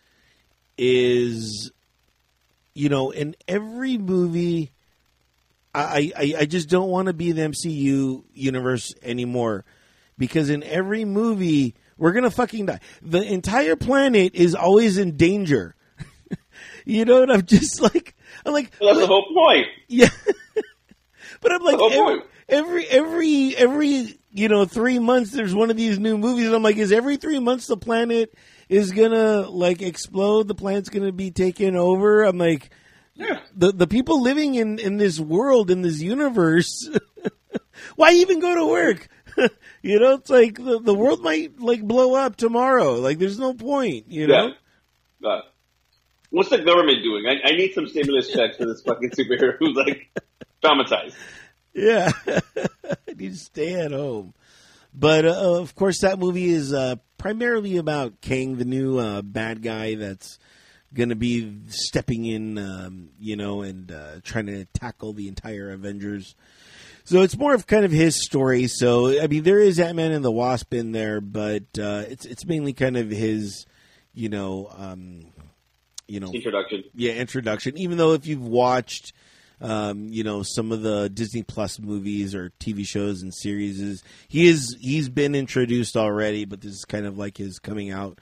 is, 0.79 1.71
you 2.75 2.89
know, 2.89 3.11
in 3.11 3.37
every 3.47 3.99
movie, 3.99 4.73
I, 5.75 6.13
I, 6.17 6.35
I 6.41 6.45
just 6.47 6.69
don't 6.69 6.89
want 6.89 7.07
to 7.07 7.13
be 7.13 7.33
the 7.33 7.43
MCU 7.43 8.25
universe 8.33 8.95
anymore 9.03 9.65
because 10.17 10.51
in 10.51 10.63
every 10.63 11.05
movie 11.05 11.75
we're 11.97 12.13
gonna 12.13 12.31
fucking 12.31 12.67
die. 12.67 12.81
The 13.03 13.23
entire 13.23 13.77
planet 13.77 14.35
is 14.35 14.55
always 14.55 14.99
in 14.99 15.17
danger. 15.17 15.75
you 16.85 17.05
know, 17.05 17.23
and 17.23 17.33
I'm 17.33 17.47
just 17.47 17.81
like, 17.81 18.15
I'm 18.45 18.53
like, 18.53 18.73
Well, 18.81 18.95
that's 18.95 19.01
the 19.01 19.07
whole 19.07 19.27
point. 19.35 19.67
yeah. 19.89 20.09
but 21.41 21.53
I'm 21.53 21.63
like 21.63 21.81
every, 21.93 22.23
every 22.49 22.87
every 22.87 23.57
every 23.57 24.19
you 24.33 24.49
know 24.49 24.65
three 24.65 24.99
months 24.99 25.31
there's 25.31 25.55
one 25.55 25.71
of 25.71 25.77
these 25.77 25.99
new 25.99 26.19
movies. 26.19 26.47
And 26.47 26.55
I'm 26.55 26.63
like, 26.63 26.77
is 26.77 26.93
every 26.93 27.17
three 27.17 27.39
months 27.39 27.67
the 27.67 27.77
planet 27.77 28.35
is 28.69 28.93
gonna 28.93 29.43
like 29.49 29.83
explode? 29.83 30.49
The 30.49 30.55
planet's 30.55 30.89
gonna 30.89 31.13
be 31.13 31.31
taken 31.31 31.77
over? 31.77 32.23
I'm 32.25 32.39
like, 32.39 32.71
Yeah. 33.15 33.41
the 33.55 33.73
the 33.73 33.87
people 33.87 34.23
living 34.23 34.55
in 34.55 34.79
in 34.79 34.97
this 34.97 35.21
world 35.21 35.71
in 35.71 35.83
this 35.83 36.01
universe. 36.01 36.89
why 37.97 38.13
even 38.13 38.41
go 38.41 38.55
to 38.55 38.67
work? 38.67 39.09
you 39.83 39.99
know, 40.01 40.15
it's 40.15 40.31
like 40.31 40.57
the, 40.57 40.79
the 40.81 40.95
world 40.95 41.23
might 41.23 41.61
like 41.61 41.83
blow 41.83 42.15
up 42.15 42.37
tomorrow. 42.37 42.95
Like, 42.95 43.19
there's 43.19 43.39
no 43.39 43.55
point. 43.55 44.07
You 44.09 44.27
know. 44.27 44.53
Yeah. 45.21 45.29
Uh, 45.29 45.41
what's 46.31 46.51
the 46.51 46.59
government 46.59 47.03
doing? 47.03 47.25
I, 47.27 47.49
I 47.49 47.57
need 47.57 47.73
some 47.75 47.87
stimulus 47.87 48.29
checks 48.33 48.57
for 48.57 48.67
this 48.67 48.83
fucking 48.83 49.11
superhero 49.11 49.57
who's 49.59 49.77
like 49.77 50.11
traumatized. 50.63 51.15
Yeah, 51.73 52.11
I 52.27 53.13
need 53.17 53.33
to 53.33 53.37
stay 53.37 53.75
at 53.75 53.93
home. 53.93 54.35
But 54.95 55.25
uh, 55.25 55.61
of 55.61 55.75
course, 55.75 56.01
that 56.01 56.19
movie 56.19 56.51
is 56.51 56.73
uh, 56.73 56.97
primarily 57.19 57.79
about 57.79 58.21
Kang, 58.21 58.57
the 58.57 58.65
new 58.65 58.99
uh, 58.99 59.23
bad 59.23 59.63
guy 59.63 59.97
that's 59.97 60.39
going 60.93 61.09
to 61.09 61.17
be 61.17 61.59
stepping 61.67 62.25
in, 62.25 62.57
um, 62.59 63.09
you 63.19 63.37
know, 63.37 63.63
and 63.63 63.91
uh, 63.91 64.21
trying 64.23 64.47
to 64.47 64.65
tackle 64.67 65.13
the 65.13 65.27
entire 65.27 65.71
Avengers. 65.71 66.37
So 67.05 67.21
it's 67.21 67.37
more 67.37 67.55
of 67.55 67.67
kind 67.67 67.85
of 67.85 67.91
his 67.91 68.25
story. 68.25 68.67
So 68.67 69.21
I 69.21 69.27
mean, 69.27 69.43
there 69.43 69.61
is 69.61 69.79
Ant 69.79 69.97
Man 69.97 70.13
and 70.13 70.25
the 70.25 70.33
Wasp 70.33 70.73
in 70.73 70.93
there, 70.93 71.21
but 71.21 71.65
uh, 71.79 72.05
it's 72.09 72.25
it's 72.25 72.47
mainly 72.47 72.73
kind 72.73 72.97
of 72.97 73.11
his, 73.11 73.67
you 74.15 74.31
know, 74.31 74.71
um, 74.77 75.27
you 76.09 76.21
know, 76.21 76.31
introduction. 76.33 76.85
Yeah, 76.95 77.13
introduction. 77.13 77.77
Even 77.77 77.99
though 77.99 78.15
if 78.15 78.27
you've 78.27 78.47
watched, 78.47 79.13
um, 79.61 80.09
you 80.09 80.25
know, 80.25 80.43
some 80.43 80.73
of 80.73 80.81
the 80.81 81.11
Disney 81.11 81.43
Plus 81.43 81.79
movies 81.79 82.35
or 82.35 82.53
TV 82.59 82.87
shows 82.87 83.21
and 83.21 83.35
series, 83.35 84.03
he 84.29 84.49
is 84.49 84.75
he's 84.81 85.11
been 85.11 85.35
introduced 85.35 85.99
already, 85.99 86.47
but 86.47 86.63
this 86.63 86.73
is 86.73 86.85
kind 86.87 87.05
of 87.05 87.19
like 87.19 87.37
his 87.37 87.59
coming 87.59 87.91
out 87.91 88.19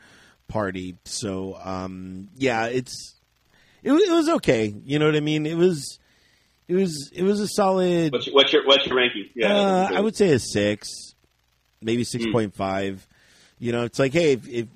party. 0.49 0.97
So 1.05 1.57
um, 1.63 2.31
yeah, 2.35 2.67
it's 2.67 3.15
it, 3.85 3.93
it 3.93 4.11
was 4.13 4.29
okay. 4.29 4.75
You 4.85 4.99
know 4.99 5.07
what 5.07 5.17
I 5.17 5.21
mean? 5.21 5.47
It 5.47 5.57
was 5.57 6.01
it 6.69 6.75
was 6.75 7.11
it 7.15 7.23
was 7.23 7.41
a 7.41 7.49
solid. 7.49 8.13
What's 8.13 8.27
your 8.27 8.35
what's 8.35 8.53
your, 8.53 8.67
what's 8.67 8.87
your 8.87 8.97
ranking? 8.97 9.29
Yeah, 9.35 9.55
uh, 9.55 9.89
I 9.95 10.01
would 10.01 10.17
say 10.17 10.31
a 10.31 10.39
six, 10.39 10.89
maybe 11.81 12.05
six 12.05 12.25
point 12.33 12.53
mm. 12.53 12.57
five. 12.57 13.07
You 13.59 13.73
know, 13.73 13.85
it's 13.85 13.99
like 13.99 14.13
hey, 14.13 14.33
if, 14.33 14.49
if, 14.49 14.69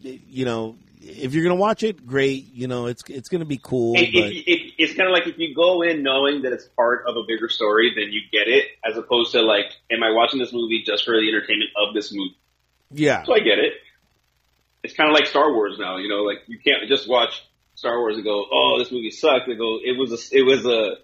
you 0.00 0.44
know 0.44 0.76
if 1.06 1.34
you're 1.34 1.44
gonna 1.44 1.54
watch 1.56 1.82
it, 1.82 2.06
great. 2.06 2.52
You 2.52 2.68
know, 2.68 2.86
it's 2.86 3.02
it's 3.08 3.28
gonna 3.28 3.44
be 3.44 3.58
cool. 3.62 3.96
It, 3.96 4.12
but... 4.12 4.32
it, 4.32 4.36
it, 4.46 4.72
it's 4.78 4.94
kind 4.94 5.08
of 5.08 5.12
like 5.12 5.26
if 5.26 5.38
you 5.38 5.54
go 5.54 5.82
in 5.82 6.02
knowing 6.02 6.42
that 6.42 6.52
it's 6.52 6.64
part 6.64 7.04
of 7.06 7.16
a 7.16 7.22
bigger 7.26 7.48
story, 7.48 7.92
then 7.94 8.12
you 8.12 8.22
get 8.32 8.48
it, 8.48 8.66
as 8.84 8.96
opposed 8.96 9.32
to 9.32 9.42
like, 9.42 9.66
am 9.90 10.02
I 10.02 10.10
watching 10.12 10.40
this 10.40 10.52
movie 10.52 10.82
just 10.84 11.04
for 11.04 11.12
the 11.12 11.28
entertainment 11.28 11.70
of 11.76 11.94
this 11.94 12.12
movie? 12.12 12.36
Yeah. 12.90 13.22
So 13.24 13.34
I 13.34 13.40
get 13.40 13.58
it. 13.58 13.74
It's 14.82 14.94
kind 14.94 15.10
of 15.10 15.14
like 15.14 15.26
Star 15.26 15.52
Wars 15.52 15.76
now. 15.78 15.96
You 15.96 16.08
know, 16.08 16.22
like 16.22 16.38
you 16.46 16.58
can't 16.58 16.88
just 16.88 17.08
watch 17.08 17.42
Star 17.74 17.98
Wars 17.98 18.16
and 18.16 18.24
go, 18.24 18.44
"Oh, 18.50 18.78
this 18.78 18.90
movie 18.90 19.10
sucked." 19.10 19.46
They 19.46 19.54
go, 19.54 19.78
"It 19.82 19.98
was 19.98 20.12
a, 20.12 20.36
it 20.36 20.42
was 20.42 20.64
a, 20.66 20.96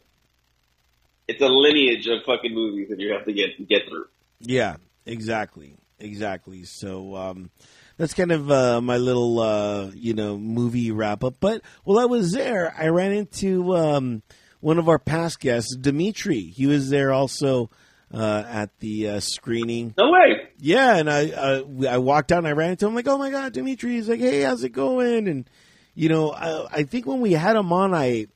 it's 1.30 1.42
a 1.42 1.48
lineage 1.48 2.06
of 2.06 2.24
fucking 2.24 2.54
movies 2.54 2.88
that 2.90 2.98
you 2.98 3.12
have 3.12 3.24
to 3.24 3.32
get 3.32 3.68
get 3.68 3.82
through." 3.88 4.06
Yeah, 4.40 4.76
exactly, 5.06 5.76
exactly. 5.98 6.64
So, 6.64 7.14
um, 7.16 7.50
that's 7.96 8.14
kind 8.14 8.32
of 8.32 8.50
uh, 8.50 8.80
my 8.80 8.96
little 8.96 9.38
uh, 9.40 9.90
you 9.94 10.14
know 10.14 10.38
movie 10.38 10.90
wrap 10.90 11.22
up. 11.24 11.34
But 11.40 11.62
while 11.84 11.98
I 11.98 12.06
was 12.06 12.32
there, 12.32 12.74
I 12.78 12.88
ran 12.88 13.12
into 13.12 13.76
um, 13.76 14.22
one 14.60 14.78
of 14.78 14.88
our 14.88 14.98
past 14.98 15.40
guests, 15.40 15.76
Dimitri. 15.76 16.40
He 16.40 16.66
was 16.66 16.90
there 16.90 17.12
also 17.12 17.70
uh, 18.12 18.44
at 18.46 18.78
the 18.80 19.08
uh, 19.08 19.20
screening. 19.20 19.94
No 19.98 20.10
way. 20.10 20.48
Yeah, 20.58 20.96
and 20.96 21.10
I 21.10 21.30
uh, 21.30 21.62
I 21.88 21.98
walked 21.98 22.32
out 22.32 22.38
and 22.38 22.48
I 22.48 22.52
ran 22.52 22.70
into 22.70 22.86
him 22.86 22.94
like, 22.94 23.08
oh 23.08 23.18
my 23.18 23.30
god, 23.30 23.52
Dimitri. 23.52 23.92
He's 23.92 24.08
like, 24.08 24.20
hey, 24.20 24.42
how's 24.42 24.64
it 24.64 24.70
going? 24.70 25.28
And 25.28 25.48
you 25.94 26.08
know, 26.08 26.32
I, 26.32 26.78
I 26.78 26.82
think 26.84 27.06
when 27.06 27.20
we 27.20 27.32
had 27.32 27.56
him 27.56 27.72
on, 27.72 27.94
I 27.94 28.26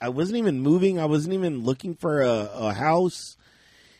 I 0.00 0.08
wasn't 0.10 0.38
even 0.38 0.60
moving. 0.60 0.98
I 0.98 1.06
wasn't 1.06 1.34
even 1.34 1.64
looking 1.64 1.94
for 1.94 2.22
a, 2.22 2.50
a 2.54 2.72
house. 2.74 3.36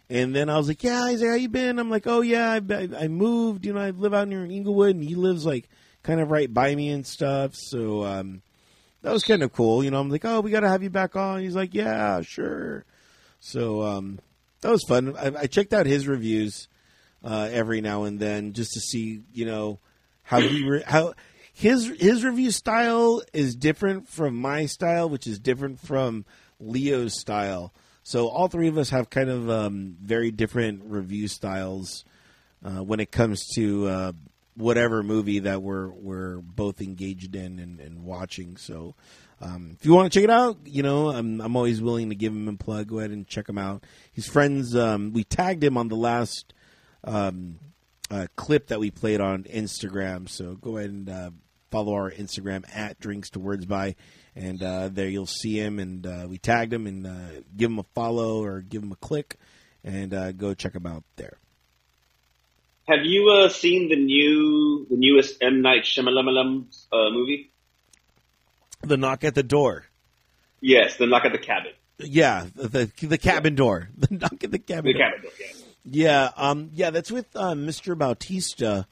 And 0.09 0.35
then 0.35 0.49
I 0.49 0.57
was 0.57 0.69
like, 0.69 0.85
"Yeah, 0.85 1.05
Isaac, 1.05 1.29
how 1.29 1.35
you 1.35 1.49
been?" 1.49 1.79
I'm 1.79 1.91
like, 1.91 2.07
"Oh 2.07 2.21
yeah, 2.21 2.53
I, 2.53 2.89
I, 2.97 3.09
moved. 3.09 3.65
You 3.67 3.73
know, 3.73 3.81
I 3.81 3.91
live 3.91 4.15
out 4.15 4.29
near 4.29 4.45
Inglewood, 4.45 4.95
and 4.95 5.03
he 5.03 5.15
lives 5.17 5.45
like 5.45 5.69
kind 6.03 6.21
of 6.21 6.31
right 6.31 6.53
by 6.53 6.75
me 6.75 6.91
and 6.91 7.07
stuff." 7.07 7.55
So 7.55 8.05
um, 8.05 8.43
that 9.03 9.13
was 9.13 9.25
kind 9.25 9.43
of 9.43 9.53
cool. 9.53 9.83
You 9.83 9.91
know, 9.91 9.99
I'm 9.99 10.11
like, 10.11 10.25
"Oh, 10.25 10.41
we 10.41 10.53
got 10.53 10.61
to 10.61 10.69
have 10.69 10.83
you 10.83 10.91
back 10.91 11.17
on." 11.17 11.41
He's 11.41 11.57
like, 11.57 11.75
"Yeah, 11.75 12.21
sure." 12.21 12.85
So 13.41 13.83
um, 13.83 14.21
that 14.61 14.71
was 14.71 14.85
fun. 14.85 15.17
I, 15.17 15.33
I 15.41 15.47
checked 15.47 15.73
out 15.73 15.87
his 15.87 16.07
reviews 16.07 16.69
uh, 17.25 17.49
every 17.51 17.81
now 17.81 18.05
and 18.05 18.21
then 18.21 18.53
just 18.53 18.73
to 18.73 18.81
see, 18.81 19.23
you 19.33 19.45
know, 19.45 19.81
how 20.23 20.41
he 20.41 20.69
re- 20.69 20.85
how 20.87 21.15
his 21.57 21.87
his 21.99 22.23
review 22.23 22.51
style 22.51 23.23
is 23.33 23.57
different 23.57 24.09
from 24.09 24.37
my 24.37 24.67
style, 24.67 25.09
which 25.09 25.27
is 25.27 25.39
different 25.39 25.81
from 25.81 26.27
Leo's 26.61 27.19
style. 27.19 27.73
So 28.03 28.29
all 28.29 28.49
three 28.49 28.69
of 28.69 28.77
us 28.77 28.91
have 28.91 29.09
kind 29.09 29.31
of 29.31 29.49
um, 29.49 29.97
very 29.99 30.31
different 30.31 30.83
review 30.85 31.29
styles 31.29 32.05
uh, 32.63 32.85
when 32.85 33.01
it 33.01 33.11
comes 33.11 33.47
to 33.55 33.89
uh, 33.89 34.13
whatever 34.55 35.03
movie 35.03 35.39
that 35.39 35.63
we're 35.63 35.89
we're 35.89 36.43
both 36.43 36.83
engaged 36.83 37.35
in 37.35 37.59
and, 37.59 37.81
and 37.81 38.05
watching. 38.05 38.59
So 38.59 38.95
um, 39.41 39.79
if 39.81 39.87
you 39.87 39.95
want 39.95 40.13
to 40.13 40.19
check 40.19 40.25
it 40.25 40.31
out, 40.31 40.59
you 40.67 40.83
know 40.83 41.09
I'm 41.09 41.41
I'm 41.41 41.57
always 41.57 41.81
willing 41.81 42.11
to 42.11 42.15
give 42.15 42.35
him 42.35 42.49
a 42.49 42.57
plug. 42.59 42.89
Go 42.89 42.99
ahead 42.99 43.13
and 43.13 43.27
check 43.27 43.49
him 43.49 43.57
out. 43.57 43.83
His 44.13 44.27
friends, 44.27 44.77
um, 44.77 45.15
we 45.15 45.25
tagged 45.25 45.65
him 45.65 45.79
on 45.79 45.89
the 45.89 45.97
last 45.97 46.53
um, 47.03 47.61
uh, 48.11 48.27
clip 48.37 48.67
that 48.67 48.79
we 48.79 48.91
played 48.91 49.23
on 49.23 49.45
Instagram. 49.45 50.29
So 50.29 50.55
go 50.57 50.77
ahead 50.77 50.91
and 50.91 51.09
uh, 51.09 51.31
follow 51.77 51.93
our 51.93 52.11
Instagram 52.11 52.65
at 52.75 52.99
Drinks 52.99 53.29
to 53.31 53.39
Words 53.39 53.67
by 53.67 53.97
and 54.35 54.63
uh, 54.63 54.89
there 54.89 55.09
you'll 55.09 55.27
see 55.27 55.59
him. 55.59 55.79
And 55.79 56.07
uh, 56.07 56.27
we 56.27 56.39
tagged 56.39 56.73
him 56.73 56.87
and 56.87 57.07
uh, 57.07 57.43
give 57.55 57.71
him 57.71 57.79
a 57.79 57.85
follow 57.95 58.43
or 58.43 58.63
give 58.63 58.83
him 58.83 58.93
a 58.93 58.97
click, 58.97 59.37
and 59.85 60.15
uh, 60.15 60.33
go 60.33 60.55
check 60.55 60.75
him 60.75 60.87
out 60.87 61.05
there. 61.17 61.39
Have 62.89 63.05
you 63.05 63.31
uh, 63.31 63.51
seen 63.51 63.91
the 63.91 63.97
new, 63.97 64.87
the 64.89 64.97
newest 64.97 65.43
M 65.43 65.61
Night 65.61 65.83
Shyamalan 65.83 66.65
uh, 66.91 67.11
movie? 67.11 67.51
The 68.83 68.97
Knock 68.97 69.25
at 69.25 69.35
the 69.35 69.43
Door. 69.43 69.85
Yes, 70.63 70.97
the 70.97 71.07
Knock 71.07 71.27
at 71.27 71.33
the 71.33 71.39
Cabin. 71.39 71.73
Yeah, 71.99 72.47
the 72.55 72.91
the 73.01 73.19
cabin 73.19 73.55
yeah. 73.55 73.57
door. 73.57 73.89
The 73.97 74.09
knock 74.15 74.45
at 74.45 74.51
the 74.51 74.59
cabin. 74.59 74.85
The 74.85 74.93
door. 74.93 75.09
cabin 75.09 75.23
door. 75.23 75.33
Yeah. 75.41 75.47
Yeah, 75.89 76.31
um, 76.37 76.71
yeah, 76.75 76.91
that's 76.91 77.13
with 77.13 77.33
Mr. 77.33 77.97
Bautista 77.97 78.87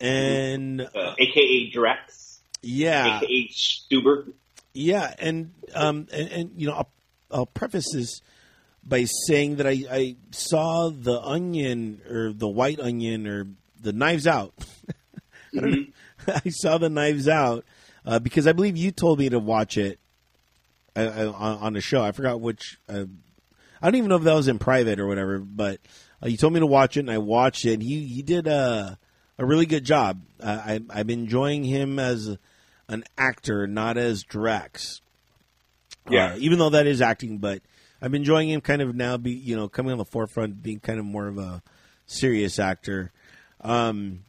and 0.00 0.80
AKA 1.18 1.70
Drax. 1.70 2.40
Yeah, 2.62 3.18
AKA 3.18 3.48
Stuber. 3.48 4.32
Yeah, 4.72 5.12
and 5.18 5.52
um, 5.74 6.06
and, 6.12 6.28
and 6.28 6.50
you 6.56 6.68
know, 6.68 6.74
I'll, 6.74 6.90
I'll 7.30 7.46
preface 7.46 7.92
this 7.92 8.20
by 8.84 9.04
saying 9.04 9.56
that 9.56 9.66
I, 9.66 9.84
I 9.90 10.16
saw 10.30 10.90
the 10.90 11.20
onion 11.20 12.00
or 12.08 12.32
the 12.32 12.48
white 12.48 12.78
onion 12.78 13.26
or 13.26 13.46
the 13.80 13.92
knives 13.92 14.26
out. 14.26 14.54
mm-hmm. 15.54 15.90
I, 16.30 16.40
I 16.44 16.48
saw 16.50 16.78
the 16.78 16.90
knives 16.90 17.28
out 17.28 17.64
uh, 18.04 18.18
because 18.18 18.46
I 18.46 18.52
believe 18.52 18.76
you 18.76 18.90
told 18.90 19.18
me 19.18 19.28
to 19.28 19.38
watch 19.38 19.76
it 19.76 19.98
uh, 20.94 21.00
uh 21.00 21.32
on, 21.36 21.58
on 21.58 21.72
the 21.72 21.80
show. 21.80 22.02
I 22.02 22.12
forgot 22.12 22.40
which. 22.40 22.78
Uh, 22.88 23.04
I 23.80 23.86
don't 23.90 23.96
even 23.96 24.08
know 24.08 24.16
if 24.16 24.22
that 24.22 24.34
was 24.34 24.48
in 24.48 24.58
private 24.58 24.98
or 24.98 25.06
whatever, 25.06 25.38
but 25.38 25.80
uh, 26.22 26.28
you 26.28 26.38
told 26.38 26.54
me 26.54 26.60
to 26.60 26.66
watch 26.66 26.96
it, 26.96 27.00
and 27.00 27.10
I 27.10 27.18
watched 27.18 27.66
it. 27.66 27.82
he 27.82 28.06
he 28.06 28.22
did 28.22 28.46
a 28.46 28.98
a 29.38 29.44
really 29.44 29.66
good 29.66 29.84
job. 29.84 30.22
I, 30.42 30.80
I'm 30.90 31.10
enjoying 31.10 31.64
him 31.64 31.98
as 31.98 32.36
an 32.88 33.04
actor, 33.18 33.66
not 33.66 33.96
as 33.96 34.22
Drax. 34.22 35.00
Yeah. 36.08 36.34
Uh, 36.34 36.36
even 36.38 36.58
though 36.58 36.70
that 36.70 36.86
is 36.86 37.00
acting, 37.00 37.38
but 37.38 37.62
I'm 38.00 38.14
enjoying 38.14 38.50
him 38.50 38.60
kind 38.60 38.82
of 38.82 38.94
now 38.94 39.16
be 39.16 39.32
you 39.32 39.56
know 39.56 39.68
coming 39.68 39.92
on 39.92 39.98
the 39.98 40.04
forefront, 40.04 40.62
being 40.62 40.80
kind 40.80 40.98
of 40.98 41.04
more 41.04 41.26
of 41.26 41.38
a 41.38 41.62
serious 42.06 42.58
actor. 42.58 43.12
Um, 43.60 44.24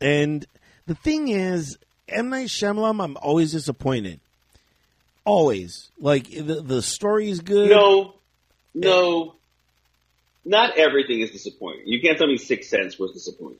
and 0.00 0.46
the 0.86 0.94
thing 0.94 1.28
is, 1.28 1.78
M 2.08 2.30
Night 2.30 2.48
Shyamalan, 2.48 3.02
I'm 3.02 3.16
always 3.18 3.52
disappointed. 3.52 4.20
Always, 5.24 5.90
like 6.00 6.30
the 6.30 6.62
the 6.62 6.80
story 6.80 7.28
is 7.28 7.40
good. 7.40 7.68
No, 7.68 8.14
no, 8.72 9.34
not 10.46 10.78
everything 10.78 11.20
is 11.20 11.30
disappointing. 11.30 11.82
You 11.84 12.00
can't 12.00 12.16
tell 12.16 12.28
me 12.28 12.38
Six 12.38 12.70
Sense 12.70 12.98
was 12.98 13.12
disappointing. 13.12 13.58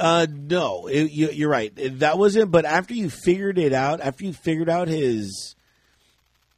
Uh, 0.00 0.26
no, 0.28 0.88
it, 0.88 1.12
you, 1.12 1.46
are 1.46 1.48
right. 1.48 1.72
That 2.00 2.18
wasn't. 2.18 2.50
But 2.50 2.64
after 2.64 2.94
you 2.94 3.08
figured 3.08 3.58
it 3.58 3.72
out, 3.72 4.00
after 4.00 4.24
you 4.24 4.32
figured 4.32 4.68
out 4.68 4.88
his, 4.88 5.54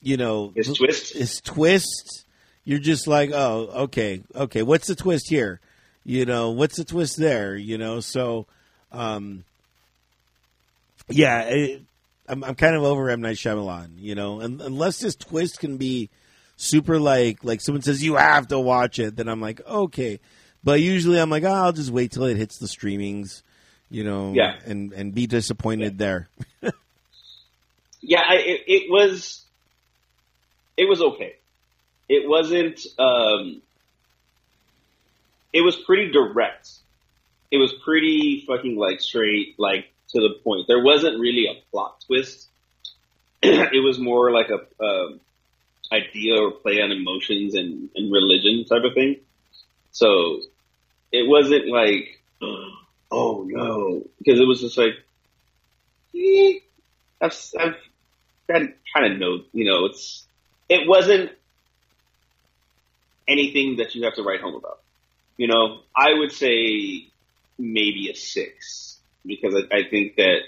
you 0.01 0.17
know, 0.17 0.53
his 0.57 0.73
twist, 0.73 1.13
his 1.13 1.41
twist, 1.41 2.25
you're 2.65 2.79
just 2.79 3.07
like, 3.07 3.31
oh, 3.33 3.69
okay, 3.85 4.23
okay. 4.35 4.63
What's 4.63 4.87
the 4.87 4.95
twist 4.95 5.29
here? 5.29 5.61
You 6.05 6.25
know, 6.25 6.53
what's 6.53 6.77
the 6.77 6.85
twist 6.85 7.19
there? 7.19 7.55
You 7.57 7.77
know, 7.77 8.01
so, 8.01 8.47
um, 8.93 9.45
yeah, 11.09 11.43
it, 11.43 11.83
I'm, 12.27 12.43
I'm 12.45 12.55
kind 12.55 12.77
of 12.77 12.83
over 12.83 13.11
M 13.11 13.21
Night 13.21 13.37
Shyamalan. 13.37 13.99
You 13.99 14.15
know, 14.15 14.41
and, 14.41 14.63
unless 14.63 14.99
this 14.99 15.17
twist 15.17 15.59
can 15.59 15.77
be 15.77 16.09
super 16.57 16.99
like 16.99 17.43
like 17.43 17.61
someone 17.61 17.83
says 17.83 18.03
you 18.03 18.15
have 18.15 18.49
to 18.49 18.59
watch 18.59 18.99
it, 18.99 19.17
then 19.17 19.29
I'm 19.29 19.41
like, 19.41 19.61
okay. 19.67 20.21
But 20.65 20.81
usually 20.81 21.21
I'm 21.21 21.29
like, 21.29 21.45
oh, 21.45 21.53
I'll 21.53 21.73
just 21.73 21.91
wait 21.91 22.13
till 22.13 22.25
it 22.25 22.39
hits 22.39 22.57
the 22.57 22.67
streamings, 22.67 23.43
you 23.91 24.03
know, 24.03 24.33
yeah. 24.33 24.57
and 24.65 24.93
and 24.95 25.15
be 25.15 25.27
disappointed 25.27 25.93
yeah. 25.93 25.99
there. 25.99 26.29
yeah, 28.01 28.23
I, 28.27 28.37
it, 28.37 28.61
it, 28.67 28.91
was 28.91 29.45
it 30.79 30.89
was 30.89 31.03
okay. 31.03 31.37
It 32.09 32.27
wasn't. 32.27 32.81
Um, 32.99 33.61
it 35.53 35.61
was 35.61 35.77
pretty 35.77 36.11
direct. 36.11 36.71
It 37.51 37.59
was 37.59 37.73
pretty 37.85 38.45
fucking 38.47 38.77
like 38.77 39.01
straight, 39.01 39.55
like 39.59 39.93
to 40.09 40.21
the 40.21 40.35
point. 40.43 40.67
There 40.67 40.83
wasn't 40.83 41.21
really 41.21 41.47
a 41.47 41.61
plot 41.71 42.03
twist. 42.07 42.49
it 43.43 43.85
was 43.85 43.99
more 43.99 44.33
like 44.33 44.49
a 44.49 44.85
um, 44.85 45.21
idea 45.93 46.41
or 46.41 46.53
play 46.53 46.81
on 46.81 46.91
emotions 46.91 47.55
and, 47.55 47.91
and 47.95 48.11
religion 48.11 48.65
type 48.65 48.83
of 48.83 48.95
thing. 48.95 49.21
So 49.93 50.41
it 51.15 51.29
wasn't 51.29 51.69
like, 51.69 52.21
oh 53.13 53.45
no, 53.47 54.03
because 54.19 54.41
it 54.41 54.49
was 54.49 54.61
just 54.61 54.77
like, 54.77 54.95
eh, 56.15 56.55
I've, 57.21 57.37
I've 57.59 57.77
kind 58.49 59.13
of 59.13 59.19
know, 59.19 59.45
you 59.53 59.65
know, 59.71 59.85
it's 59.87 60.27
it 60.69 60.89
wasn't 60.89 61.31
anything 63.29 63.77
that 63.77 63.95
you 63.95 64.05
have 64.05 64.15
to 64.15 64.25
write 64.25 64.41
home 64.41 64.57
about. 64.57 64.81
You 65.37 65.47
know, 65.47 65.81
I 65.97 66.15
would 66.15 66.33
say 66.33 67.07
maybe 67.59 68.11
a 68.11 68.17
six 68.17 68.99
because 69.25 69.55
I, 69.55 69.77
I 69.77 69.89
think 69.89 70.17
that 70.17 70.41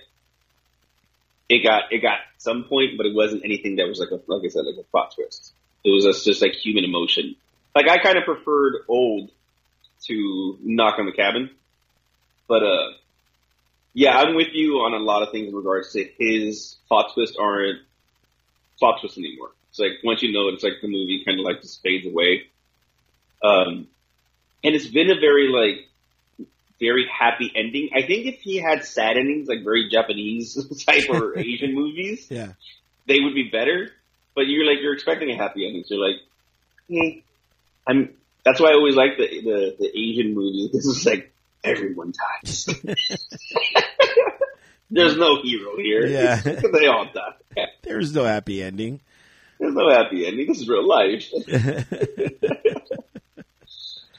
it 1.48 1.62
got 1.62 1.92
it 1.92 2.02
got 2.02 2.18
some 2.38 2.64
point, 2.64 2.96
but 2.96 3.06
it 3.06 3.14
wasn't 3.14 3.44
anything 3.44 3.76
that 3.76 3.86
was 3.86 4.00
like 4.00 4.10
a 4.10 4.20
like 4.26 4.42
I 4.44 4.48
said 4.48 4.64
like 4.66 4.80
a 4.80 4.90
plot 4.90 5.14
twist. 5.14 5.52
It 5.84 5.90
was 5.90 6.04
just, 6.04 6.24
just 6.24 6.42
like 6.42 6.54
human 6.54 6.82
emotion. 6.82 7.36
Like 7.72 7.88
I 7.88 7.98
kind 7.98 8.18
of 8.18 8.24
preferred 8.24 8.82
old 8.88 9.30
to 10.08 10.58
knock 10.62 10.98
on 10.98 11.06
the 11.06 11.12
cabin, 11.12 11.50
but 12.48 12.62
uh, 12.62 12.90
yeah, 13.92 14.18
I'm 14.18 14.34
with 14.34 14.48
you 14.52 14.74
on 14.78 14.92
a 14.94 14.98
lot 14.98 15.22
of 15.22 15.30
things 15.32 15.48
in 15.48 15.54
regards 15.54 15.92
to 15.92 16.04
his 16.18 16.76
plot 16.88 17.12
twists 17.14 17.36
aren't 17.40 17.80
plot 18.78 19.00
twists 19.00 19.18
anymore. 19.18 19.50
It's 19.70 19.78
like 19.78 19.92
once 20.04 20.22
you 20.22 20.32
know 20.32 20.48
it, 20.48 20.54
it's 20.54 20.62
like 20.64 20.74
the 20.82 20.88
movie 20.88 21.22
kind 21.24 21.38
of 21.40 21.44
like 21.44 21.62
just 21.62 21.82
fades 21.82 22.06
away. 22.06 22.44
Um, 23.42 23.86
and 24.64 24.74
it's 24.74 24.86
been 24.88 25.10
a 25.10 25.18
very 25.20 25.48
like 25.48 25.86
very 26.78 27.06
happy 27.08 27.50
ending. 27.54 27.90
I 27.94 28.02
think 28.02 28.26
if 28.26 28.40
he 28.40 28.58
had 28.58 28.84
sad 28.84 29.16
endings, 29.16 29.48
like 29.48 29.64
very 29.64 29.88
Japanese 29.90 30.54
type 30.86 31.04
or 31.08 31.38
Asian 31.38 31.74
movies, 31.74 32.26
Yeah. 32.30 32.52
they 33.06 33.20
would 33.20 33.34
be 33.34 33.48
better. 33.50 33.90
But 34.34 34.42
you're 34.48 34.66
like 34.66 34.82
you're 34.82 34.92
expecting 34.92 35.30
a 35.30 35.36
happy 35.36 35.66
ending, 35.66 35.84
so 35.86 35.94
you're 35.94 36.06
like, 36.08 36.20
hmm. 36.90 37.18
I'm. 37.86 38.10
That's 38.46 38.60
why 38.60 38.70
I 38.70 38.74
always 38.74 38.94
like 38.94 39.16
the 39.16 39.26
the, 39.26 39.76
the 39.76 39.88
Asian 39.88 40.32
movie. 40.32 40.70
This 40.72 40.86
is 40.86 41.04
like 41.04 41.32
everyone 41.64 42.12
dies. 42.44 42.66
There's 44.90 45.16
no 45.16 45.42
hero 45.42 45.76
here. 45.76 46.06
Yeah. 46.06 46.36
they 46.72 46.86
all 46.86 47.06
die. 47.12 47.66
There's 47.82 48.14
no 48.14 48.22
happy 48.22 48.62
ending. 48.62 49.00
There's 49.58 49.74
no 49.74 49.90
happy 49.90 50.28
ending. 50.28 50.46
This 50.46 50.60
is 50.60 50.68
real 50.68 50.86
life. 50.86 51.28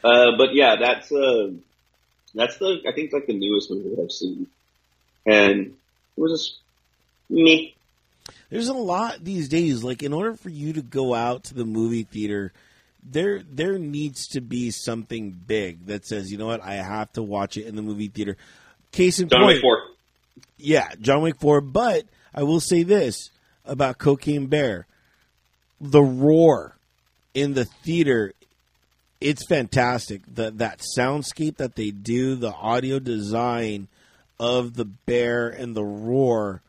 Uh, 0.04 0.38
but 0.38 0.54
yeah, 0.54 0.76
that's 0.76 1.12
uh, 1.12 1.52
that's 2.36 2.58
the 2.58 2.82
I 2.88 2.92
think 2.92 3.14
like 3.14 3.28
the 3.28 3.34
newest 3.34 3.72
movie 3.72 3.96
that 3.96 4.02
I've 4.02 4.12
seen, 4.12 4.48
and 5.26 5.68
it 5.68 6.22
was 6.22 6.32
just 6.32 6.58
me. 7.30 7.76
There's 8.50 8.68
a 8.68 8.74
lot 8.74 9.24
these 9.24 9.50
days. 9.50 9.84
Like 9.84 10.04
in 10.04 10.14
order 10.14 10.36
for 10.36 10.50
you 10.50 10.74
to 10.74 10.82
go 10.82 11.14
out 11.14 11.46
to 11.46 11.54
the 11.54 11.66
movie 11.66 12.04
theater, 12.04 12.54
there 13.12 13.42
there 13.50 13.78
needs 13.78 14.28
to 14.30 14.42
be 14.42 14.72
something 14.72 15.32
big 15.32 15.86
that 15.88 16.06
says, 16.06 16.32
you 16.32 16.38
know 16.38 16.48
what, 16.48 16.64
I 16.64 16.76
have 16.76 17.12
to 17.14 17.24
watch 17.24 17.58
it 17.58 17.66
in 17.66 17.76
the 17.76 17.82
movie 17.82 18.08
theater. 18.08 18.38
Case 18.92 19.20
in 19.20 19.30
John 19.30 19.42
point, 19.42 19.56
Wick 19.56 19.62
Four. 19.62 19.78
yeah, 20.58 20.90
John 21.00 21.22
Wick 21.22 21.40
Four. 21.40 21.62
But 21.62 22.06
I 22.34 22.44
will 22.44 22.60
say 22.60 22.84
this 22.84 23.30
about 23.66 23.98
Cocaine 23.98 24.48
Bear: 24.48 24.88
the 25.80 26.04
roar 26.04 26.78
in 27.34 27.54
the 27.54 27.66
theater. 27.66 28.34
It's 29.20 29.48
fantastic. 29.48 30.22
The, 30.32 30.52
that 30.52 30.84
soundscape 30.96 31.58
that 31.58 31.76
they 31.76 31.90
do, 31.90 32.36
the 32.36 32.54
audio 32.54 33.00
design 33.00 33.88
of 34.40 34.76
the 34.76 34.86
bear 34.86 35.50
and 35.50 35.76
the 35.76 35.84
roar 35.84 36.62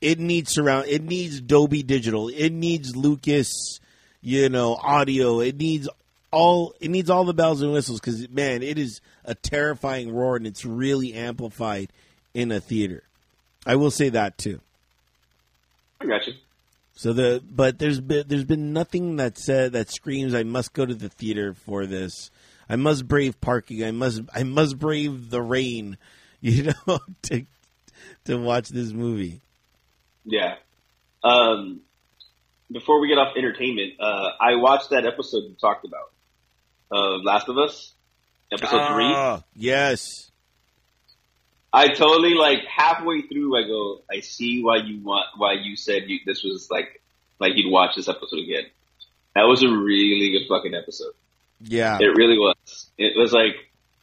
it 0.00 0.18
needs 0.18 0.52
surround 0.52 0.86
it 0.88 1.02
needs 1.02 1.40
Dolby 1.40 1.82
Digital. 1.82 2.28
It 2.28 2.50
needs 2.50 2.94
Lucas, 2.94 3.80
you 4.26 4.48
know, 4.48 4.74
audio. 4.74 5.38
It 5.38 5.56
needs 5.56 5.88
all 6.32 6.74
it 6.80 6.90
needs 6.90 7.08
all 7.08 7.24
the 7.24 7.32
bells 7.32 7.62
and 7.62 7.72
whistles 7.72 8.00
cuz 8.00 8.28
man, 8.28 8.60
it 8.60 8.76
is 8.76 9.00
a 9.24 9.36
terrifying 9.36 10.12
roar 10.12 10.34
and 10.34 10.48
it's 10.48 10.64
really 10.64 11.14
amplified 11.14 11.92
in 12.34 12.50
a 12.50 12.58
theater. 12.58 13.04
I 13.64 13.76
will 13.76 13.92
say 13.92 14.08
that 14.08 14.36
too. 14.36 14.60
I 16.00 16.06
got 16.06 16.26
you. 16.26 16.34
So 16.96 17.12
the 17.12 17.40
but 17.48 17.78
there's 17.78 18.00
been 18.00 18.24
there's 18.26 18.44
been 18.44 18.72
nothing 18.72 19.14
that 19.16 19.38
said 19.38 19.74
that 19.74 19.92
screams 19.92 20.34
I 20.34 20.42
must 20.42 20.72
go 20.72 20.84
to 20.84 20.94
the 20.94 21.08
theater 21.08 21.54
for 21.54 21.86
this. 21.86 22.32
I 22.68 22.74
must 22.74 23.06
brave 23.06 23.40
parking. 23.40 23.84
I 23.84 23.92
must 23.92 24.22
I 24.34 24.42
must 24.42 24.76
brave 24.76 25.30
the 25.30 25.40
rain, 25.40 25.98
you 26.40 26.64
know, 26.64 26.98
to 27.22 27.46
to 28.24 28.36
watch 28.38 28.70
this 28.70 28.90
movie. 28.90 29.40
Yeah. 30.24 30.56
Um, 31.22 31.82
before 32.70 33.00
we 33.00 33.08
get 33.08 33.18
off 33.18 33.36
entertainment, 33.36 33.94
uh, 34.00 34.28
I 34.40 34.56
watched 34.56 34.90
that 34.90 35.06
episode 35.06 35.44
you 35.44 35.56
talked 35.60 35.84
about 35.84 36.12
of 36.90 37.22
Last 37.24 37.48
of 37.48 37.58
Us, 37.58 37.92
episode 38.52 38.94
three. 38.94 39.12
Ah, 39.14 39.42
Yes. 39.54 40.30
I 41.72 41.88
totally 41.88 42.32
like 42.32 42.60
halfway 42.64 43.22
through. 43.22 43.54
I 43.56 43.66
go, 43.66 44.00
I 44.10 44.20
see 44.20 44.62
why 44.62 44.76
you 44.78 45.02
want, 45.02 45.26
why 45.36 45.54
you 45.60 45.76
said 45.76 46.04
you, 46.06 46.20
this 46.24 46.42
was 46.42 46.68
like, 46.70 47.02
like 47.38 47.52
you'd 47.54 47.70
watch 47.70 47.96
this 47.96 48.08
episode 48.08 48.38
again. 48.38 48.64
That 49.34 49.42
was 49.42 49.62
a 49.62 49.68
really 49.68 50.30
good 50.30 50.48
fucking 50.48 50.74
episode. 50.74 51.12
Yeah. 51.60 51.98
It 52.00 52.16
really 52.16 52.38
was. 52.38 52.88
It 52.96 53.12
was 53.14 53.32
like, 53.32 53.56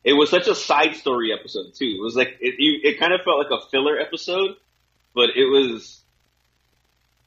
it 0.03 0.13
was 0.13 0.29
such 0.29 0.47
a 0.47 0.53
side 0.53 0.95
story 0.97 1.33
episode 1.33 1.73
too. 1.73 1.95
It 1.97 2.01
was 2.01 2.15
like, 2.15 2.37
it, 2.39 2.55
it 2.59 2.99
kind 2.99 3.11
of 3.11 3.21
felt 3.23 3.39
like 3.39 3.49
a 3.49 3.67
filler 3.71 3.97
episode, 3.97 4.55
but 5.15 5.31
it 5.35 5.45
was 5.45 6.02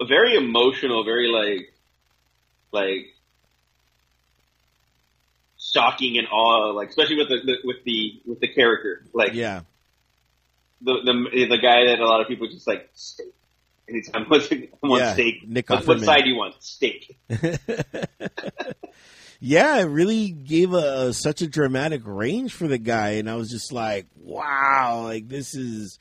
a 0.00 0.06
very 0.06 0.34
emotional, 0.34 1.04
very 1.04 1.28
like, 1.28 1.72
like, 2.72 3.06
shocking 5.58 6.18
and 6.18 6.28
awe, 6.28 6.70
like, 6.72 6.88
especially 6.90 7.16
with 7.16 7.28
the, 7.28 7.40
the 7.44 7.56
with 7.64 7.84
the, 7.84 8.20
with 8.26 8.40
the 8.40 8.48
character. 8.48 9.04
Like, 9.12 9.34
Yeah. 9.34 9.62
the 10.80 10.94
the 11.04 11.46
the 11.48 11.58
guy 11.58 11.86
that 11.86 11.98
a 12.00 12.06
lot 12.06 12.20
of 12.20 12.28
people 12.28 12.48
just 12.48 12.66
like 12.66 12.90
steak. 12.94 13.32
Anytime 13.88 14.26
I 14.30 14.68
want, 14.82 15.00
Yeah, 15.00 15.12
steak. 15.14 15.46
Nick 15.48 15.70
what, 15.70 15.86
what 15.86 16.00
side 16.00 16.24
do 16.24 16.28
you 16.30 16.36
want? 16.36 16.56
Steak. 16.60 17.16
yeah, 19.40 19.78
it 19.78 19.84
really 19.84 20.30
gave 20.30 20.72
a, 20.72 21.12
such 21.12 21.40
a 21.40 21.46
dramatic 21.46 22.02
range 22.04 22.52
for 22.52 22.66
the 22.66 22.78
guy, 22.78 23.10
and 23.10 23.30
I 23.30 23.36
was 23.36 23.48
just 23.48 23.72
like, 23.72 24.06
wow, 24.16 25.02
like 25.04 25.28
this 25.28 25.54
is. 25.54 25.98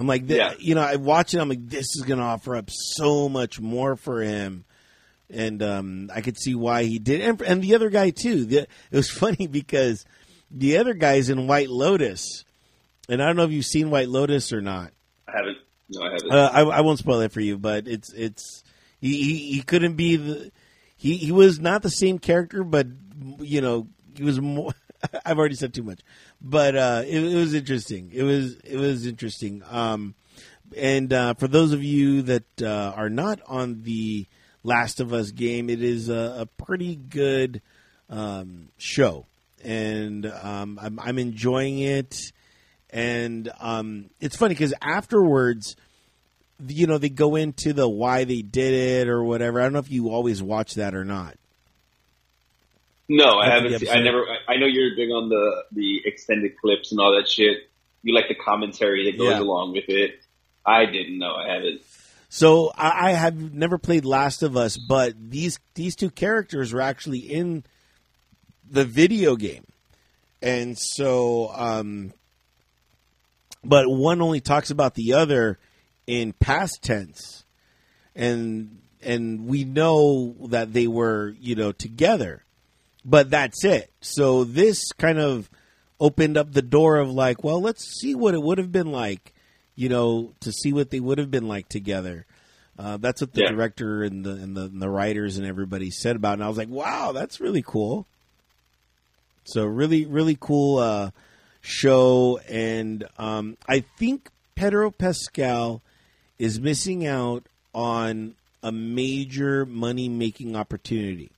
I'm 0.00 0.06
like, 0.06 0.26
th- 0.26 0.38
Yeah. 0.38 0.54
you 0.58 0.74
know, 0.74 0.80
I 0.80 0.96
watch 0.96 1.34
it. 1.34 1.38
I'm 1.40 1.48
like, 1.50 1.68
this 1.68 1.84
is 1.96 2.04
going 2.06 2.18
to 2.18 2.24
offer 2.24 2.56
up 2.56 2.70
so 2.70 3.28
much 3.28 3.60
more 3.60 3.96
for 3.96 4.22
him, 4.22 4.64
and 5.28 5.62
um, 5.62 6.10
I 6.14 6.22
could 6.22 6.38
see 6.38 6.54
why 6.54 6.84
he 6.84 6.98
did. 6.98 7.20
And, 7.20 7.40
and 7.42 7.62
the 7.62 7.74
other 7.74 7.90
guy 7.90 8.10
too. 8.10 8.46
The, 8.46 8.58
it 8.60 8.68
was 8.96 9.10
funny 9.24 9.46
because 9.46 10.04
the 10.50 10.78
other 10.78 10.94
guy's 10.94 11.28
in 11.28 11.46
White 11.46 11.68
Lotus, 11.68 12.44
and 13.08 13.22
I 13.22 13.26
don't 13.26 13.36
know 13.36 13.44
if 13.44 13.52
you've 13.52 13.66
seen 13.66 13.90
White 13.90 14.08
Lotus 14.08 14.52
or 14.52 14.60
not. 14.62 14.92
I 15.28 15.32
haven't. 15.36 15.58
No, 15.90 16.02
I 16.02 16.10
haven't. 16.12 16.30
Uh, 16.32 16.50
I, 16.52 16.60
I 16.78 16.80
won't 16.80 16.98
spoil 16.98 17.20
it 17.20 17.32
for 17.32 17.40
you, 17.40 17.58
but 17.58 17.86
it's 17.86 18.12
it's 18.14 18.64
he, 19.00 19.22
he, 19.22 19.52
he 19.52 19.62
couldn't 19.62 19.94
be 19.96 20.16
the 20.16 20.50
he 20.96 21.16
he 21.18 21.30
was 21.32 21.60
not 21.60 21.82
the 21.82 21.90
same 21.90 22.18
character, 22.18 22.64
but 22.64 22.86
you 23.38 23.60
know 23.60 23.86
he 24.16 24.22
was 24.24 24.40
more. 24.40 24.72
I've 25.24 25.38
already 25.38 25.54
said 25.54 25.74
too 25.74 25.82
much, 25.82 26.00
but 26.40 26.76
uh, 26.76 27.02
it, 27.06 27.22
it 27.24 27.34
was 27.34 27.54
interesting. 27.54 28.10
It 28.12 28.22
was 28.22 28.56
it 28.56 28.76
was 28.76 29.06
interesting. 29.06 29.62
Um, 29.68 30.14
and 30.76 31.12
uh, 31.12 31.34
for 31.34 31.48
those 31.48 31.72
of 31.72 31.82
you 31.82 32.22
that 32.22 32.62
uh, 32.62 32.92
are 32.96 33.10
not 33.10 33.40
on 33.46 33.82
the 33.82 34.26
Last 34.62 35.00
of 35.00 35.12
Us 35.12 35.30
game, 35.30 35.70
it 35.70 35.82
is 35.82 36.08
a, 36.08 36.36
a 36.40 36.46
pretty 36.62 36.94
good 36.96 37.62
um, 38.08 38.68
show, 38.76 39.26
and 39.64 40.26
um, 40.26 40.78
I'm, 40.80 41.00
I'm 41.00 41.18
enjoying 41.18 41.78
it. 41.78 42.32
And 42.90 43.50
um, 43.60 44.10
it's 44.20 44.36
funny 44.36 44.54
because 44.54 44.74
afterwards, 44.82 45.76
you 46.66 46.86
know, 46.86 46.98
they 46.98 47.08
go 47.08 47.36
into 47.36 47.72
the 47.72 47.88
why 47.88 48.24
they 48.24 48.42
did 48.42 48.74
it 48.74 49.08
or 49.08 49.24
whatever. 49.24 49.60
I 49.60 49.64
don't 49.64 49.72
know 49.72 49.78
if 49.78 49.90
you 49.90 50.10
always 50.10 50.42
watch 50.42 50.74
that 50.74 50.94
or 50.94 51.04
not. 51.04 51.36
No, 53.10 53.38
I 53.38 53.50
haven't. 53.50 53.78
Seen, 53.80 53.88
I 53.90 54.00
never. 54.00 54.24
I, 54.48 54.56
know 54.56 54.66
you're 54.66 54.94
big 54.94 55.10
on 55.10 55.28
the 55.28 55.64
the 55.72 56.00
extended 56.04 56.56
clips 56.56 56.92
and 56.92 57.00
all 57.00 57.16
that 57.16 57.28
shit. 57.28 57.68
You 58.02 58.14
like 58.14 58.28
the 58.28 58.36
commentary 58.36 59.10
that 59.10 59.18
goes 59.18 59.30
Yeah. 59.30 59.40
along 59.40 59.72
with 59.72 59.88
it. 59.88 60.20
I 60.64 60.86
didn't 60.86 61.18
know. 61.18 61.34
I 61.34 61.52
haven't. 61.52 61.82
So 62.28 62.70
I, 62.76 63.08
I 63.08 63.12
have 63.12 63.52
never 63.52 63.76
played 63.78 64.04
Last 64.04 64.44
of 64.44 64.56
Us, 64.56 64.76
but 64.76 65.14
these 65.18 65.58
these 65.74 65.96
two 65.96 66.10
characters 66.10 66.72
were 66.72 66.80
actually 66.80 67.18
in 67.18 67.64
the 68.70 68.84
video 68.84 69.34
game, 69.34 69.66
and 70.40 70.78
so, 70.78 71.50
um, 71.52 72.12
but 73.64 73.90
one 73.90 74.22
only 74.22 74.40
talks 74.40 74.70
about 74.70 74.94
the 74.94 75.14
other 75.14 75.58
in 76.06 76.32
past 76.32 76.82
tense, 76.82 77.44
and 78.14 78.78
and 79.02 79.46
we 79.46 79.64
know 79.64 80.36
that 80.50 80.72
they 80.72 80.86
were 80.86 81.34
you 81.40 81.56
know 81.56 81.72
together, 81.72 82.44
but 83.04 83.30
that's 83.30 83.64
it. 83.64 83.90
So 84.00 84.44
this 84.44 84.92
kind 84.92 85.18
of 85.18 85.48
opened 85.98 86.36
up 86.36 86.52
the 86.52 86.62
door 86.62 86.96
of 86.96 87.10
like, 87.10 87.44
well, 87.44 87.60
let's 87.60 87.84
see 88.00 88.14
what 88.14 88.34
it 88.34 88.42
would 88.42 88.58
have 88.58 88.72
been 88.72 88.90
like, 88.92 89.34
you 89.74 89.88
know, 89.88 90.32
to 90.40 90.52
see 90.52 90.72
what 90.72 90.90
they 90.90 91.00
would 91.00 91.18
have 91.18 91.30
been 91.30 91.48
like 91.48 91.68
together. 91.68 92.26
Uh, 92.78 92.96
that's 92.96 93.20
what 93.20 93.32
the 93.34 93.42
Yeah. 93.42 93.50
director 93.50 94.02
and 94.02 94.24
the, 94.24 94.30
and 94.30 94.56
the 94.56 94.62
and 94.62 94.80
the 94.80 94.88
writers 94.88 95.36
and 95.36 95.46
everybody 95.46 95.90
said 95.90 96.16
about, 96.16 96.30
it. 96.30 96.34
and 96.34 96.44
I 96.44 96.48
was 96.48 96.56
like, 96.56 96.70
wow, 96.70 97.12
that's 97.12 97.38
really 97.40 97.62
cool. 97.62 98.06
So 99.44 99.64
really, 99.66 100.06
really 100.06 100.36
cool 100.38 100.78
uh, 100.78 101.10
show, 101.60 102.38
and 102.48 103.04
um, 103.18 103.56
I 103.68 103.80
think 103.80 104.30
Pedro 104.54 104.90
Pascal 104.90 105.82
is 106.38 106.60
missing 106.60 107.06
out 107.06 107.44
on 107.74 108.34
a 108.62 108.70
major 108.72 109.66
money 109.66 110.08
making 110.08 110.56
opportunity. 110.56 111.30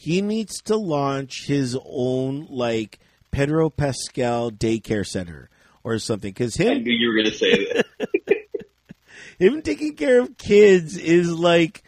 He 0.00 0.22
needs 0.22 0.62
to 0.62 0.76
launch 0.76 1.46
his 1.46 1.76
own 1.84 2.46
like 2.48 3.00
Pedro 3.32 3.68
Pascal 3.68 4.52
daycare 4.52 5.04
center 5.04 5.50
or 5.82 5.98
something 5.98 6.30
because 6.30 6.54
him, 6.54 6.70
I 6.70 6.74
knew 6.74 6.92
you 6.92 7.08
were 7.08 7.14
going 7.14 7.32
to 7.32 7.36
say 7.36 7.72
that. 7.72 7.86
him 9.40 9.60
taking 9.60 9.96
care 9.96 10.20
of 10.20 10.38
kids 10.38 10.96
is 10.96 11.28
like 11.36 11.82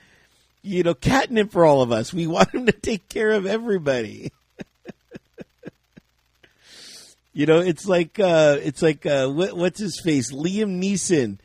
you 0.60 0.82
know 0.82 0.92
catnip 0.92 1.52
for 1.52 1.64
all 1.64 1.82
of 1.82 1.92
us. 1.92 2.12
We 2.12 2.26
want 2.26 2.52
him 2.52 2.66
to 2.66 2.72
take 2.72 3.08
care 3.08 3.30
of 3.30 3.46
everybody. 3.46 4.32
you 7.32 7.46
know, 7.46 7.60
it's 7.60 7.86
like 7.86 8.18
uh 8.18 8.56
it's 8.60 8.82
like 8.82 9.06
uh 9.06 9.28
what, 9.28 9.56
what's 9.56 9.78
his 9.78 10.00
face? 10.00 10.32
Liam 10.32 10.82
Neeson 10.82 11.38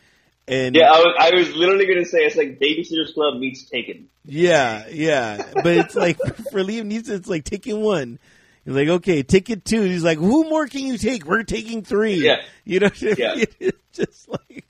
and 0.47 0.75
yeah, 0.75 0.91
I 0.91 0.97
was, 0.97 1.15
I 1.19 1.35
was 1.35 1.55
literally 1.55 1.85
going 1.85 2.03
to 2.03 2.09
say 2.09 2.25
it's 2.25 2.35
like 2.35 2.59
Babysitter's 2.59 3.13
Club 3.13 3.37
meets 3.37 3.69
Taken. 3.69 4.09
Yeah, 4.27 4.87
yeah. 4.89 5.51
But 5.53 5.77
it's 5.77 5.95
like 5.95 6.17
for 6.51 6.61
Liam 6.63 6.91
Neeson, 6.91 7.09
it's 7.11 7.27
like 7.29 7.43
taking 7.43 7.81
one. 7.81 8.19
He's 8.63 8.73
like, 8.73 8.87
okay, 8.87 9.21
ticket 9.23 9.63
two. 9.65 9.81
He's 9.83 10.03
like, 10.03 10.17
who 10.17 10.49
more 10.49 10.67
can 10.67 10.81
you 10.81 10.97
take? 10.97 11.25
We're 11.25 11.43
taking 11.43 11.83
three. 11.83 12.15
Yeah. 12.15 12.37
You 12.63 12.79
know, 12.79 12.89
Yeah. 12.99 13.35
it's 13.59 13.77
just 13.93 14.27
like 14.29 14.65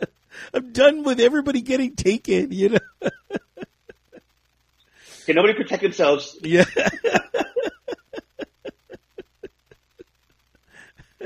I'm 0.54 0.72
done 0.72 1.02
with 1.02 1.18
everybody 1.20 1.60
getting 1.62 1.96
taken. 1.96 2.52
You 2.52 2.68
know, 2.70 2.78
Can 5.26 5.36
nobody 5.36 5.54
protect 5.54 5.82
themselves? 5.82 6.36
yeah, 6.42 6.64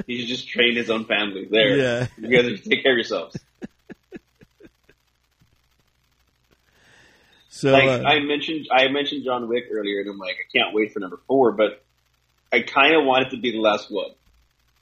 He 0.06 0.20
should 0.20 0.28
just 0.28 0.48
train 0.48 0.76
his 0.76 0.90
own 0.90 1.06
family. 1.06 1.48
There. 1.50 1.76
Yeah. 1.76 2.06
You 2.18 2.28
guys 2.28 2.60
take 2.62 2.82
care 2.82 2.92
of 2.92 2.96
yourselves. 2.98 3.36
So 7.56 7.72
like 7.72 7.84
uh, 7.88 8.04
I 8.04 8.20
mentioned, 8.20 8.68
I 8.70 8.88
mentioned 8.88 9.24
John 9.24 9.48
Wick 9.48 9.64
earlier, 9.70 10.00
and 10.00 10.10
I'm 10.10 10.18
like, 10.18 10.36
I 10.36 10.46
can't 10.58 10.74
wait 10.74 10.92
for 10.92 11.00
number 11.00 11.18
four, 11.26 11.52
but 11.52 11.82
I 12.52 12.60
kind 12.60 12.94
of 12.94 13.04
want 13.04 13.26
it 13.26 13.30
to 13.30 13.38
be 13.38 13.52
the 13.52 13.60
last 13.60 13.90
one. 13.90 14.10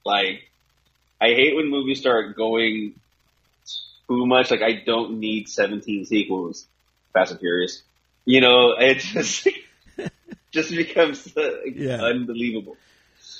Like, 0.04 0.42
I 1.20 1.26
hate 1.28 1.54
when 1.56 1.70
movies 1.70 2.00
start 2.00 2.36
going 2.36 2.94
too 4.08 4.26
much. 4.26 4.50
Like, 4.50 4.62
I 4.62 4.82
don't 4.84 5.18
need 5.20 5.48
17 5.48 6.04
sequels. 6.06 6.66
Fast 7.12 7.30
and 7.30 7.38
Furious, 7.40 7.82
you 8.24 8.40
know, 8.40 8.72
it 8.76 8.98
just 8.98 9.46
just 10.50 10.70
becomes 10.70 11.32
uh, 11.36 11.60
Yeah. 11.64 12.02
unbelievable. 12.02 12.76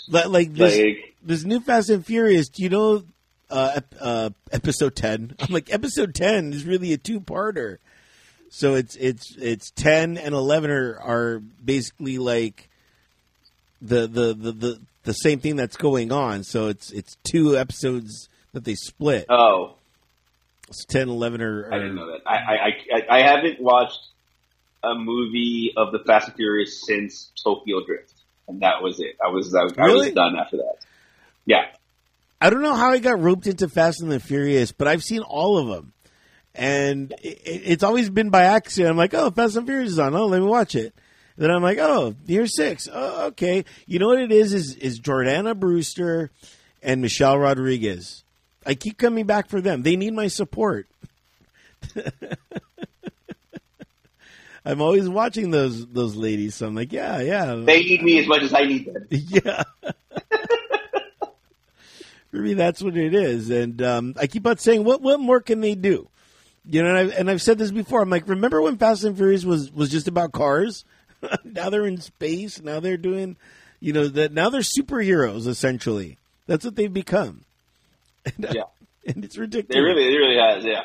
li- 0.09 0.24
like 0.26 0.55
this 0.55 0.78
Like, 0.78 1.14
this 1.24 1.43
new 1.45 1.59
Fast 1.59 1.91
and 1.91 2.07
Furious. 2.07 2.49
Do 2.49 2.62
you 2.62 2.68
know 2.68 3.03
uh, 3.51 3.80
uh, 4.01 4.30
episode 4.53 4.95
ten? 4.95 5.35
I'm 5.41 5.53
like 5.53 5.72
episode 5.72 6.14
ten 6.14 6.53
is 6.53 6.64
really 6.64 6.93
a 6.93 6.97
two 6.99 7.20
parter. 7.20 7.78
So 8.57 8.75
it's 8.75 8.95
it's 8.97 9.35
it's 9.37 9.71
ten 9.73 10.17
and 10.17 10.33
eleven 10.35 10.71
are 10.71 10.99
are 11.01 11.39
basically 11.65 12.19
like 12.19 12.69
the 13.83 14.07
the, 14.07 14.33
the 14.35 14.53
the 14.53 14.81
the 15.03 15.13
same 15.13 15.41
thing 15.41 15.57
that's 15.57 15.77
going 15.77 16.13
on. 16.13 16.45
So 16.45 16.69
it's 16.69 16.91
it's 16.93 17.17
two 17.25 17.57
episodes 17.57 18.29
that 18.53 18.65
they 18.65 18.75
split. 18.77 19.27
oh, 19.29 19.75
It's 20.69 20.85
10, 20.85 21.09
11 21.09 21.43
are, 21.43 21.69
I 21.75 21.79
didn't 21.79 21.97
know 21.97 22.07
that. 22.13 22.21
I, 22.25 22.37
I, 22.37 22.57
I, 22.95 23.19
I 23.19 23.23
haven't 23.23 23.61
watched 23.61 23.99
a 24.85 24.95
movie 24.95 25.73
of 25.77 25.91
the 25.91 25.99
Fast 26.07 26.29
and 26.29 26.37
Furious 26.37 26.83
since 26.87 27.33
Tokyo 27.43 27.85
Drift, 27.85 28.13
and 28.47 28.61
that 28.63 28.81
was 28.83 29.01
it. 29.01 29.17
I 29.23 29.31
was 29.31 29.53
I, 29.53 29.65
was- 29.65 29.75
I 29.77 29.89
was 29.89 30.11
done 30.13 30.37
after 30.39 30.59
that. 30.59 30.77
Yeah, 31.45 31.65
I 32.41 32.51
don't 32.51 32.63
know 32.63 32.75
how 32.77 32.91
I 32.93 32.99
got 33.01 33.21
roped 33.21 33.49
into 33.49 33.69
Fast 33.69 34.01
and 34.01 34.13
the 34.13 34.21
Furious, 34.21 34.71
but 34.71 34.87
I've 34.87 35.03
seen 35.03 35.23
all 35.23 35.59
of 35.59 35.67
them, 35.67 35.93
and 36.55 37.13
it, 37.23 37.41
it's 37.45 37.83
always 37.83 38.11
been 38.11 38.31
by 38.31 38.45
accident. 38.45 38.91
I'm 38.91 38.97
like, 38.97 39.15
oh, 39.15 39.31
Fast 39.31 39.57
and 39.57 39.67
Furious 39.67 39.93
is 39.93 39.99
on. 39.99 40.15
Oh, 40.15 40.27
let 40.27 40.41
me 40.41 40.47
watch 40.47 40.75
it. 40.75 40.95
Then 41.37 41.51
I'm 41.51 41.63
like, 41.63 41.79
oh, 41.79 42.15
here's 42.27 42.55
six. 42.55 42.89
Oh, 42.93 43.27
okay. 43.27 43.65
You 43.87 43.99
know 43.99 44.07
what 44.07 44.21
it 44.21 44.31
is? 44.31 44.53
Is 44.53 44.77
is 44.77 45.01
Jordana 45.01 45.59
Brewster 45.59 46.31
and 46.83 47.03
Michelle 47.03 47.39
Rodriguez. 47.39 48.23
I 48.65 48.75
keep 48.75 48.99
coming 48.99 49.27
back 49.27 49.49
for 49.49 49.61
them. 49.61 49.83
They 49.83 49.97
need 49.97 50.15
my 50.15 50.29
support. 50.29 50.89
I'm 54.65 54.81
always 54.81 55.09
watching 55.09 55.51
those 55.51 55.87
those 55.89 56.17
ladies, 56.17 56.55
so 56.55 56.67
I'm 56.67 56.75
like, 56.75 56.93
yeah, 56.93 57.21
yeah. 57.21 57.55
they 57.57 57.83
need 57.83 58.03
me 58.03 58.19
as 58.19 58.27
much 58.27 58.43
as 58.43 58.55
I 58.55 58.65
need 58.65 58.87
them. 58.87 59.07
Yeah. 59.11 59.65
For 62.31 62.41
me, 62.41 62.55
that's 62.55 62.83
what 62.83 62.97
it 62.97 63.15
is, 63.15 63.51
and 63.51 63.81
um, 63.81 64.15
I 64.19 64.27
keep 64.27 64.45
on 64.47 64.59
saying, 64.59 64.83
what 64.83 65.01
what 65.03 65.21
more 65.21 65.41
can 65.41 65.61
they 65.61 65.75
do? 65.77 66.09
You 66.67 66.83
know, 66.83 66.89
and 66.91 66.99
I've, 66.99 67.19
and 67.19 67.31
I've 67.31 67.43
said 67.43 67.59
this 67.59 67.71
before. 67.71 68.01
I'm 68.01 68.09
like, 68.11 68.29
remember 68.29 68.62
when 68.62 68.79
Fast 68.79 69.05
and 69.05 69.17
Furious 69.17 69.45
was 69.45 69.71
was 69.71 69.91
just 69.91 70.09
about 70.09 70.33
cars? 70.33 70.85
now 71.45 71.69
they're 71.71 71.87
in 71.87 72.01
space. 72.01 72.61
Now 72.62 72.81
they're 72.81 72.97
doing, 72.97 73.37
you 73.81 73.93
know, 73.93 74.09
that 74.09 74.33
now 74.33 74.49
they're 74.51 74.62
superheroes 74.62 75.47
essentially. 75.47 76.17
That's 76.47 76.65
what 76.65 76.77
they've 76.77 76.93
become. 76.93 77.45
And, 78.27 78.47
uh, 78.47 78.53
Yeah. 78.55 78.62
and 79.07 79.23
it's 79.23 79.37
ridiculous. 79.37 79.77
It 79.77 79.81
really, 79.81 80.05
it 80.05 80.17
really 80.17 80.39
has. 80.39 80.65
Yeah, 80.65 80.85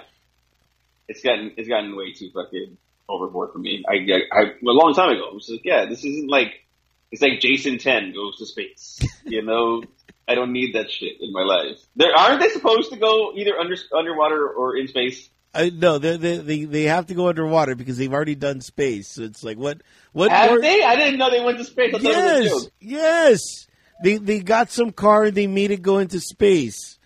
it's 1.07 1.21
gotten 1.23 1.53
it's 1.55 1.69
gotten 1.69 1.95
way 1.95 2.11
too 2.11 2.29
fucking 2.33 2.77
overboard 3.07 3.53
for 3.53 3.59
me. 3.59 3.83
I, 3.87 3.93
I, 3.93 4.41
I 4.41 4.43
a 4.51 4.53
long 4.61 4.93
time 4.93 5.11
ago. 5.11 5.29
I 5.31 5.33
was 5.33 5.49
like, 5.49 5.61
yeah, 5.63 5.85
this 5.85 6.03
isn't 6.03 6.29
like 6.29 6.65
it's 7.13 7.21
like 7.21 7.39
Jason 7.39 7.77
Ten 7.77 8.11
goes 8.13 8.37
to 8.39 8.45
space. 8.45 8.99
You 9.25 9.43
know, 9.43 9.83
I 10.27 10.33
don't 10.35 10.51
need 10.51 10.73
that 10.75 10.89
shit 10.91 11.21
in 11.21 11.31
my 11.31 11.43
life. 11.43 11.77
There 11.95 12.13
aren't 12.13 12.41
they 12.41 12.49
supposed 12.49 12.91
to 12.91 12.97
go 12.97 13.31
either 13.35 13.57
under 13.57 13.75
underwater 13.95 14.49
or 14.49 14.75
in 14.75 14.87
space? 14.89 15.29
I, 15.53 15.71
no, 15.71 15.97
they, 15.97 16.17
they 16.17 16.65
they 16.65 16.83
have 16.83 17.07
to 17.07 17.15
go 17.15 17.27
underwater 17.27 17.73
because 17.75 17.97
they've 17.97 18.13
already 18.13 18.35
done 18.35 18.61
space. 18.61 19.15
So 19.15 19.23
it's 19.23 19.43
like, 19.43 19.57
what 19.57 19.81
what 20.11 20.29
Have 20.31 20.51
more? 20.51 20.61
they? 20.61 20.83
I 20.83 20.95
didn't 20.95 21.17
know 21.17 21.31
they 21.31 21.43
went 21.43 21.57
to 21.57 21.63
space. 21.63 21.93
I 21.95 21.97
thought 21.97 22.11
it 22.11 22.51
was 22.51 22.71
Yes, 22.79 23.39
yes. 23.41 23.67
They 24.03 24.17
they 24.17 24.39
got 24.41 24.69
some 24.69 24.91
car 24.91 25.25
and 25.25 25.35
they 25.35 25.47
made 25.47 25.71
it 25.71 25.81
go 25.81 25.97
into 25.97 26.19
space. 26.19 26.99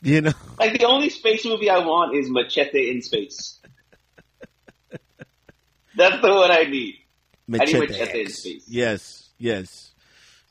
You 0.00 0.22
know, 0.22 0.32
Like 0.58 0.78
the 0.78 0.86
only 0.86 1.10
space 1.10 1.44
movie 1.44 1.68
I 1.68 1.78
want 1.78 2.16
is 2.16 2.30
Machete 2.30 2.90
in 2.90 3.02
space. 3.02 3.60
That's 5.96 6.20
the 6.22 6.32
one 6.32 6.50
I 6.50 6.64
need. 6.64 6.94
I 7.52 7.64
need 7.64 7.90
Machete 7.90 8.20
in 8.22 8.30
space. 8.30 8.64
Yes, 8.66 9.30
yes. 9.38 9.68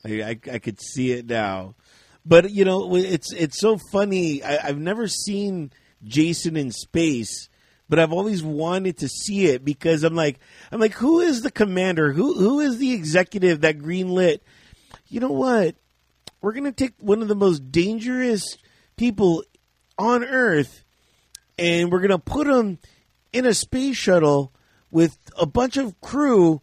I, 0.06 0.22
I 0.22 0.38
I 0.52 0.58
could 0.58 0.80
see 0.80 1.12
it 1.12 1.26
now, 1.26 1.74
but 2.24 2.50
you 2.50 2.64
know, 2.64 2.94
it's 2.94 3.32
it's 3.32 3.58
so 3.58 3.78
funny. 3.90 4.44
I, 4.44 4.68
I've 4.68 4.78
never 4.78 5.08
seen 5.08 5.72
Jason 6.04 6.56
in 6.56 6.70
space, 6.70 7.48
but 7.88 7.98
I've 7.98 8.12
always 8.12 8.42
wanted 8.42 8.98
to 8.98 9.08
see 9.08 9.46
it 9.46 9.64
because 9.64 10.02
I'm 10.02 10.14
like 10.14 10.38
I'm 10.70 10.80
like, 10.80 10.94
who 10.94 11.20
is 11.20 11.42
the 11.42 11.50
commander? 11.50 12.12
Who 12.12 12.34
who 12.34 12.60
is 12.60 12.78
the 12.78 12.92
executive 12.92 13.60
that 13.62 13.78
greenlit? 13.78 14.40
You 15.08 15.20
know 15.20 15.32
what? 15.32 15.76
We're 16.40 16.52
gonna 16.52 16.72
take 16.72 16.94
one 16.98 17.22
of 17.22 17.28
the 17.28 17.34
most 17.34 17.70
dangerous 17.70 18.56
people 18.96 19.44
on 19.98 20.24
Earth, 20.24 20.84
and 21.58 21.92
we're 21.92 22.00
gonna 22.00 22.18
put 22.18 22.46
him 22.46 22.78
in 23.32 23.46
a 23.46 23.54
space 23.54 23.96
shuttle 23.96 24.52
with 24.90 25.16
a 25.38 25.46
bunch 25.46 25.76
of 25.76 26.00
crew 26.00 26.60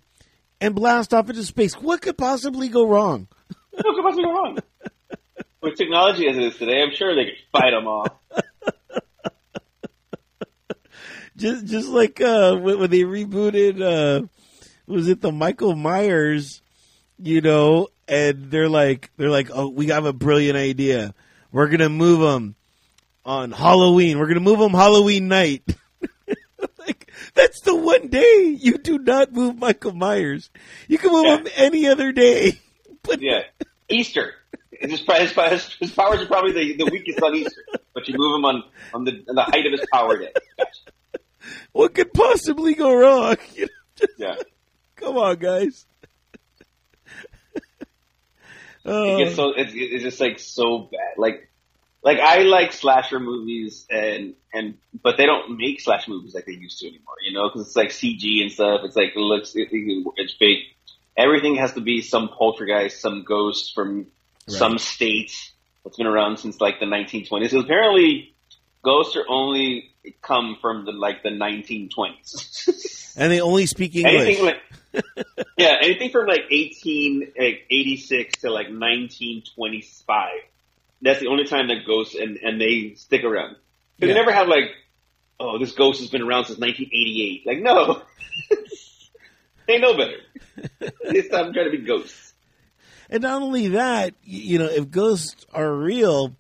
and 0.62 0.76
blast 0.76 1.14
off 1.14 1.30
into 1.30 1.44
space. 1.44 1.74
What 1.74 2.02
could 2.02 2.18
possibly 2.18 2.70
go 2.70 2.88
wrong? 2.88 3.28
What 3.72 3.96
could 3.96 4.04
possibly 4.04 4.24
go 4.24 4.34
wrong? 4.34 4.58
With 5.62 5.76
technology 5.76 6.28
as 6.28 6.38
it 6.38 6.44
is 6.44 6.58
today, 6.58 6.82
I'm 6.82 6.94
sure 6.94 7.16
they 7.16 7.26
could 7.26 7.38
fight 7.52 7.72
them 7.72 7.86
off. 7.86 8.14
Just 11.38 11.66
just 11.68 11.88
like 11.90 12.20
uh, 12.22 12.56
when, 12.58 12.80
when 12.80 12.90
they 12.90 13.02
rebooted, 13.02 13.82
uh, 13.82 14.28
was 14.88 15.08
it 15.08 15.22
the 15.22 15.32
Michael 15.32 15.76
Myers? 15.76 16.62
You 17.22 17.42
know, 17.42 17.88
and 18.08 18.50
they're 18.50 18.70
like 18.70 19.12
they're 19.18 19.30
like, 19.30 19.50
oh, 19.54 19.68
we 19.70 19.88
have 19.88 20.06
a 20.06 20.14
brilliant 20.14 20.58
idea. 20.58 21.14
We're 21.52 21.68
gonna 21.70 21.90
move 21.90 22.20
them 22.20 22.56
on 23.26 23.52
Halloween. 23.52 24.20
We're 24.20 24.28
gonna 24.28 24.40
move 24.40 24.60
them 24.60 24.72
Halloween 24.72 25.28
night. 25.28 25.64
like 26.80 27.12
that's 27.34 27.62
the 27.62 27.76
one 27.76 28.08
day 28.08 28.58
you 28.60 28.78
do 28.78 28.98
not 29.00 29.34
move 29.34 29.58
Michael 29.58 29.94
Myers. 29.94 30.50
You 30.88 30.98
can 30.98 31.12
move 31.12 31.26
Yeah. 31.26 31.38
him 31.38 31.48
any 31.56 31.88
other 31.88 32.12
day. 32.12 32.60
But 33.04 33.22
Yeah, 33.22 33.44
Easter. 33.90 34.34
His, 34.72 35.02
his, 35.02 35.32
his, 35.32 35.74
his 35.80 35.92
powers 35.92 36.22
are 36.22 36.26
probably 36.26 36.52
the, 36.52 36.84
the 36.84 36.90
weakest 36.92 37.22
on 37.22 37.34
Easter, 37.36 37.62
but 37.94 38.08
you 38.08 38.16
move 38.18 38.36
him 38.36 38.46
on 38.46 38.64
on 38.94 39.04
the 39.06 39.24
on 39.30 39.36
the 39.36 39.44
height 39.44 39.66
of 39.66 39.72
his 39.72 39.86
power 39.92 40.18
day. 40.18 40.32
Gotcha. 40.58 40.89
What 41.72 41.94
could 41.96 42.14
possibly 42.14 42.74
go 42.76 42.94
wrong? 42.96 43.38
You 43.56 43.64
know, 43.64 43.68
just- 43.96 44.14
Yeah, 44.18 44.36
come 44.96 45.18
on, 45.18 45.36
guys. 45.38 45.86
it 47.56 47.88
Oh, 48.86 49.18
gets 49.18 49.36
so 49.36 49.52
it's, 49.56 49.74
it's 49.76 50.04
just 50.04 50.20
like 50.20 50.40
so 50.40 50.90
bad. 50.92 51.18
Like 51.18 51.50
like 52.02 52.20
I 52.20 52.44
like 52.44 52.72
slasher 52.74 53.20
movies 53.20 53.86
and 53.90 54.36
and 54.54 54.78
but 55.04 55.18
they 55.18 55.26
don't 55.26 55.58
make 55.58 55.82
slash 55.82 56.08
movies 56.08 56.34
like 56.34 56.46
they 56.46 56.54
used 56.54 56.80
to 56.80 56.88
anymore. 56.88 57.16
You 57.26 57.34
know, 57.34 57.50
because 57.50 57.68
it's 57.68 57.76
like 57.76 57.90
CG 57.90 58.42
and 58.42 58.52
stuff. 58.52 58.82
It's 58.86 58.96
like 58.96 59.10
it 59.16 59.20
looks 59.20 59.54
it, 59.56 59.68
it- 59.72 60.14
it's 60.16 60.34
fake. 60.34 60.60
Everything 61.18 61.56
has 61.56 61.74
to 61.74 61.82
be 61.82 62.02
some 62.02 62.30
poltergeist, 62.30 63.02
some 63.02 63.24
ghost 63.26 63.74
from 63.76 64.08
some 64.48 64.78
state 64.80 65.34
that's 65.84 65.98
been 65.98 66.08
around 66.08 66.38
since 66.38 66.62
like 66.62 66.80
the 66.80 66.86
1920s. 66.86 67.52
'Cause 67.52 67.64
apparently, 67.66 68.34
ghosts 68.84 69.18
are 69.18 69.26
only 69.28 69.92
come 70.22 70.58
from 70.62 70.86
the 70.86 70.92
like 70.92 71.24
the 71.24 71.30
1920s. 71.30 73.14
and 73.18 73.32
they 73.32 73.42
only 73.42 73.66
speak 73.66 73.96
English. 73.96 74.14
anything 74.14 74.46
like 74.46 74.62
yeah, 75.58 75.76
anything 75.82 76.10
from 76.10 76.28
like 76.28 76.50
1886 76.50 78.42
to 78.42 78.50
like 78.50 78.68
1925. 78.68 80.30
That's 81.02 81.20
the 81.20 81.28
only 81.28 81.46
time 81.46 81.68
that 81.68 81.86
ghosts 81.86 82.16
and 82.16 82.38
and 82.38 82.60
they 82.60 82.96
stick 82.96 83.24
around. 83.24 83.56
They 84.00 84.14
never 84.14 84.32
have 84.32 84.48
like, 84.48 84.72
oh, 85.40 85.60
this 85.60 85.74
ghost 85.74 86.00
has 86.00 86.10
been 86.10 86.22
around 86.22 86.46
since 86.46 86.58
1988. 86.58 87.46
Like, 87.46 87.60
no, 87.62 88.02
they 89.68 89.78
know 89.78 89.96
better. 89.98 90.18
They 91.12 91.22
stop 91.24 91.54
trying 91.54 91.72
to 91.72 91.78
be 91.78 91.86
ghosts. 91.86 92.34
And 93.10 93.24
not 93.24 93.42
only 93.42 93.70
that, 93.70 94.14
you 94.24 94.60
know, 94.60 94.68
if 94.68 94.90
ghosts 94.90 95.46
are 95.52 95.74
real, 95.74 96.36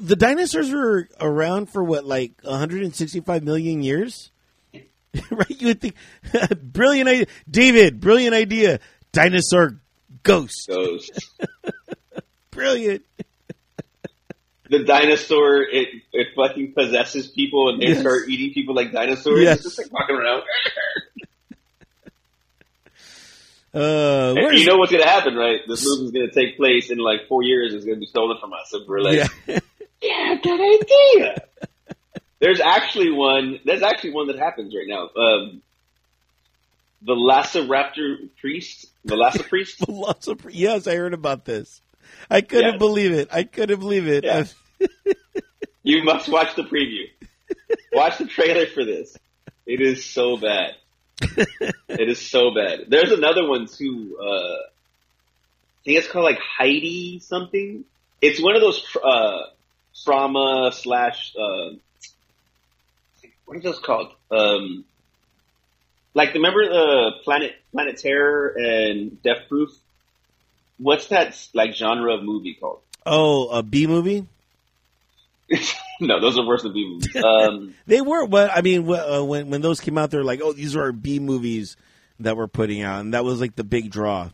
the 0.00 0.16
dinosaurs 0.16 0.70
were 0.72 1.08
around 1.20 1.66
for 1.70 1.82
what, 1.84 2.04
like 2.04 2.32
165 2.42 3.42
million 3.44 3.82
years? 3.82 4.30
right? 5.30 5.60
You 5.60 5.68
would 5.68 5.80
think, 5.80 5.94
brilliant 6.62 7.08
idea. 7.08 7.26
David, 7.50 8.00
brilliant 8.00 8.34
idea. 8.34 8.80
Dinosaur 9.12 9.80
ghost. 10.22 10.66
Ghosts. 10.68 11.30
Brilliant. 12.52 13.02
the 14.68 14.84
dinosaur 14.84 15.62
it 15.62 15.88
it 16.12 16.26
fucking 16.36 16.72
possesses 16.74 17.28
people 17.28 17.70
and 17.70 17.80
they 17.80 17.86
Yes. 17.86 18.00
start 18.00 18.28
eating 18.28 18.52
people 18.52 18.74
like 18.74 18.92
dinosaurs. 18.92 19.40
Yes. 19.40 19.56
It's 19.64 19.76
just 19.76 19.78
like 19.78 19.92
walking 19.92 20.16
around. 20.16 20.42
Uh, 23.72 24.34
you 24.52 24.66
know 24.66 24.76
what's 24.78 24.90
gonna 24.90 25.06
happen, 25.08 25.36
right? 25.36 25.60
This 25.68 25.84
movie's 25.86 26.10
gonna 26.10 26.32
take 26.32 26.56
place 26.56 26.90
in 26.90 26.98
like 26.98 27.28
four 27.28 27.42
years. 27.44 27.72
It's 27.72 27.84
gonna 27.84 27.98
be 27.98 28.06
stolen 28.06 28.36
from 28.40 28.52
us. 28.52 28.72
And 28.72 28.86
we're 28.88 29.00
like, 29.00 29.30
yeah. 29.46 29.60
Yeah, 30.02 30.34
good 30.42 30.60
idea. 30.60 31.42
there's 32.40 32.60
actually 32.60 33.10
one. 33.12 33.60
There's 33.64 33.82
actually 33.82 34.12
one 34.12 34.26
that 34.28 34.38
happens 34.38 34.74
right 34.74 34.86
now. 34.86 35.08
Um, 35.20 35.62
the 37.02 37.14
Velociraptor 37.14 38.28
priest. 38.40 38.86
The 39.04 39.14
Velociraptor 39.16 39.48
priest. 39.48 39.88
Lots 39.88 40.28
of, 40.28 40.40
yes, 40.50 40.86
I 40.86 40.96
heard 40.96 41.14
about 41.14 41.44
this. 41.44 41.80
I 42.30 42.40
couldn't 42.40 42.72
Yeah. 42.72 42.78
believe 42.78 43.12
it. 43.12 43.28
I 43.32 43.44
couldn't 43.44 43.80
believe 43.80 44.06
it. 44.08 44.24
Yeah. 44.24 44.44
You 45.82 46.04
must 46.04 46.28
watch 46.28 46.54
the 46.56 46.62
preview. 46.62 47.06
Watch 47.90 48.18
the 48.18 48.26
trailer 48.26 48.66
for 48.66 48.84
this. 48.84 49.16
It 49.64 49.80
is 49.80 50.04
so 50.04 50.36
bad. 50.36 50.72
it 51.22 52.08
is 52.08 52.20
so 52.20 52.50
bad. 52.54 52.80
There's 52.88 53.10
another 53.12 53.48
one 53.48 53.66
too. 53.66 54.18
Uh, 54.20 54.26
I 54.26 55.82
think 55.86 55.98
it's 55.98 56.06
called 56.08 56.26
like 56.26 56.38
Heidi 56.38 57.20
something. 57.20 57.86
It's 58.20 58.42
one 58.42 58.56
of 58.56 58.60
those 58.60 58.84
uh, 59.02 59.38
trauma 60.04 60.70
slash. 60.72 61.34
Uh, 61.36 61.76
what 63.44 63.56
are 63.56 63.60
those 63.60 63.78
called? 63.80 64.12
Um, 64.30 64.84
like 66.14 66.34
remember 66.34 66.62
uh, 66.62 67.22
Planet 67.24 67.52
Planet 67.72 67.96
Terror 67.98 68.54
and 68.56 69.22
Death 69.22 69.48
Proof. 69.48 69.70
What's 70.78 71.08
that 71.08 71.36
like 71.52 71.74
genre 71.74 72.14
of 72.14 72.24
movie 72.24 72.54
called? 72.54 72.80
oh, 73.06 73.48
a 73.48 73.62
B 73.62 73.86
movie? 73.86 74.26
no, 76.00 76.20
those 76.20 76.38
are 76.38 76.46
worse 76.46 76.62
than 76.62 76.72
B 76.72 76.88
movies. 76.88 77.16
Um, 77.22 77.74
They 77.86 78.00
were, 78.00 78.26
but 78.26 78.50
I 78.54 78.60
mean, 78.60 78.88
uh, 78.88 79.22
when 79.24 79.50
when 79.50 79.60
those 79.60 79.80
came 79.80 79.98
out, 79.98 80.10
they're 80.10 80.24
like, 80.24 80.40
"Oh, 80.42 80.52
these 80.52 80.76
are 80.76 80.82
our 80.82 80.92
B 80.92 81.18
movies 81.18 81.76
that 82.20 82.36
we're 82.36 82.46
putting 82.46 82.82
out," 82.82 83.00
and 83.00 83.14
that 83.14 83.24
was 83.24 83.40
like 83.40 83.56
the 83.56 83.64
big 83.64 83.90
draw 83.90 84.30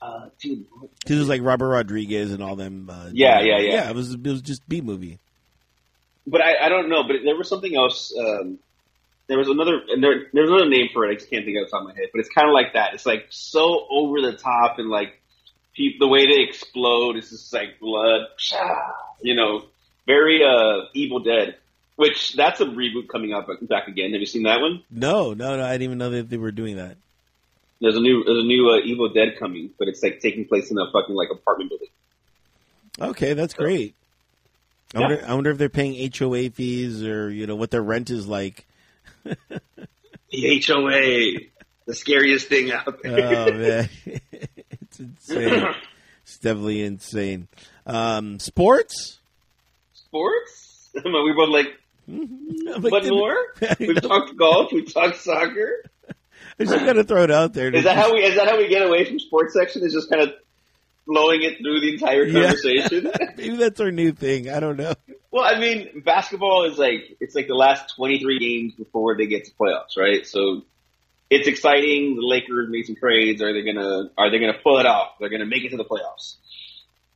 uh, 0.00 0.28
dude, 0.40 0.66
because 1.00 1.16
it 1.16 1.20
was 1.20 1.28
like 1.28 1.42
Robert 1.42 1.68
Rodriguez 1.68 2.32
and 2.32 2.42
all 2.42 2.56
them. 2.56 2.88
Uh, 2.90 3.10
Yeah, 3.12 3.40
yeah, 3.40 3.58
yeah. 3.58 3.72
Yeah, 3.72 3.90
it 3.90 3.94
was 3.96 4.14
it 4.14 4.22
was 4.26 4.42
just 4.42 4.68
B 4.68 4.80
movie. 4.80 5.18
but 6.26 6.40
I, 6.40 6.66
I 6.66 6.68
don't 6.68 6.88
know. 6.88 7.02
But 7.02 7.16
there 7.24 7.36
was 7.36 7.48
something 7.48 7.74
else. 7.74 8.14
Um, 8.16 8.58
there 9.26 9.38
was 9.38 9.48
another. 9.48 9.80
and 9.88 10.02
There, 10.02 10.26
there's 10.32 10.48
another 10.50 10.68
name 10.68 10.88
for 10.92 11.04
it. 11.06 11.10
I 11.10 11.14
just 11.14 11.30
can't 11.30 11.44
think 11.44 11.56
of 11.56 11.62
it 11.62 11.66
the 11.66 11.70
top 11.70 11.80
of 11.82 11.88
my 11.88 11.94
head. 11.94 12.08
But 12.12 12.20
it's 12.20 12.28
kind 12.28 12.48
of 12.48 12.54
like 12.54 12.74
that. 12.74 12.94
It's 12.94 13.06
like 13.06 13.26
so 13.30 13.86
over 13.90 14.20
the 14.20 14.36
top 14.36 14.78
and 14.78 14.88
like 14.88 15.20
the 15.76 16.08
way 16.08 16.26
they 16.26 16.42
explode 16.42 17.16
is 17.16 17.30
just 17.30 17.52
like 17.52 17.78
blood. 17.80 18.22
You 19.20 19.34
know, 19.34 19.64
very 20.06 20.44
uh, 20.44 20.86
Evil 20.94 21.18
Dead. 21.18 21.56
Which 21.96 22.34
that's 22.34 22.60
a 22.60 22.64
reboot 22.64 23.08
coming 23.08 23.32
up 23.34 23.48
back 23.62 23.88
again. 23.88 24.12
Have 24.12 24.20
you 24.20 24.26
seen 24.26 24.44
that 24.44 24.60
one? 24.60 24.84
No, 24.88 25.34
no, 25.34 25.56
no. 25.56 25.64
I 25.64 25.72
didn't 25.72 25.82
even 25.82 25.98
know 25.98 26.10
that 26.10 26.30
they 26.30 26.36
were 26.36 26.52
doing 26.52 26.76
that. 26.76 26.98
There's 27.80 27.96
a 27.96 28.00
new 28.00 28.24
there's 28.24 28.38
a 28.44 28.46
new 28.46 28.70
uh, 28.70 28.78
Evil 28.84 29.08
Dead 29.10 29.36
coming, 29.38 29.70
but 29.78 29.88
it's 29.88 30.02
like 30.02 30.20
taking 30.20 30.46
place 30.46 30.70
in 30.70 30.78
a 30.78 30.90
fucking 30.92 31.14
like 31.14 31.28
apartment 31.30 31.70
building. 31.70 31.88
Okay, 33.00 33.34
that's 33.34 33.54
great. 33.54 33.94
I 34.94 35.00
Yeah. 35.00 35.06
wonder, 35.08 35.24
I 35.28 35.34
wonder 35.34 35.50
if 35.50 35.58
they're 35.58 35.68
paying 35.68 36.10
HOA 36.12 36.50
fees 36.50 37.04
or 37.04 37.30
you 37.30 37.46
know 37.46 37.54
what 37.56 37.70
their 37.70 37.82
rent 37.82 38.10
is 38.10 38.26
like. 38.26 38.66
The 40.30 40.62
HOA, 40.66 41.40
the 41.86 41.94
scariest 41.94 42.48
thing 42.48 42.70
out 42.72 43.02
there. 43.02 43.34
Oh 43.38 43.52
man, 43.52 43.88
it's 44.32 44.98
insane. 45.00 45.74
It's 46.24 46.38
definitely 46.38 46.82
insane. 46.82 47.48
Um, 47.86 48.38
sports. 48.38 49.18
Sports? 49.94 50.90
we 51.04 51.32
both 51.36 51.48
like 51.50 51.78
I'm 52.08 52.82
What 52.82 52.92
like, 52.92 53.06
more? 53.06 53.36
We've 53.78 54.00
talked 54.02 54.36
golf. 54.36 54.72
We've 54.72 54.92
talked 54.92 55.20
soccer. 55.22 55.84
I 56.60 56.64
just 56.64 56.84
got 56.84 56.94
to 56.94 57.04
throw 57.04 57.22
it 57.24 57.30
out 57.30 57.52
there. 57.52 57.74
Is 57.74 57.84
that 57.84 57.96
how 57.96 58.12
we? 58.12 58.20
Is 58.24 58.36
that 58.36 58.48
how 58.48 58.56
we 58.58 58.68
get 58.68 58.82
away 58.82 59.04
from 59.04 59.18
sports 59.18 59.54
section? 59.54 59.82
Is 59.84 59.92
just 59.92 60.10
kind 60.10 60.22
of 60.22 60.32
flowing 61.06 61.42
it 61.42 61.58
through 61.58 61.80
the 61.80 61.92
entire 61.94 62.24
Yeah. 62.24 62.42
conversation? 62.42 63.10
Maybe 63.36 63.56
that's 63.56 63.80
our 63.80 63.90
new 63.90 64.12
thing. 64.12 64.50
I 64.50 64.60
don't 64.60 64.76
know. 64.76 64.94
well, 65.30 65.44
I 65.44 65.58
mean, 65.58 66.02
basketball 66.04 66.64
is 66.64 66.78
like 66.78 67.16
it's 67.20 67.34
like 67.34 67.46
the 67.46 67.54
last 67.54 67.94
twenty 67.96 68.18
three 68.18 68.38
games 68.38 68.74
before 68.74 69.16
they 69.16 69.26
get 69.26 69.44
to 69.44 69.50
playoffs, 69.52 69.96
right? 69.96 70.26
So 70.26 70.62
it's 71.30 71.46
exciting. 71.46 72.16
The 72.16 72.22
Lakers 72.26 72.68
made 72.70 72.86
some 72.86 72.96
trades. 72.96 73.40
Are 73.42 73.52
they 73.52 73.62
gonna? 73.62 74.10
Are 74.18 74.30
they 74.30 74.38
gonna 74.38 74.58
pull 74.62 74.78
it 74.78 74.86
off? 74.86 75.12
They're 75.20 75.28
gonna 75.28 75.46
make 75.46 75.64
it 75.64 75.70
to 75.70 75.76
the 75.76 75.84
playoffs. 75.84 76.36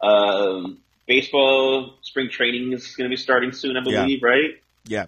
Um, 0.01 0.79
baseball 1.07 1.95
spring 2.03 2.29
training 2.31 2.73
is 2.73 2.97
going 2.97 3.09
to 3.09 3.15
be 3.15 3.17
starting 3.21 3.53
soon, 3.53 3.77
I 3.77 3.83
Yeah. 3.89 4.03
believe, 4.03 4.23
right? 4.23 4.51
Yeah, 4.85 5.07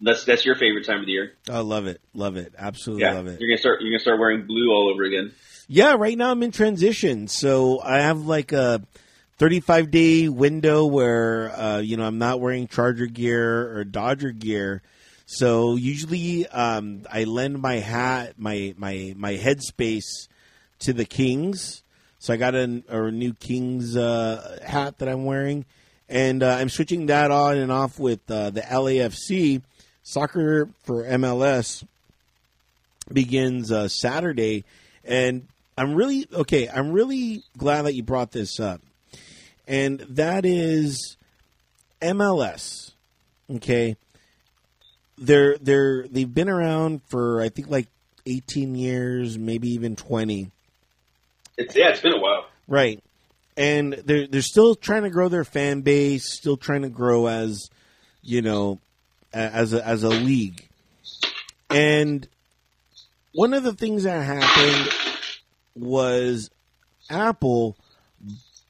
That's 0.00 0.24
that's 0.24 0.44
your 0.44 0.54
favorite 0.54 0.86
time 0.86 1.00
of 1.00 1.06
the 1.06 1.12
year. 1.12 1.32
I 1.50 1.58
love 1.60 1.86
it. 1.86 2.00
Love 2.14 2.36
it. 2.36 2.54
Absolutely 2.56 3.02
Yeah, 3.04 3.14
love 3.14 3.26
it. 3.26 3.40
you're 3.40 3.48
gonna 3.48 3.58
start. 3.58 3.80
You're 3.80 3.90
gonna 3.90 3.98
start 4.00 4.18
wearing 4.20 4.46
blue 4.46 4.70
all 4.70 4.88
over 4.92 5.02
again. 5.02 5.32
Yeah, 5.66 5.96
right 5.98 6.16
now 6.16 6.30
I'm 6.30 6.42
in 6.42 6.50
transition, 6.52 7.26
so 7.28 7.80
I 7.82 7.98
have 7.98 8.24
like 8.26 8.52
a 8.52 8.80
35 9.38 9.90
day 9.90 10.28
window 10.28 10.86
where 10.86 11.50
uh, 11.50 11.78
you 11.78 11.96
know 11.96 12.04
I'm 12.04 12.18
not 12.18 12.40
wearing 12.40 12.68
Charger 12.68 13.06
gear 13.06 13.76
or 13.76 13.84
Dodger 13.84 14.30
gear. 14.30 14.82
So 15.26 15.76
usually 15.76 16.46
um, 16.46 17.02
I 17.12 17.24
lend 17.24 17.60
my 17.60 17.74
hat, 17.76 18.34
my 18.38 18.74
my 18.78 19.14
my 19.16 19.34
headspace 19.34 20.28
to 20.80 20.92
the 20.92 21.04
Kings. 21.04 21.82
So 22.20 22.32
I 22.32 22.36
got 22.36 22.54
a, 22.54 22.82
a 22.88 23.10
new 23.10 23.34
Kings 23.34 23.96
uh, 23.96 24.58
hat 24.64 24.98
that 24.98 25.08
I'm 25.08 25.24
wearing, 25.24 25.66
and 26.08 26.42
uh, 26.42 26.54
I'm 26.54 26.68
switching 26.68 27.06
that 27.06 27.30
on 27.30 27.56
and 27.58 27.70
off 27.70 27.98
with 27.98 28.20
uh, 28.30 28.50
the 28.50 28.62
LAFC 28.62 29.62
soccer 30.08 30.68
for 30.84 31.04
MLS 31.04 31.84
begins 33.12 33.70
uh, 33.70 33.88
Saturday, 33.88 34.64
and 35.04 35.46
I'm 35.76 35.94
really 35.94 36.26
okay. 36.32 36.68
I'm 36.68 36.92
really 36.92 37.42
glad 37.56 37.82
that 37.82 37.94
you 37.94 38.02
brought 38.02 38.32
this 38.32 38.58
up, 38.58 38.80
and 39.66 40.00
that 40.00 40.44
is 40.44 41.16
MLS. 42.00 42.92
Okay, 43.56 43.96
they're 45.18 45.58
they're 45.58 46.06
they've 46.08 46.32
been 46.32 46.48
around 46.48 47.02
for 47.08 47.42
I 47.42 47.50
think 47.50 47.68
like 47.68 47.88
18 48.26 48.74
years, 48.74 49.38
maybe 49.38 49.68
even 49.68 49.96
20. 49.96 50.50
It's 51.56 51.76
yeah, 51.76 51.90
it's 51.90 52.00
been 52.00 52.14
a 52.14 52.20
while. 52.20 52.46
Right. 52.66 53.02
And 53.56 53.92
they're 53.92 54.26
they're 54.26 54.42
still 54.42 54.74
trying 54.74 55.02
to 55.02 55.10
grow 55.10 55.28
their 55.28 55.44
fan 55.44 55.80
base, 55.80 56.32
still 56.32 56.56
trying 56.56 56.82
to 56.82 56.88
grow 56.88 57.26
as 57.26 57.68
you 58.22 58.42
know 58.42 58.78
as 59.32 59.72
a, 59.72 59.86
as 59.86 60.02
a 60.02 60.08
league. 60.08 60.68
And 61.70 62.26
one 63.32 63.54
of 63.54 63.62
the 63.62 63.74
things 63.74 64.04
that 64.04 64.24
happened 64.24 64.90
was 65.74 66.50
Apple 67.10 67.76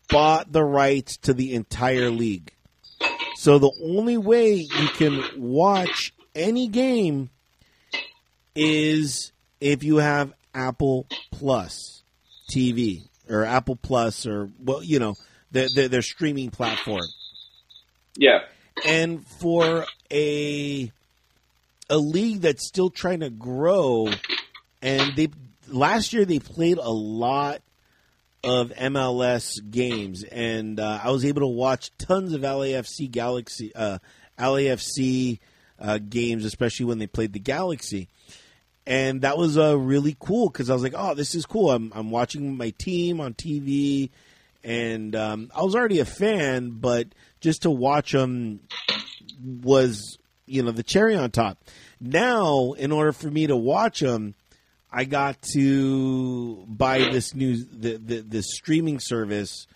bought 0.08 0.52
the 0.52 0.64
rights 0.64 1.16
to 1.18 1.34
the 1.34 1.54
entire 1.54 2.10
league. 2.10 2.52
So 3.36 3.58
the 3.58 3.72
only 3.82 4.18
way 4.18 4.54
you 4.54 4.88
can 4.88 5.22
watch 5.36 6.12
any 6.34 6.68
game 6.68 7.30
is 8.54 9.32
if 9.60 9.84
you 9.84 9.96
have 9.98 10.32
Apple 10.54 11.06
Plus 11.30 12.02
TV 12.50 13.08
or 13.28 13.44
Apple 13.44 13.76
Plus 13.76 14.26
or 14.26 14.50
well, 14.58 14.82
you 14.82 14.98
know, 14.98 15.14
their 15.50 15.68
their, 15.74 15.88
their 15.88 16.02
streaming 16.02 16.50
platform. 16.50 17.04
Yeah, 18.16 18.40
And 18.86 19.26
for 19.26 19.86
a 20.10 20.92
a 21.90 21.98
league 21.98 22.42
that's 22.42 22.66
still 22.66 22.90
trying 22.90 23.20
to 23.20 23.30
grow, 23.30 24.08
and 24.82 25.16
they 25.16 25.28
last 25.68 26.12
year 26.12 26.24
they 26.24 26.38
played 26.38 26.78
a 26.78 26.90
lot 26.90 27.62
of 28.44 28.70
MLS 28.70 29.58
games, 29.70 30.22
and 30.24 30.78
uh, 30.78 31.00
I 31.02 31.10
was 31.10 31.24
able 31.24 31.40
to 31.42 31.46
watch 31.46 31.90
tons 31.98 32.32
of 32.32 32.42
LAFC 32.42 33.10
Galaxy 33.10 33.74
uh, 33.74 33.98
LAFC 34.38 35.40
uh, 35.78 35.98
games, 35.98 36.44
especially 36.44 36.86
when 36.86 36.98
they 36.98 37.06
played 37.06 37.32
the 37.32 37.40
Galaxy. 37.40 38.08
And 38.86 39.20
that 39.20 39.36
was 39.36 39.58
uh, 39.58 39.76
really 39.76 40.16
cool 40.18 40.48
because 40.48 40.70
I 40.70 40.72
was 40.72 40.82
like, 40.82 40.94
"Oh, 40.96 41.14
this 41.14 41.34
is 41.34 41.44
cool." 41.44 41.70
I'm 41.70 41.92
I'm 41.94 42.10
watching 42.10 42.56
my 42.56 42.70
team 42.70 43.20
on 43.20 43.34
TV, 43.34 44.10
and 44.68 45.16
um, 45.16 45.50
I 45.56 45.62
was 45.62 45.74
already 45.74 45.98
a 46.00 46.04
fan, 46.04 46.72
but 46.72 47.08
just 47.40 47.62
to 47.62 47.70
watch 47.70 48.12
them 48.12 48.60
was, 49.42 50.18
you 50.44 50.62
know, 50.62 50.72
the 50.72 50.82
cherry 50.82 51.16
on 51.16 51.30
top. 51.30 51.56
Now, 51.98 52.72
in 52.72 52.92
order 52.92 53.12
for 53.12 53.30
me 53.30 53.46
to 53.46 53.56
watch 53.56 54.00
them, 54.00 54.34
I 54.92 55.04
got 55.04 55.40
to 55.54 56.66
buy 56.68 56.98
this 56.98 57.34
new 57.34 57.64
the, 57.64 57.96
the 57.96 58.20
this 58.20 58.54
streaming 58.56 59.00
service 59.00 59.66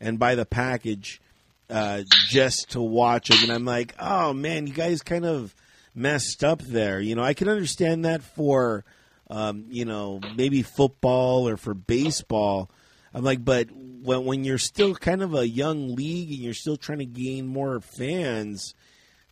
and 0.00 0.18
buy 0.18 0.34
the 0.34 0.46
package 0.46 1.20
uh, 1.68 2.02
just 2.28 2.72
to 2.72 2.80
watch 2.80 3.28
them. 3.28 3.38
And 3.44 3.52
I'm 3.52 3.64
like, 3.64 3.94
oh 4.00 4.32
man, 4.32 4.66
you 4.66 4.72
guys 4.72 5.02
kind 5.02 5.24
of 5.24 5.54
messed 5.94 6.42
up 6.42 6.60
there. 6.60 7.00
You 7.00 7.14
know, 7.14 7.22
I 7.22 7.34
can 7.34 7.48
understand 7.48 8.04
that 8.04 8.22
for 8.22 8.84
um, 9.28 9.66
you 9.70 9.84
know 9.84 10.20
maybe 10.34 10.62
football 10.62 11.48
or 11.48 11.56
for 11.56 11.72
baseball. 11.72 12.68
I'm 13.12 13.24
like, 13.24 13.44
but 13.44 13.68
when 13.72 14.24
when 14.24 14.44
you're 14.44 14.58
still 14.58 14.94
kind 14.94 15.22
of 15.22 15.34
a 15.34 15.46
young 15.48 15.94
league 15.94 16.30
and 16.30 16.38
you're 16.38 16.54
still 16.54 16.76
trying 16.76 16.98
to 16.98 17.06
gain 17.06 17.46
more 17.46 17.80
fans 17.80 18.74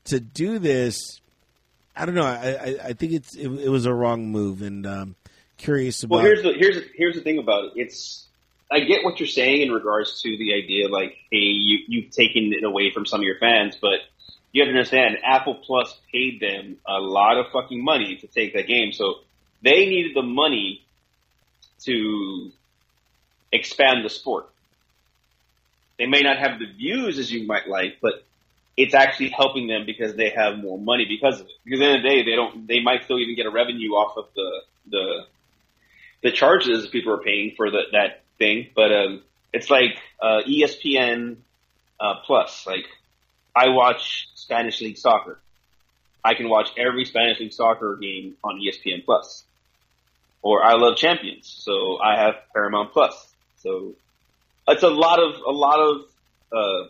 to 0.05 0.21
do 0.21 0.59
this, 0.59 1.21
I 1.97 2.07
don't 2.07 2.15
know. 2.15 2.27
I 2.27 2.51
I, 2.51 2.77
I 2.85 2.93
think 2.93 3.13
it's 3.13 3.35
it, 3.35 3.49
it, 3.49 3.69
was 3.69 3.87
a 3.87 3.95
wrong 3.95 4.29
move, 4.29 4.63
and 4.63 4.87
um, 4.87 5.17
curious 5.57 6.03
about. 6.03 6.17
Well, 6.17 6.25
here's 6.25 6.43
the 6.43 6.53
here's 6.53 6.83
here's 6.95 7.15
the 7.15 7.23
thing 7.23 7.39
about 7.39 7.65
it. 7.65 7.73
It's 7.77 8.27
I 8.71 8.81
get 8.81 9.05
what 9.05 9.19
you're 9.19 9.27
saying 9.27 9.63
in 9.63 9.73
regards 9.73 10.21
to 10.23 10.37
the 10.37 10.55
idea, 10.55 10.89
like, 10.89 11.17
hey, 11.31 11.39
you 11.39 11.79
you've 11.87 12.11
taken 12.11 12.53
it 12.53 12.65
away 12.65 12.91
from 12.93 13.07
some 13.07 13.21
of 13.21 13.25
your 13.25 13.39
fans, 13.39 13.77
but 13.81 14.01
you 14.53 14.63
have 14.63 14.73
to 14.73 14.77
understand, 14.77 15.19
Apple 15.23 15.55
Plus 15.55 15.95
paid 16.13 16.41
them 16.41 16.77
a 16.87 16.99
lot 17.01 17.37
of 17.39 17.47
fucking 17.53 17.83
money 17.83 18.17
to 18.17 18.27
take 18.27 18.55
that 18.55 18.67
game, 18.67 18.93
so 18.93 19.17
they 19.63 19.87
needed 19.87 20.15
the 20.15 20.23
money 20.23 20.85
to 21.85 22.51
expand 23.53 24.05
the 24.05 24.11
sport. 24.11 24.49
They 25.99 26.07
may 26.07 26.21
not 26.21 26.39
have 26.39 26.59
the 26.59 26.67
views 26.67 27.19
as 27.19 27.31
you 27.33 27.47
might 27.47 27.69
like, 27.69 27.99
but 28.01 28.25
it's 28.77 28.95
actually 28.95 29.31
helping 29.31 29.67
them 29.67 29.85
because 29.85 30.15
they 30.15 30.31
have 30.31 30.59
more 30.59 30.79
money 30.79 31.05
because 31.09 31.41
of 31.41 31.47
it. 31.47 31.53
Because 31.65 31.81
at 31.81 31.83
the 31.83 31.87
end 31.87 31.97
of 31.97 32.03
the 32.03 32.09
day, 32.09 32.23
they 32.23 32.37
don't, 32.37 32.67
they 32.69 32.81
might 32.81 33.05
still 33.05 33.19
even 33.19 33.35
get 33.35 33.47
a 33.47 33.51
revenue 33.51 33.91
off 33.91 34.17
of 34.17 34.27
the, 34.37 34.63
the, 34.91 35.25
the 36.23 36.31
charges 36.31 36.87
people 36.87 37.13
are 37.13 37.23
paying 37.23 37.55
for 37.57 37.71
the, 37.71 37.83
that 37.93 38.23
thing. 38.39 38.69
But, 38.77 38.93
um, 38.93 39.23
it's 39.53 39.69
like, 39.69 39.99
uh, 40.23 40.43
ESPN, 40.47 41.39
uh, 41.99 42.15
plus, 42.25 42.67
like, 42.67 42.87
I 43.57 43.71
watch 43.71 44.29
Spanish 44.37 44.81
League 44.81 44.99
soccer. 44.99 45.41
I 46.25 46.35
can 46.35 46.49
watch 46.49 46.69
every 46.77 47.05
Spanish 47.05 47.41
League 47.41 47.53
soccer 47.53 47.97
game 47.97 48.37
on 48.45 48.61
ESPN 48.61 49.05
plus. 49.05 49.43
Or 50.43 50.63
I 50.63 50.75
love 50.75 50.97
champions, 50.97 51.49
so 51.49 51.99
I 52.01 52.17
have 52.17 52.37
Paramount 52.53 52.93
plus. 52.93 53.28
So 53.63 53.95
it's 54.67 54.83
a 54.83 54.89
lot 54.89 55.19
of, 55.21 55.41
a 55.41 55.51
lot 55.51 55.81
of, 55.81 56.03
uh, 56.53 56.89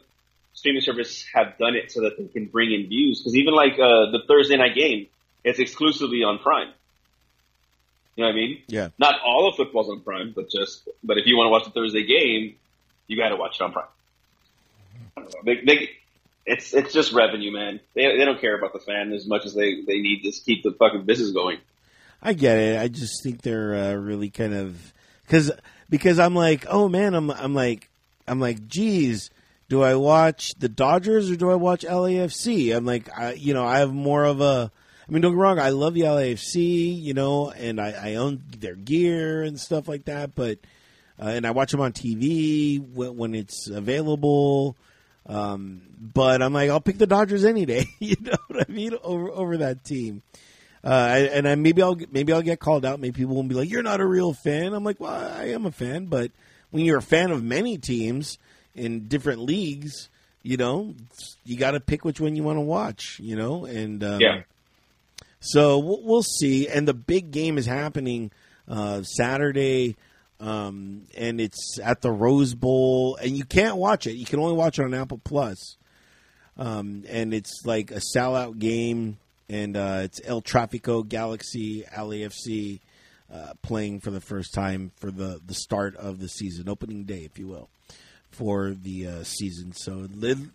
streaming 0.54 0.82
service 0.82 1.24
have 1.32 1.56
done 1.58 1.76
it 1.76 1.92
so 1.92 2.02
that 2.02 2.18
they 2.18 2.26
can 2.26 2.46
bring 2.46 2.72
in 2.72 2.88
views. 2.88 3.20
Because 3.20 3.36
even 3.36 3.54
like 3.54 3.74
uh, 3.74 4.10
the 4.10 4.20
Thursday 4.26 4.56
night 4.56 4.74
game, 4.74 5.06
it's 5.44 5.58
exclusively 5.58 6.24
on 6.24 6.38
Prime. 6.38 6.72
You 8.16 8.24
know 8.24 8.30
what 8.30 8.32
I 8.32 8.36
mean? 8.36 8.62
Yeah. 8.66 8.88
Not 8.98 9.14
all 9.24 9.48
of 9.48 9.54
football's 9.56 9.88
on 9.88 10.00
Prime, 10.00 10.32
but 10.34 10.50
just 10.50 10.88
but 11.04 11.18
if 11.18 11.26
you 11.26 11.36
want 11.36 11.46
to 11.46 11.50
watch 11.50 11.64
the 11.64 11.70
Thursday 11.70 12.04
game, 12.04 12.56
you 13.06 13.16
got 13.16 13.28
to 13.28 13.36
watch 13.36 13.60
it 13.60 13.62
on 13.62 13.72
Prime. 13.72 13.86
They, 15.44 15.60
they, 15.64 15.90
it's 16.44 16.74
it's 16.74 16.92
just 16.92 17.12
revenue, 17.12 17.52
man. 17.52 17.78
They 17.94 18.16
they 18.16 18.24
don't 18.24 18.40
care 18.40 18.56
about 18.56 18.72
the 18.72 18.80
fan 18.80 19.12
as 19.12 19.26
much 19.26 19.46
as 19.46 19.54
they 19.54 19.82
they 19.86 19.98
need 19.98 20.22
to 20.22 20.32
keep 20.44 20.64
the 20.64 20.72
fucking 20.72 21.04
business 21.04 21.30
going. 21.30 21.58
I 22.20 22.32
get 22.32 22.58
it. 22.58 22.80
I 22.80 22.88
just 22.88 23.22
think 23.22 23.42
they're 23.42 23.74
uh, 23.74 23.94
really 23.94 24.30
kind 24.30 24.54
of 24.54 24.92
because 25.24 25.52
because 25.88 26.18
I'm 26.18 26.34
like, 26.34 26.66
oh 26.68 26.88
man, 26.88 27.14
I'm 27.14 27.30
I'm 27.30 27.54
like 27.54 27.90
I'm 28.26 28.40
like, 28.40 28.68
geez 28.68 29.30
do 29.68 29.82
I 29.82 29.94
watch 29.96 30.54
the 30.58 30.68
Dodgers 30.68 31.30
or 31.30 31.36
do 31.36 31.50
I 31.50 31.54
watch 31.54 31.82
LAFC? 31.82 32.74
I'm 32.74 32.86
like, 32.86 33.08
I, 33.16 33.32
you 33.32 33.54
know, 33.54 33.66
I 33.66 33.78
have 33.80 33.92
more 33.92 34.24
of 34.24 34.40
a. 34.40 34.72
I 35.06 35.10
mean, 35.12 35.22
don't 35.22 35.32
get 35.32 35.38
wrong, 35.38 35.58
I 35.58 35.70
love 35.70 35.94
the 35.94 36.02
LAFC, 36.02 37.00
you 37.00 37.14
know, 37.14 37.50
and 37.50 37.80
I, 37.80 38.10
I 38.10 38.14
own 38.16 38.42
their 38.58 38.74
gear 38.74 39.42
and 39.42 39.58
stuff 39.58 39.88
like 39.88 40.04
that. 40.04 40.34
But 40.34 40.58
uh, 41.20 41.28
and 41.28 41.46
I 41.46 41.52
watch 41.52 41.72
them 41.72 41.80
on 41.80 41.92
TV 41.92 42.78
when, 42.78 43.16
when 43.16 43.34
it's 43.34 43.68
available. 43.68 44.76
Um, 45.24 45.82
but 45.98 46.42
I'm 46.42 46.52
like, 46.52 46.70
I'll 46.70 46.80
pick 46.80 46.98
the 46.98 47.06
Dodgers 47.06 47.44
any 47.44 47.64
day. 47.64 47.86
you 47.98 48.16
know 48.20 48.36
what 48.48 48.68
I 48.68 48.72
mean? 48.72 48.94
Over 49.02 49.30
over 49.30 49.56
that 49.58 49.84
team. 49.84 50.22
Uh, 50.88 51.28
and 51.32 51.46
I, 51.46 51.54
maybe 51.54 51.82
I'll 51.82 51.98
maybe 52.10 52.32
I'll 52.32 52.40
get 52.40 52.60
called 52.60 52.86
out. 52.86 52.98
Maybe 52.98 53.12
people 53.12 53.34
will 53.34 53.42
be 53.42 53.54
like, 53.54 53.68
"You're 53.68 53.82
not 53.82 54.00
a 54.00 54.06
real 54.06 54.32
fan." 54.32 54.72
I'm 54.72 54.84
like, 54.84 54.98
"Well, 54.98 55.12
I 55.12 55.50
am 55.50 55.66
a 55.66 55.72
fan, 55.72 56.06
but 56.06 56.30
when 56.70 56.84
you're 56.84 56.98
a 56.98 57.02
fan 57.02 57.30
of 57.30 57.44
many 57.44 57.76
teams, 57.76 58.38
in 58.78 59.08
different 59.08 59.40
leagues, 59.40 60.08
you 60.42 60.56
know, 60.56 60.94
you 61.44 61.56
got 61.56 61.72
to 61.72 61.80
pick 61.80 62.04
which 62.04 62.20
one 62.20 62.36
you 62.36 62.42
want 62.42 62.56
to 62.56 62.62
watch, 62.62 63.18
you 63.20 63.36
know, 63.36 63.64
and 63.64 64.02
um, 64.04 64.20
yeah. 64.20 64.42
So 65.40 65.78
we'll, 65.78 66.02
we'll, 66.02 66.22
see. 66.22 66.68
And 66.68 66.88
the 66.88 66.94
big 66.94 67.30
game 67.30 67.58
is 67.58 67.66
happening 67.66 68.30
uh, 68.66 69.02
Saturday, 69.02 69.96
um, 70.40 71.02
and 71.16 71.40
it's 71.40 71.78
at 71.82 72.00
the 72.00 72.10
Rose 72.10 72.54
Bowl, 72.54 73.16
and 73.16 73.36
you 73.36 73.44
can't 73.44 73.76
watch 73.76 74.06
it. 74.06 74.14
You 74.14 74.26
can 74.26 74.40
only 74.40 74.54
watch 74.54 74.78
it 74.78 74.84
on 74.84 74.94
Apple 74.94 75.20
Plus. 75.22 75.76
Um, 76.56 77.04
and 77.08 77.32
it's 77.32 77.62
like 77.64 77.92
a 77.92 78.00
sellout 78.16 78.58
game, 78.58 79.18
and 79.48 79.76
uh, 79.76 80.00
it's 80.02 80.20
El 80.24 80.42
Trafico 80.42 81.06
Galaxy 81.06 81.84
LAFC 81.84 82.80
uh, 83.32 83.52
playing 83.62 84.00
for 84.00 84.10
the 84.10 84.20
first 84.20 84.54
time 84.54 84.92
for 84.96 85.10
the 85.10 85.40
the 85.44 85.54
start 85.54 85.96
of 85.96 86.20
the 86.20 86.28
season, 86.28 86.68
opening 86.68 87.04
day, 87.04 87.24
if 87.24 87.38
you 87.38 87.46
will 87.46 87.68
for 88.30 88.70
the 88.70 89.06
uh, 89.06 89.24
season. 89.24 89.72
So 89.72 90.08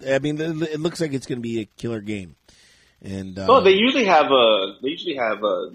I 0.07 0.19
mean, 0.19 0.39
it 0.39 0.79
looks 0.79 1.01
like 1.01 1.13
it's 1.13 1.25
going 1.25 1.39
to 1.39 1.41
be 1.41 1.61
a 1.61 1.65
killer 1.65 2.01
game. 2.01 2.35
And 3.01 3.37
uh, 3.37 3.47
oh, 3.49 3.61
they 3.61 3.73
usually 3.73 4.05
have 4.05 4.31
a 4.31 4.75
they 4.81 4.89
usually 4.89 5.15
have 5.15 5.43
a 5.43 5.71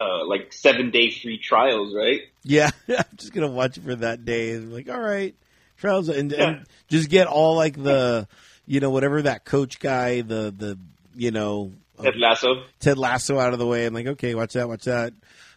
uh, 0.00 0.24
like 0.26 0.52
seven 0.52 0.90
day 0.90 1.10
free 1.10 1.38
trials, 1.38 1.94
right? 1.94 2.22
Yeah, 2.42 2.70
I'm 2.88 3.04
just 3.16 3.32
gonna 3.34 3.50
watch 3.50 3.76
it 3.76 3.84
for 3.84 3.94
that 3.96 4.24
day. 4.24 4.52
And 4.52 4.72
like, 4.72 4.88
all 4.88 5.00
right, 5.00 5.34
trials, 5.76 6.08
and, 6.08 6.32
yeah. 6.32 6.48
and 6.48 6.66
just 6.88 7.10
get 7.10 7.26
all 7.26 7.56
like 7.56 7.80
the 7.80 8.26
you 8.66 8.80
know 8.80 8.90
whatever 8.90 9.22
that 9.22 9.44
coach 9.44 9.78
guy, 9.78 10.22
the 10.22 10.54
the 10.56 10.78
you 11.14 11.30
know 11.30 11.72
Ted 12.02 12.16
Lasso, 12.16 12.64
Ted 12.80 12.98
Lasso 12.98 13.38
out 13.38 13.52
of 13.52 13.58
the 13.58 13.66
way. 13.66 13.86
I'm 13.86 13.94
like, 13.94 14.06
okay, 14.06 14.34
watch 14.34 14.54
that, 14.54 14.68
watch 14.68 14.84
that, 14.84 15.12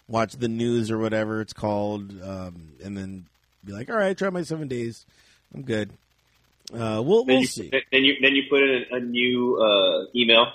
watch 0.08 0.34
the 0.34 0.48
news 0.48 0.92
or 0.92 0.98
whatever 0.98 1.42
it's 1.42 1.54
called, 1.54 2.12
um, 2.22 2.74
and 2.84 2.98
then 2.98 3.26
be 3.66 3.74
like, 3.74 3.90
all 3.90 3.98
right, 3.98 4.18
try 4.18 4.30
my 4.30 4.44
seven 4.44 4.68
days. 4.68 5.06
I'm 5.54 5.64
good. 5.64 5.92
Uh, 6.74 7.02
we'll 7.04 7.26
then 7.26 7.36
we'll 7.36 7.42
you, 7.42 7.48
see. 7.48 7.70
Then 7.92 8.04
you 8.04 8.16
then 8.22 8.36
you 8.36 8.44
put 8.50 8.62
in 8.62 8.86
a, 8.92 8.96
a 8.96 9.00
new 9.00 9.58
uh, 9.58 10.06
email. 10.16 10.54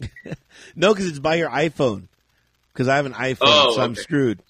no, 0.74 0.92
because 0.92 1.08
it's 1.08 1.18
by 1.18 1.34
your 1.34 1.50
iPhone. 1.50 2.08
Because 2.72 2.88
I 2.88 2.96
have 2.96 3.06
an 3.06 3.12
iPhone, 3.12 3.36
oh, 3.42 3.70
so 3.70 3.74
okay. 3.74 3.82
I'm 3.82 3.94
screwed. 3.94 4.42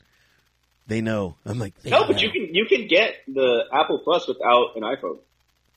They 0.87 1.01
know. 1.01 1.37
I'm 1.45 1.59
like 1.59 1.75
no, 1.85 2.01
know. 2.01 2.07
but 2.07 2.21
you 2.21 2.31
can 2.31 2.55
you 2.55 2.67
can 2.67 2.87
get 2.87 3.17
the 3.27 3.65
Apple 3.73 4.01
Plus 4.01 4.29
without 4.29 4.77
an 4.77 4.83
iPhone. 4.83 5.19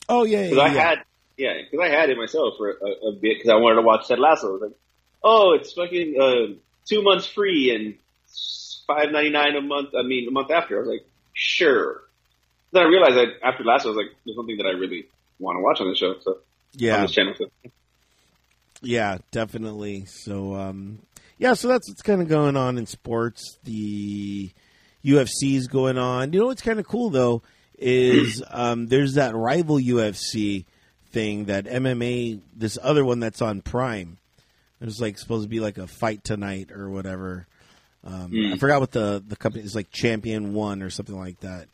Oh 0.09 0.23
yeah, 0.23 0.43
Because 0.43 0.57
yeah, 0.57 0.63
I 0.63 0.73
yeah. 0.73 0.89
had 0.89 0.99
yeah, 1.37 1.53
because 1.69 1.83
I 1.83 1.89
had 1.89 2.09
it 2.09 2.17
myself 2.17 2.55
for 2.57 2.69
a, 2.69 3.07
a 3.07 3.11
bit 3.13 3.37
because 3.37 3.49
I 3.49 3.55
wanted 3.55 3.75
to 3.75 3.81
watch 3.81 4.07
Ted 4.07 4.19
Lasso. 4.19 4.49
I 4.49 4.51
was 4.51 4.61
like, 4.61 4.71
oh, 5.23 5.53
it's 5.53 5.73
fucking 5.73 6.15
uh, 6.19 6.53
two 6.87 7.01
months 7.01 7.27
free 7.27 7.73
and 7.73 7.95
five 8.87 9.11
ninety 9.11 9.29
nine 9.29 9.55
a 9.55 9.61
month. 9.61 9.89
I 9.97 10.03
mean, 10.03 10.27
a 10.27 10.31
month 10.31 10.51
after. 10.51 10.77
I 10.77 10.79
was 10.79 10.89
like, 10.89 11.05
sure. 11.33 12.01
Then 12.71 12.83
I 12.83 12.85
realized 12.85 13.15
that 13.15 13.27
after 13.43 13.63
last, 13.63 13.85
I 13.85 13.89
was 13.89 13.97
like, 13.97 14.07
there's 14.25 14.35
something 14.35 14.57
that 14.57 14.65
I 14.65 14.71
really 14.71 15.07
want 15.39 15.57
to 15.57 15.61
watch 15.61 15.79
on 15.81 15.89
the 15.89 15.95
show. 15.95 16.15
So 16.21 16.31
on 16.31 16.37
yeah, 16.73 17.01
this 17.01 17.11
channel. 17.11 17.33
So. 17.37 17.49
yeah, 18.81 19.19
definitely. 19.31 20.05
So 20.05 20.55
um, 20.55 20.99
yeah, 21.37 21.53
so 21.53 21.67
that's 21.67 21.89
what's 21.89 22.01
kind 22.01 22.21
of 22.21 22.27
going 22.27 22.57
on 22.57 22.77
in 22.77 22.85
sports. 22.85 23.57
The 23.63 24.51
UFC's 25.05 25.67
going 25.67 25.97
on. 25.97 26.33
You 26.33 26.39
know 26.39 26.45
what's 26.47 26.61
kind 26.61 26.79
of 26.79 26.87
cool 26.87 27.09
though 27.09 27.43
is 27.77 28.43
um, 28.49 28.87
there's 28.87 29.15
that 29.15 29.35
rival 29.35 29.77
UFC 29.77 30.65
thing 31.11 31.45
that 31.45 31.65
MMA. 31.65 32.41
This 32.55 32.77
other 32.81 33.05
one 33.05 33.19
that's 33.19 33.41
on 33.41 33.61
Prime. 33.61 34.17
There's 34.83 34.99
like 34.99 35.17
supposed 35.17 35.43
to 35.43 35.49
be 35.49 35.61
like 35.61 35.77
a 35.77 35.87
fight 35.87 36.25
tonight 36.25 36.69
or 36.69 36.89
whatever. 36.89 37.47
Um, 38.03 38.31
Mm. 38.31 38.53
I 38.53 38.57
forgot 38.57 38.81
what 38.81 38.91
the 38.91 39.23
the 39.25 39.37
company 39.37 39.63
is 39.63 39.75
like, 39.75 39.89
Champion 39.91 40.53
One 40.53 40.81
or 40.83 40.89
something 40.89 41.17
like 41.17 41.39
that. 41.39 41.69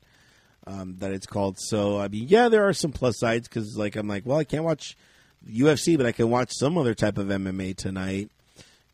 Um, 0.67 0.97
that 0.99 1.11
it's 1.11 1.25
called. 1.25 1.57
So 1.59 1.99
I 1.99 2.07
mean, 2.07 2.27
yeah, 2.27 2.49
there 2.49 2.67
are 2.67 2.73
some 2.73 2.91
plus 2.91 3.17
sides 3.17 3.47
because 3.47 3.75
like 3.75 3.95
I'm 3.95 4.07
like, 4.07 4.27
well, 4.27 4.37
I 4.37 4.43
can't 4.43 4.63
watch 4.63 4.95
UFC, 5.49 5.97
but 5.97 6.05
I 6.05 6.11
can 6.11 6.29
watch 6.29 6.51
some 6.53 6.77
other 6.77 6.93
type 6.93 7.17
of 7.17 7.27
MMA 7.29 7.75
tonight. 7.75 8.29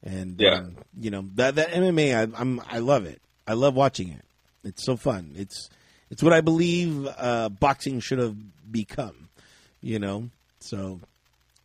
And 0.01 0.39
Yeah. 0.39 0.59
um, 0.59 0.77
you 0.97 1.11
know 1.11 1.25
that 1.35 1.55
that 1.55 1.71
MMA, 1.71 2.15
I, 2.15 2.39
I'm 2.39 2.61
I 2.71 2.77
love 2.79 3.05
it. 3.05 3.21
I 3.45 3.51
love 3.53 3.75
watching 3.75 4.07
it. 4.09 4.23
It's 4.63 4.85
so 4.85 4.95
fun. 4.95 5.33
It's 5.35 5.69
it's 6.09 6.23
what 6.23 6.31
I 6.31 6.39
believe 6.39 7.05
uh, 7.17 7.49
boxing 7.49 7.99
should 7.99 8.19
have 8.19 8.37
become. 8.71 9.27
You 9.81 9.99
know, 9.99 10.29
so 10.61 11.01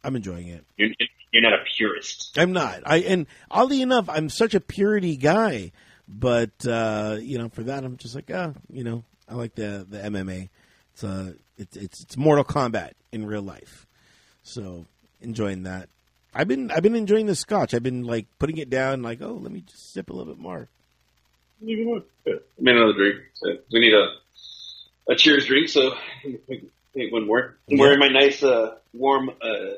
I'm 0.03 0.16
enjoying 0.16 0.48
it. 0.48 0.64
You're, 0.76 0.90
you're 1.32 1.42
not 1.42 1.52
a 1.54 1.64
purist. 1.76 2.36
I'm 2.38 2.52
not. 2.52 2.82
I 2.86 2.98
and 2.98 3.26
oddly 3.50 3.82
enough, 3.82 4.08
I'm 4.08 4.28
such 4.28 4.54
a 4.54 4.60
purity 4.60 5.16
guy, 5.16 5.72
but 6.08 6.50
uh, 6.66 7.18
you 7.20 7.38
know, 7.38 7.48
for 7.48 7.62
that, 7.64 7.84
I'm 7.84 7.96
just 7.96 8.14
like, 8.14 8.30
ah, 8.34 8.52
you 8.70 8.84
know, 8.84 9.04
I 9.28 9.34
like 9.34 9.54
the 9.54 9.86
the 9.88 9.98
MMA. 9.98 10.48
It's 10.94 11.04
uh, 11.04 11.32
it's 11.56 11.76
it's, 11.76 12.00
it's 12.02 12.16
Mortal 12.16 12.44
Kombat 12.44 12.92
in 13.12 13.26
real 13.26 13.42
life, 13.42 13.86
so 14.42 14.86
enjoying 15.20 15.62
that. 15.64 15.88
I've 16.34 16.48
been 16.48 16.70
I've 16.70 16.82
been 16.82 16.94
enjoying 16.96 17.26
the 17.26 17.34
scotch. 17.34 17.74
I've 17.74 17.82
been 17.82 18.04
like 18.04 18.26
putting 18.38 18.58
it 18.58 18.70
down, 18.70 19.02
like, 19.02 19.20
oh, 19.22 19.32
let 19.40 19.50
me 19.52 19.60
just 19.66 19.92
sip 19.92 20.10
a 20.10 20.12
little 20.12 20.32
bit 20.32 20.40
more. 20.40 20.68
Need 21.60 21.86
one. 21.86 22.02
Good. 22.24 22.36
I 22.58 22.62
made 22.62 22.76
another 22.76 22.92
drink. 22.94 23.16
So 23.34 23.48
we 23.72 23.80
need 23.80 23.92
a 23.94 24.14
a 25.12 25.16
cheers 25.16 25.46
drink. 25.46 25.68
So 25.68 25.92
take 26.48 27.12
one 27.12 27.26
more. 27.26 27.56
I'm 27.68 27.76
Yeah. 27.76 27.80
wearing 27.80 27.98
my 27.98 28.08
nice 28.08 28.42
uh, 28.42 28.76
warm 28.94 29.30
uh, 29.42 29.74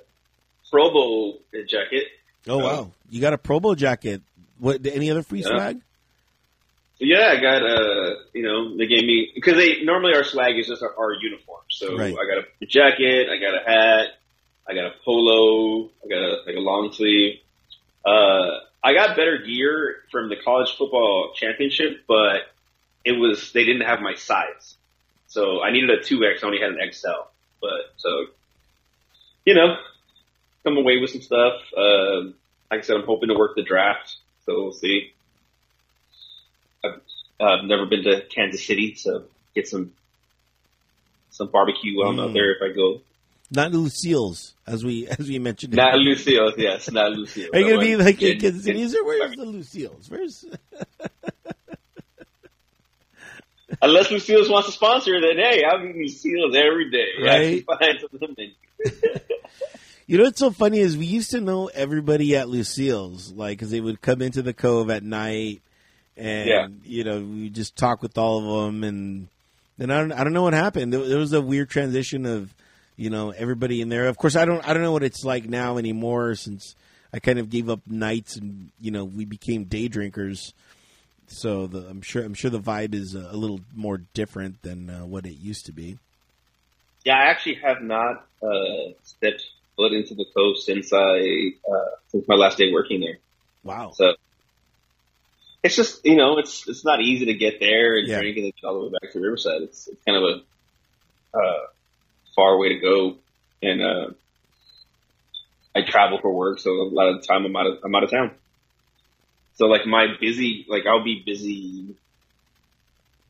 Pro 0.72 0.90
Bowl 0.90 1.40
jacket. 1.68 2.04
Oh 2.48 2.58
Uh, 2.60 2.64
wow, 2.64 2.90
you 3.10 3.20
got 3.20 3.34
a 3.34 3.38
Pro 3.38 3.60
Bowl 3.60 3.76
jacket. 3.76 4.22
What? 4.58 4.84
Any 4.86 5.10
other 5.10 5.22
free 5.22 5.40
Yeah. 5.42 5.48
swag? 5.48 5.80
Yeah, 6.98 7.32
I 7.36 7.40
got 7.40 7.62
uh, 7.62 8.14
you 8.32 8.42
know, 8.42 8.76
they 8.76 8.86
gave 8.86 9.04
me 9.04 9.30
because 9.34 9.54
they 9.56 9.82
normally 9.82 10.14
our 10.14 10.24
swag 10.24 10.58
is 10.58 10.66
just 10.68 10.82
our, 10.82 10.94
our 10.98 11.12
uniform. 11.14 11.60
So 11.68 11.96
Right. 11.96 12.14
I 12.14 12.34
got 12.34 12.44
a 12.62 12.66
jacket, 12.66 13.28
I 13.28 13.36
got 13.38 13.54
a 13.54 13.64
hat, 13.64 14.06
I 14.68 14.74
got 14.74 14.86
a 14.86 14.94
polo, 15.04 15.90
I 16.04 16.08
got 16.08 16.18
a 16.18 16.42
like 16.46 16.56
a 16.56 16.60
long 16.60 16.92
sleeve. 16.92 17.38
Uh, 18.04 18.60
I 18.84 18.94
got 18.94 19.14
better 19.16 19.38
gear 19.38 19.96
from 20.10 20.28
the 20.28 20.36
college 20.36 20.74
football 20.76 21.32
championship, 21.34 22.02
but 22.08 22.42
it 23.04 23.12
was 23.12 23.52
they 23.52 23.64
didn't 23.64 23.82
have 23.82 24.00
my 24.00 24.14
size, 24.14 24.76
so 25.26 25.60
I 25.62 25.70
needed 25.72 25.90
a 25.90 26.02
two 26.02 26.24
X. 26.24 26.42
I 26.42 26.46
only 26.46 26.60
had 26.60 26.70
an 26.70 26.92
XL, 26.92 27.08
but 27.60 27.80
so 27.96 28.26
you 29.44 29.54
know, 29.54 29.76
come 30.64 30.76
away 30.76 30.98
with 30.98 31.10
some 31.10 31.20
stuff. 31.22 31.60
Uh, 31.76 32.30
like 32.70 32.80
I 32.80 32.80
said, 32.82 32.96
I'm 32.96 33.04
hoping 33.06 33.28
to 33.28 33.34
work 33.34 33.54
the 33.56 33.62
draft, 33.62 34.16
so 34.46 34.54
we'll 34.62 34.72
see. 34.72 35.12
I've, 36.84 37.00
I've 37.40 37.64
never 37.64 37.86
been 37.86 38.02
to 38.04 38.22
Kansas 38.34 38.64
City, 38.66 38.94
so 38.94 39.24
get 39.54 39.68
some 39.68 39.92
some 41.30 41.48
barbecue 41.48 41.96
while 41.98 42.10
I'm 42.10 42.20
out 42.20 42.30
Mm. 42.30 42.34
there 42.34 42.52
if 42.54 42.62
I 42.62 42.74
go. 42.74 43.00
Not 43.50 43.72
Lucille's, 43.72 44.54
as 44.66 44.84
we 44.84 45.06
as 45.18 45.28
we 45.28 45.38
mentioned. 45.38 45.74
Not 45.74 45.96
Lucille's, 45.98 46.54
yes, 46.56 46.90
not 46.90 47.12
Lucille's. 47.12 47.50
Are 47.54 47.60
you 47.60 47.68
gonna 47.70 47.80
be 47.80 47.96
like 47.96 48.20
in 48.22 48.38
Kansas 48.40 48.64
City? 48.64 48.80
Is 48.82 48.92
there, 48.92 49.04
where's 49.04 49.36
the 49.36 49.44
Lucille's? 49.44 50.08
Where's 50.10 50.44
Unless 53.80 54.10
Lucille's 54.10 54.48
wants 54.50 54.68
to 54.68 54.72
sponsor, 54.72 55.18
then 55.20 55.36
hey, 55.38 55.64
I'll 55.64 55.80
be 55.82 55.92
Lucille's 55.94 56.54
every 56.54 56.90
day. 56.90 57.06
Right. 57.20 57.64
I 57.68 57.76
can 57.76 57.98
find 57.98 58.20
something. 58.20 58.52
You 60.12 60.18
know 60.18 60.24
what's 60.24 60.40
so 60.40 60.50
funny 60.50 60.78
is 60.78 60.94
we 60.94 61.06
used 61.06 61.30
to 61.30 61.40
know 61.40 61.68
everybody 61.68 62.36
at 62.36 62.46
Lucille's, 62.46 63.32
like, 63.32 63.56
because 63.56 63.70
they 63.70 63.80
would 63.80 64.02
come 64.02 64.20
into 64.20 64.42
the 64.42 64.52
Cove 64.52 64.90
at 64.90 65.02
night, 65.02 65.62
and 66.18 66.46
Yeah. 66.46 66.68
you 66.84 67.02
know 67.02 67.22
we 67.22 67.48
just 67.48 67.76
talk 67.76 68.02
with 68.02 68.18
all 68.18 68.36
of 68.40 68.66
them, 68.66 68.84
and 68.84 69.28
then 69.78 69.90
I 69.90 70.00
don't, 70.00 70.12
I 70.12 70.22
don't 70.22 70.34
know 70.34 70.42
what 70.42 70.52
happened. 70.52 70.92
There, 70.92 71.00
there 71.08 71.16
was 71.16 71.32
a 71.32 71.40
weird 71.40 71.70
transition 71.70 72.26
of, 72.26 72.52
you 72.94 73.08
know, 73.08 73.30
everybody 73.30 73.80
in 73.80 73.88
there. 73.88 74.06
Of 74.06 74.18
course, 74.18 74.36
I 74.36 74.44
don't, 74.44 74.62
I 74.68 74.74
don't 74.74 74.82
know 74.82 74.92
what 74.92 75.02
it's 75.02 75.24
like 75.24 75.48
now 75.48 75.78
anymore 75.78 76.34
since 76.34 76.76
I 77.14 77.18
kind 77.18 77.38
of 77.38 77.48
gave 77.48 77.70
up 77.70 77.80
nights, 77.86 78.36
and 78.36 78.68
you 78.82 78.90
know 78.90 79.06
we 79.06 79.24
became 79.24 79.64
day 79.64 79.88
drinkers. 79.88 80.52
So 81.26 81.66
the, 81.66 81.88
I'm 81.88 82.02
sure, 82.02 82.22
I'm 82.22 82.34
sure 82.34 82.50
the 82.50 82.60
vibe 82.60 82.92
is 82.92 83.14
a, 83.14 83.30
a 83.30 83.36
little 83.38 83.60
more 83.74 84.02
different 84.12 84.60
than 84.60 84.90
uh, 84.90 85.06
what 85.06 85.24
it 85.24 85.38
used 85.38 85.64
to 85.64 85.72
be. 85.72 85.96
Yeah, 87.02 87.14
I 87.16 87.30
actually 87.30 87.54
have 87.64 87.80
not 87.80 88.26
uh, 88.42 88.92
stepped 89.04 89.46
foot 89.82 89.92
into 89.92 90.14
the 90.14 90.24
Cove 90.34 90.56
since 90.58 90.92
I 90.92 91.52
uh, 91.70 91.90
since 92.08 92.26
my 92.28 92.36
last 92.36 92.58
day 92.58 92.72
working 92.72 93.00
there. 93.00 93.18
Wow. 93.64 93.92
So 93.94 94.14
it's 95.62 95.76
just 95.76 96.04
you 96.04 96.16
know 96.16 96.38
it's 96.38 96.68
it's 96.68 96.84
not 96.84 97.00
easy 97.00 97.26
to 97.26 97.34
get 97.34 97.60
there 97.60 97.98
and 97.98 98.08
Yeah. 98.08 98.18
drink 98.20 98.36
and 98.36 98.46
then 98.46 98.52
all 98.64 98.74
the 98.74 98.86
way 98.86 98.92
back 99.00 99.12
to 99.12 99.20
Riverside. 99.20 99.62
It's, 99.62 99.88
it's 99.88 100.02
kind 100.04 100.18
of 100.18 100.24
a 100.24 101.38
uh, 101.38 101.66
far 102.36 102.58
way 102.58 102.70
to 102.70 102.80
go, 102.80 103.16
and 103.62 103.82
uh, 103.82 104.10
I 105.74 105.82
travel 105.82 106.18
for 106.20 106.32
work, 106.32 106.58
so 106.58 106.70
a 106.70 106.88
lot 106.92 107.08
of 107.08 107.20
the 107.20 107.26
time 107.26 107.44
I'm 107.44 107.56
out 107.56 107.66
of 107.66 107.78
I'm 107.84 107.94
out 107.94 108.04
of 108.04 108.10
town. 108.10 108.30
So 109.54 109.66
like 109.66 109.86
my 109.86 110.06
busy 110.20 110.66
like 110.68 110.86
I'll 110.86 111.04
be 111.04 111.22
busy 111.24 111.94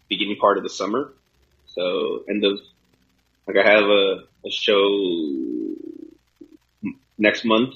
beginning 0.09 0.37
part 0.37 0.57
of 0.59 0.63
the 0.63 0.71
summer. 0.71 1.13
So 1.67 2.25
end 2.29 2.45
of 2.45 2.59
like 3.47 3.57
I 3.57 3.69
have 3.69 3.85
a, 3.85 4.25
a 4.47 4.51
show 4.51 5.75
next 7.19 7.45
month 7.45 7.75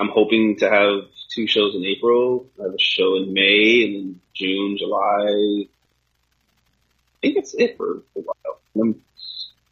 I'm 0.00 0.08
hoping 0.08 0.56
to 0.56 0.70
have 0.70 1.10
two 1.28 1.46
shows 1.46 1.74
in 1.74 1.84
April. 1.84 2.46
I 2.58 2.64
have 2.64 2.74
a 2.74 2.78
show 2.78 3.16
in 3.16 3.34
May 3.34 3.84
and 3.84 3.94
then 3.94 4.20
June, 4.34 4.78
July. 4.78 5.66
I 5.66 7.20
think 7.20 7.34
that's 7.34 7.54
it 7.54 7.76
for 7.76 8.02
a 8.16 8.20
while. 8.20 8.60
I'm, 8.74 9.02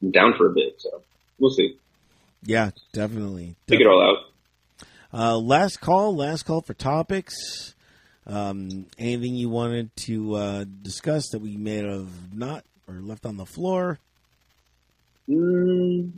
I'm 0.02 0.10
down 0.10 0.34
for 0.36 0.50
a 0.50 0.52
bit, 0.52 0.74
so 0.82 1.00
we'll 1.38 1.50
see. 1.50 1.78
Yeah, 2.42 2.72
definitely. 2.92 3.56
Take 3.66 3.80
it 3.80 3.86
all 3.86 4.02
out. 4.02 4.18
Uh, 5.18 5.38
last 5.38 5.80
call, 5.80 6.14
last 6.14 6.42
call 6.42 6.60
for 6.60 6.74
topics. 6.74 7.74
Um, 8.26 8.84
anything 8.98 9.34
you 9.34 9.48
wanted 9.48 9.96
to 10.04 10.34
uh, 10.34 10.64
discuss 10.82 11.30
that 11.30 11.40
we 11.40 11.56
may 11.56 11.76
have 11.76 12.34
not 12.34 12.66
or 12.86 12.96
left 12.96 13.24
on 13.24 13.38
the 13.38 13.46
floor? 13.46 13.98
Mm, 15.26 16.12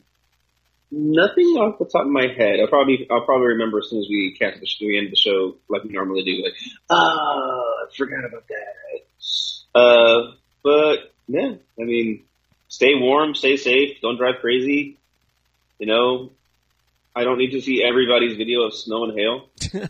nothing 0.91 1.47
off 1.59 1.79
the 1.79 1.85
top 1.85 2.03
of 2.03 2.11
my 2.11 2.27
head. 2.37 2.61
I'll 2.61 2.67
probably 2.69 3.07
I'll 3.11 3.25
probably 3.25 3.49
remember 3.49 3.79
as 3.79 3.91
soon 3.91 4.01
as 4.01 4.09
we 4.09 4.37
catch 4.39 4.55
the, 4.61 4.87
we 4.87 4.99
end 4.99 5.11
the 5.13 5.17
show 5.17 5.57
like 5.69 5.85
we 5.85 5.91
normally 5.91 6.23
do. 6.25 6.43
Like, 6.43 6.55
ah, 6.91 6.97
I 6.97 7.85
forgot 7.97 8.25
about 8.25 8.45
that. 8.49 9.79
Uh, 9.79 10.33
but 10.63 11.13
yeah, 11.29 11.55
I 11.81 11.85
mean, 11.85 12.25
stay 12.69 12.95
warm, 12.97 13.35
stay 13.35 13.57
safe, 13.57 14.01
don't 14.03 14.17
drive 14.17 14.41
crazy. 14.41 14.97
You 15.79 15.87
know, 15.87 16.31
I 17.15 17.25
don't 17.25 17.39
need 17.39 17.53
to 17.53 17.61
see 17.61 17.83
everybody's 17.83 18.37
video 18.37 18.63
of 18.63 18.75
snow 18.75 19.05
and 19.05 19.19
hail. 19.19 19.49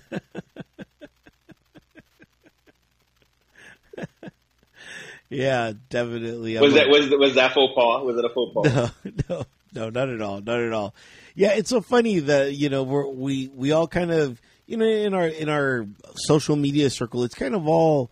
Yeah, 5.32 5.72
definitely. 5.90 6.58
Was 6.58 6.72
I'm 6.72 6.74
that 6.78 6.88
like- 6.88 7.10
was 7.10 7.10
was 7.18 7.34
that 7.36 7.54
faux 7.54 7.72
pas? 7.74 8.02
Was 8.04 8.16
it 8.18 8.24
a 8.24 8.28
faux 8.30 8.52
pas? 8.52 8.92
no, 9.04 9.36
no, 9.36 9.44
no, 9.74 9.90
not 9.90 10.08
at 10.08 10.20
all, 10.20 10.40
not 10.40 10.60
at 10.60 10.72
all. 10.72 10.94
Yeah, 11.34 11.52
it's 11.52 11.70
so 11.70 11.80
funny 11.80 12.20
that 12.20 12.54
you 12.54 12.68
know 12.68 12.82
we're, 12.82 13.06
we 13.06 13.48
we 13.48 13.72
all 13.72 13.86
kind 13.88 14.10
of 14.10 14.40
you 14.66 14.76
know 14.76 14.86
in 14.86 15.14
our 15.14 15.26
in 15.26 15.48
our 15.48 15.86
social 16.14 16.56
media 16.56 16.90
circle, 16.90 17.24
it's 17.24 17.34
kind 17.34 17.54
of 17.54 17.66
all 17.66 18.10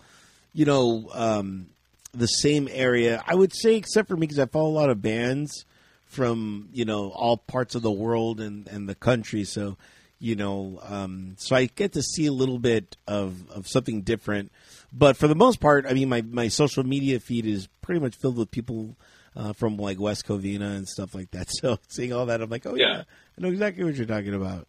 you 0.52 0.64
know 0.64 1.08
um, 1.12 1.66
the 2.12 2.26
same 2.26 2.68
area. 2.70 3.22
I 3.26 3.34
would 3.34 3.52
say, 3.54 3.76
except 3.76 4.08
for 4.08 4.16
me, 4.16 4.26
because 4.26 4.38
I 4.38 4.46
follow 4.46 4.70
a 4.70 4.78
lot 4.78 4.90
of 4.90 5.02
bands 5.02 5.64
from 6.06 6.68
you 6.72 6.84
know 6.84 7.10
all 7.10 7.36
parts 7.36 7.74
of 7.74 7.82
the 7.82 7.90
world 7.90 8.40
and 8.40 8.66
and 8.68 8.88
the 8.88 8.94
country. 8.94 9.44
So 9.44 9.76
you 10.20 10.34
know, 10.34 10.80
um, 10.82 11.36
so 11.38 11.54
I 11.54 11.66
get 11.66 11.92
to 11.92 12.02
see 12.02 12.26
a 12.26 12.32
little 12.32 12.58
bit 12.58 12.96
of 13.06 13.50
of 13.50 13.68
something 13.68 14.02
different. 14.02 14.50
But 14.92 15.16
for 15.16 15.28
the 15.28 15.34
most 15.34 15.60
part, 15.60 15.86
I 15.86 15.92
mean, 15.92 16.08
my 16.08 16.22
my 16.22 16.48
social 16.48 16.84
media 16.84 17.20
feed 17.20 17.46
is 17.46 17.68
pretty 17.82 18.00
much 18.00 18.16
filled 18.16 18.36
with 18.36 18.50
people 18.50 18.96
uh, 19.36 19.52
from 19.52 19.76
like 19.76 19.98
West 20.00 20.26
Covina 20.26 20.76
and 20.76 20.86
stuff 20.88 21.14
like 21.14 21.30
that. 21.32 21.48
So 21.60 21.78
seeing 21.88 22.12
all 22.12 22.26
that, 22.26 22.40
I'm 22.40 22.50
like, 22.50 22.66
oh 22.66 22.74
yeah, 22.74 22.86
Yeah. 22.88 23.02
I 23.36 23.40
know 23.40 23.48
exactly 23.48 23.84
what 23.84 23.94
you're 23.94 24.06
talking 24.06 24.34
about. 24.34 24.66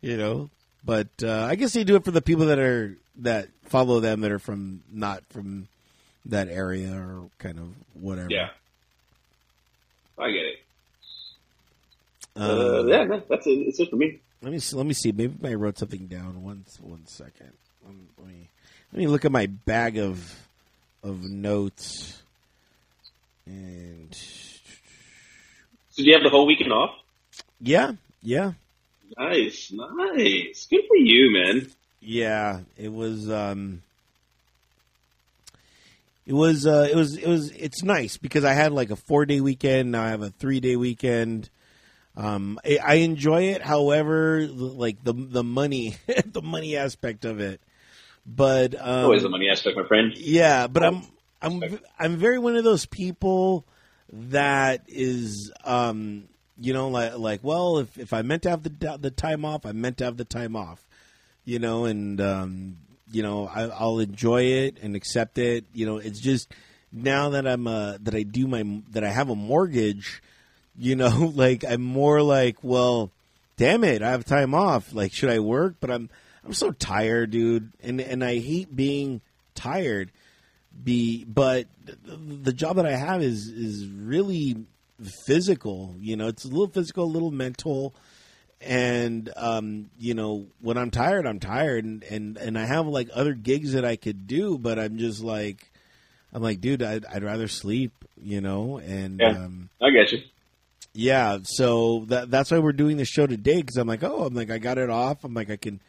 You 0.00 0.16
know, 0.16 0.50
but 0.84 1.08
uh, 1.22 1.44
I 1.44 1.54
guess 1.56 1.72
they 1.72 1.84
do 1.84 1.96
it 1.96 2.04
for 2.04 2.10
the 2.10 2.22
people 2.22 2.46
that 2.46 2.58
are 2.58 2.96
that 3.18 3.48
follow 3.64 4.00
them 4.00 4.20
that 4.20 4.30
are 4.30 4.38
from 4.38 4.82
not 4.92 5.22
from 5.30 5.68
that 6.26 6.48
area 6.48 6.92
or 6.92 7.28
kind 7.38 7.58
of 7.58 7.68
whatever. 7.94 8.28
Yeah, 8.30 8.50
I 10.18 10.30
get 10.30 10.44
it. 10.44 10.58
Uh, 12.36 12.40
Uh, 12.80 12.84
yeah, 12.86 13.04
no, 13.04 13.22
that's 13.28 13.46
it. 13.46 13.50
It's 13.50 13.80
it 13.80 13.88
for 13.90 13.96
me. 13.96 14.20
Let 14.42 14.52
me 14.52 14.58
see, 14.58 14.76
let 14.76 14.86
me 14.86 14.92
see. 14.94 15.12
Maybe 15.12 15.34
I 15.44 15.54
wrote 15.54 15.78
something 15.78 16.06
down. 16.06 16.42
One 16.42 16.64
one 16.82 17.06
second. 17.06 17.52
Um, 17.86 18.08
Let 18.18 18.28
me 18.28 18.48
let 18.92 18.98
me 18.98 19.06
look 19.06 19.24
at 19.24 19.32
my 19.32 19.46
bag 19.46 19.96
of 19.98 20.34
of 21.02 21.22
notes. 21.24 22.22
And 23.46 24.14
So 24.14 26.02
do 26.02 26.04
you 26.04 26.12
have 26.14 26.22
the 26.22 26.30
whole 26.30 26.46
weekend 26.46 26.72
off? 26.72 26.90
yeah, 27.60 27.92
yeah, 28.22 28.52
Nice, 29.16 29.72
nice. 29.72 30.66
Good 30.68 30.82
for 30.88 30.96
you, 30.96 31.32
man. 31.32 31.70
yeah. 32.00 32.60
It 32.76 32.92
was 32.92 33.30
um, 33.30 33.82
it 36.26 36.32
was 36.32 36.66
uh, 36.66 36.88
it 36.90 36.96
was 36.96 37.16
it 37.16 37.26
was 37.28 37.50
it's 37.52 37.82
nice 37.84 38.16
because 38.16 38.44
I 38.44 38.52
had 38.52 38.72
like 38.72 38.90
a 38.90 38.96
four 38.96 39.24
day 39.26 39.40
weekend. 39.40 39.92
Now 39.92 40.02
I 40.02 40.08
have 40.08 40.22
a 40.22 40.30
three 40.30 40.60
day 40.60 40.74
weekend. 40.76 41.48
Um, 42.16 42.58
I, 42.64 42.78
I 42.84 42.94
enjoy 42.96 43.44
it. 43.50 43.62
However, 43.62 44.46
like 44.48 45.02
the 45.04 45.12
the 45.12 45.44
money, 45.44 45.96
the 46.26 46.42
money 46.42 46.76
aspect 46.76 47.24
of 47.24 47.38
it. 47.40 47.60
But 48.26 48.74
um, 48.74 49.04
Always 49.04 49.22
the 49.22 49.28
money 49.28 49.48
aspect, 49.48 49.76
my 49.76 49.86
friend. 49.86 50.12
Yeah, 50.16 50.66
but 50.66 50.82
I'm 50.82 51.02
I'm 51.46 51.78
I'm 51.98 52.16
very 52.16 52.38
one 52.38 52.56
of 52.56 52.64
those 52.64 52.86
people 52.86 53.64
that 54.12 54.82
is 54.86 55.52
um 55.64 56.28
you 56.58 56.72
know, 56.72 56.88
like 56.88 57.16
like 57.18 57.40
well, 57.42 57.78
if 57.78 57.98
if 57.98 58.12
I 58.12 58.22
meant 58.22 58.42
to 58.44 58.50
have 58.50 58.62
the 58.62 58.98
the 58.98 59.10
time 59.10 59.44
off, 59.44 59.66
I 59.66 59.72
meant 59.72 59.98
to 59.98 60.04
have 60.04 60.16
the 60.16 60.24
time 60.24 60.56
off, 60.56 60.86
you 61.44 61.58
know, 61.58 61.84
and 61.84 62.20
um, 62.20 62.78
you 63.10 63.22
know, 63.22 63.46
I, 63.46 63.64
I'll 63.64 63.98
enjoy 63.98 64.42
it 64.42 64.78
and 64.82 64.96
accept 64.96 65.38
it. 65.38 65.64
You 65.74 65.86
know, 65.86 65.98
it's 65.98 66.20
just 66.20 66.52
now 66.92 67.30
that 67.30 67.46
I'm 67.46 67.66
uh 67.66 67.98
that 68.00 68.14
I 68.14 68.22
do 68.22 68.46
my 68.46 68.64
that 68.90 69.04
I 69.04 69.10
have 69.10 69.28
a 69.28 69.36
mortgage, 69.36 70.22
you 70.78 70.96
know, 70.96 71.32
like 71.34 71.64
I'm 71.64 71.82
more 71.82 72.22
like, 72.22 72.56
well, 72.62 73.10
damn 73.56 73.84
it, 73.84 74.02
I 74.02 74.10
have 74.10 74.24
time 74.24 74.54
off. 74.54 74.94
Like, 74.94 75.12
should 75.12 75.30
I 75.30 75.40
work? 75.40 75.76
But 75.80 75.90
I'm 75.90 76.08
I'm 76.44 76.54
so 76.54 76.70
tired, 76.70 77.32
dude, 77.32 77.72
and 77.82 78.00
and 78.00 78.24
I 78.24 78.38
hate 78.38 78.74
being 78.74 79.20
tired. 79.54 80.10
Be 80.84 81.24
but 81.24 81.66
the 82.04 82.52
job 82.52 82.76
that 82.76 82.86
I 82.86 82.96
have 82.96 83.22
is 83.22 83.48
is 83.48 83.86
really 83.88 84.56
physical. 85.26 85.94
You 85.98 86.16
know, 86.16 86.28
it's 86.28 86.44
a 86.44 86.48
little 86.48 86.68
physical, 86.68 87.04
a 87.04 87.06
little 87.06 87.30
mental, 87.30 87.94
and 88.60 89.30
um, 89.36 89.90
you 89.98 90.14
know, 90.14 90.46
when 90.60 90.76
I'm 90.78 90.90
tired, 90.90 91.26
I'm 91.26 91.40
tired, 91.40 91.84
and 91.84 92.02
and 92.04 92.36
and 92.36 92.58
I 92.58 92.64
have 92.66 92.86
like 92.86 93.08
other 93.14 93.34
gigs 93.34 93.72
that 93.72 93.84
I 93.84 93.96
could 93.96 94.26
do, 94.26 94.58
but 94.58 94.78
I'm 94.78 94.98
just 94.98 95.22
like, 95.22 95.70
I'm 96.32 96.42
like, 96.42 96.60
dude, 96.60 96.82
I'd, 96.82 97.04
I'd 97.06 97.24
rather 97.24 97.48
sleep, 97.48 97.92
you 98.20 98.40
know, 98.40 98.78
and 98.78 99.20
Yeah. 99.20 99.30
um, 99.30 99.70
I 99.80 99.90
get 99.90 100.12
you. 100.12 100.22
yeah, 100.94 101.38
so 101.44 102.04
that 102.08 102.30
that's 102.30 102.50
why 102.50 102.58
we're 102.58 102.72
doing 102.72 102.96
the 102.96 103.04
show 103.04 103.26
today 103.26 103.60
because 103.60 103.76
I'm 103.76 103.88
like, 103.88 104.02
oh, 104.04 104.24
I'm 104.24 104.34
like, 104.34 104.50
I 104.50 104.58
got 104.58 104.78
it 104.78 104.90
off. 104.90 105.24
I'm 105.24 105.34
like, 105.34 105.50
I 105.50 105.56
can 105.56 105.80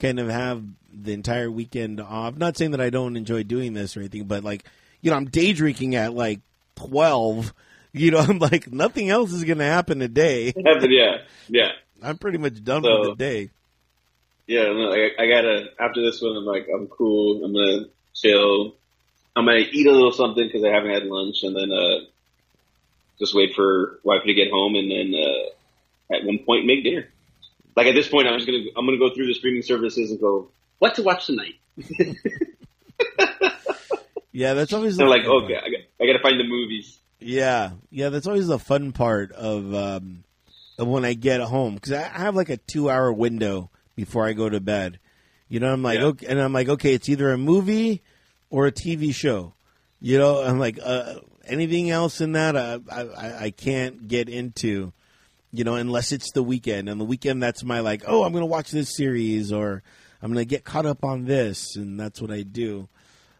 kind 0.00 0.18
of 0.20 0.28
have 0.28 0.62
the 0.92 1.12
entire 1.12 1.50
weekend 1.50 2.00
off. 2.00 2.36
Not 2.36 2.56
saying 2.56 2.72
that 2.72 2.80
I 2.80 2.90
don't 2.90 3.16
enjoy 3.16 3.42
doing 3.42 3.72
this 3.74 3.96
or 3.96 4.00
anything, 4.00 4.24
but 4.24 4.44
like, 4.44 4.64
you 5.00 5.10
know, 5.10 5.16
I'm 5.16 5.26
day 5.26 5.52
drinking 5.52 5.94
at 5.94 6.12
like 6.14 6.40
twelve. 6.74 7.52
You 7.92 8.10
know, 8.10 8.18
I'm 8.28 8.38
like, 8.38 8.70
nothing 8.70 9.08
else 9.08 9.32
is 9.32 9.44
going 9.44 9.58
to 9.58 9.64
happen 9.64 9.98
today. 10.00 10.52
Yeah, 10.88 11.18
yeah, 11.48 11.68
I'm 12.02 12.18
pretty 12.18 12.38
much 12.38 12.62
done 12.62 12.82
So- 12.82 13.02
for 13.04 13.08
the 13.10 13.14
day. 13.16 13.50
yeah. 14.46 14.64
No, 14.64 14.92
I, 14.92 15.10
I 15.18 15.26
gotta 15.28 15.66
after 15.80 16.02
this 16.02 16.20
one. 16.20 16.36
I'm 16.36 16.44
like, 16.44 16.66
I'm 16.72 16.86
cool. 16.88 17.44
I'm 17.44 17.52
gonna 17.54 17.86
chill. 18.14 18.74
I'm 19.34 19.44
gonna 19.46 19.58
eat 19.70 19.86
a 19.86 19.92
little 19.92 20.12
something 20.12 20.46
because 20.46 20.64
I 20.64 20.68
haven't 20.68 20.90
had 20.90 21.04
lunch, 21.04 21.42
and 21.42 21.54
then 21.56 21.70
uh, 21.72 21.98
just 23.18 23.34
wait 23.34 23.54
for 23.54 23.98
wife 24.02 24.22
to 24.26 24.34
get 24.34 24.50
home, 24.50 24.74
and 24.74 24.90
then 24.90 25.14
uh, 25.14 26.14
at 26.14 26.24
one 26.24 26.38
point 26.44 26.66
make 26.66 26.84
dinner. 26.84 27.08
Like 27.76 27.86
at 27.88 27.94
this 27.94 28.08
point, 28.08 28.26
I'm 28.26 28.34
just 28.38 28.46
gonna 28.46 28.64
I'm 28.76 28.86
gonna 28.86 28.98
go 28.98 29.14
through 29.14 29.26
the 29.26 29.34
streaming 29.34 29.62
services 29.62 30.10
and 30.10 30.18
go, 30.20 30.48
what 30.78 30.94
to 30.96 31.02
watch 31.02 31.26
tonight? 31.26 31.54
Yeah, 34.32 34.52
that's 34.52 34.74
always 34.74 34.96
So 34.98 35.04
the 35.04 35.08
like, 35.10 35.24
fun 35.24 35.44
okay. 35.44 35.56
I 35.56 35.70
got, 35.70 35.80
I 36.00 36.06
gotta 36.06 36.18
find 36.22 36.38
the 36.38 36.44
movies. 36.44 36.98
Yeah, 37.20 37.70
yeah, 37.90 38.10
that's 38.10 38.26
always 38.26 38.46
the 38.48 38.58
fun 38.58 38.92
part 38.92 39.32
of, 39.32 39.74
um, 39.74 40.24
of 40.78 40.86
when 40.86 41.06
I 41.06 41.14
get 41.14 41.40
home 41.40 41.74
because 41.76 41.92
I 41.92 42.02
I 42.02 42.18
have 42.18 42.36
like 42.36 42.50
a 42.50 42.58
two 42.58 42.90
hour 42.90 43.10
window 43.10 43.70
before 43.94 44.26
I 44.26 44.34
go 44.34 44.50
to 44.50 44.60
bed. 44.60 44.98
You 45.48 45.60
know, 45.60 45.72
I'm 45.72 45.82
like, 45.82 46.00
Yeah. 46.00 46.06
okay, 46.06 46.26
and 46.26 46.38
I'm 46.38 46.52
like, 46.52 46.68
okay, 46.68 46.92
it's 46.92 47.08
either 47.08 47.32
a 47.32 47.38
movie 47.38 48.02
or 48.50 48.66
a 48.66 48.72
TV 48.72 49.14
show. 49.14 49.54
You 50.02 50.18
know, 50.18 50.42
I'm 50.42 50.58
like, 50.58 50.78
uh, 50.82 51.14
anything 51.46 51.88
else 51.88 52.20
in 52.20 52.32
that, 52.32 52.56
I, 52.58 52.78
I 52.92 53.44
I 53.46 53.50
can't 53.52 54.06
get 54.06 54.28
into. 54.28 54.92
You 55.56 55.64
know, 55.64 55.74
unless 55.76 56.12
it's 56.12 56.30
the 56.32 56.42
weekend, 56.42 56.88
and 56.88 57.00
the 57.00 57.04
weekend 57.04 57.42
that's 57.42 57.64
my 57.64 57.80
like, 57.80 58.02
oh, 58.06 58.24
I'm 58.24 58.32
gonna 58.32 58.46
watch 58.46 58.70
this 58.70 58.96
series 58.96 59.52
or 59.52 59.82
I'm 60.22 60.30
gonna 60.32 60.44
get 60.44 60.64
caught 60.64 60.86
up 60.86 61.04
on 61.04 61.24
this, 61.24 61.76
and 61.76 61.98
that's 61.98 62.20
what 62.20 62.30
I 62.30 62.42
do. 62.42 62.88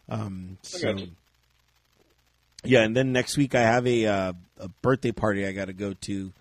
Um, 0.09 0.57
so. 0.61 0.93
gotcha. 0.93 1.07
Yeah, 2.63 2.81
and 2.81 2.95
then 2.97 3.13
next 3.13 3.37
week 3.37 3.55
I 3.55 3.61
have 3.61 3.85
a 3.87 4.05
uh, 4.05 4.33
a 4.59 4.67
birthday 4.81 5.11
party 5.11 5.45
I 5.45 5.51
got 5.53 5.65
to 5.65 5.73
go 5.73 5.93
to 6.01 6.33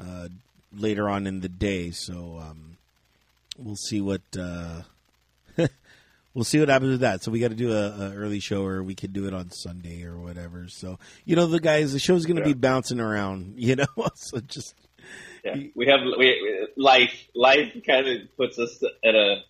uh, 0.00 0.28
later 0.72 1.08
on 1.08 1.26
in 1.26 1.40
the 1.40 1.48
day. 1.48 1.90
So 1.90 2.38
um, 2.40 2.76
we'll 3.58 3.76
see 3.76 4.00
what 4.00 4.22
uh, 4.38 4.82
we'll 6.34 6.44
see 6.44 6.60
what 6.60 6.68
happens 6.68 6.92
with 6.92 7.00
that. 7.00 7.22
So 7.22 7.30
we 7.30 7.40
got 7.40 7.48
to 7.50 7.56
do 7.56 7.72
a, 7.72 7.88
a 7.90 8.12
early 8.14 8.40
show, 8.40 8.64
or 8.64 8.82
we 8.82 8.94
could 8.94 9.12
do 9.12 9.26
it 9.26 9.34
on 9.34 9.50
Sunday 9.50 10.04
or 10.04 10.16
whatever. 10.18 10.66
So 10.68 10.98
you 11.24 11.36
know, 11.36 11.46
the 11.46 11.60
guys, 11.60 11.92
the 11.92 11.98
show's 11.98 12.24
going 12.26 12.36
to 12.36 12.42
Yeah. 12.42 12.54
be 12.54 12.60
bouncing 12.60 13.00
around. 13.00 13.54
You 13.58 13.76
know, 13.76 13.86
so 14.14 14.38
just 14.40 14.74
Yeah, 15.46 15.56
we 15.74 15.86
have 15.86 16.00
we, 16.18 16.68
life. 16.76 17.12
Life 17.34 17.72
kind 17.86 18.08
of 18.08 18.36
puts 18.36 18.58
us 18.58 18.82
at 19.04 19.14
a 19.14 19.42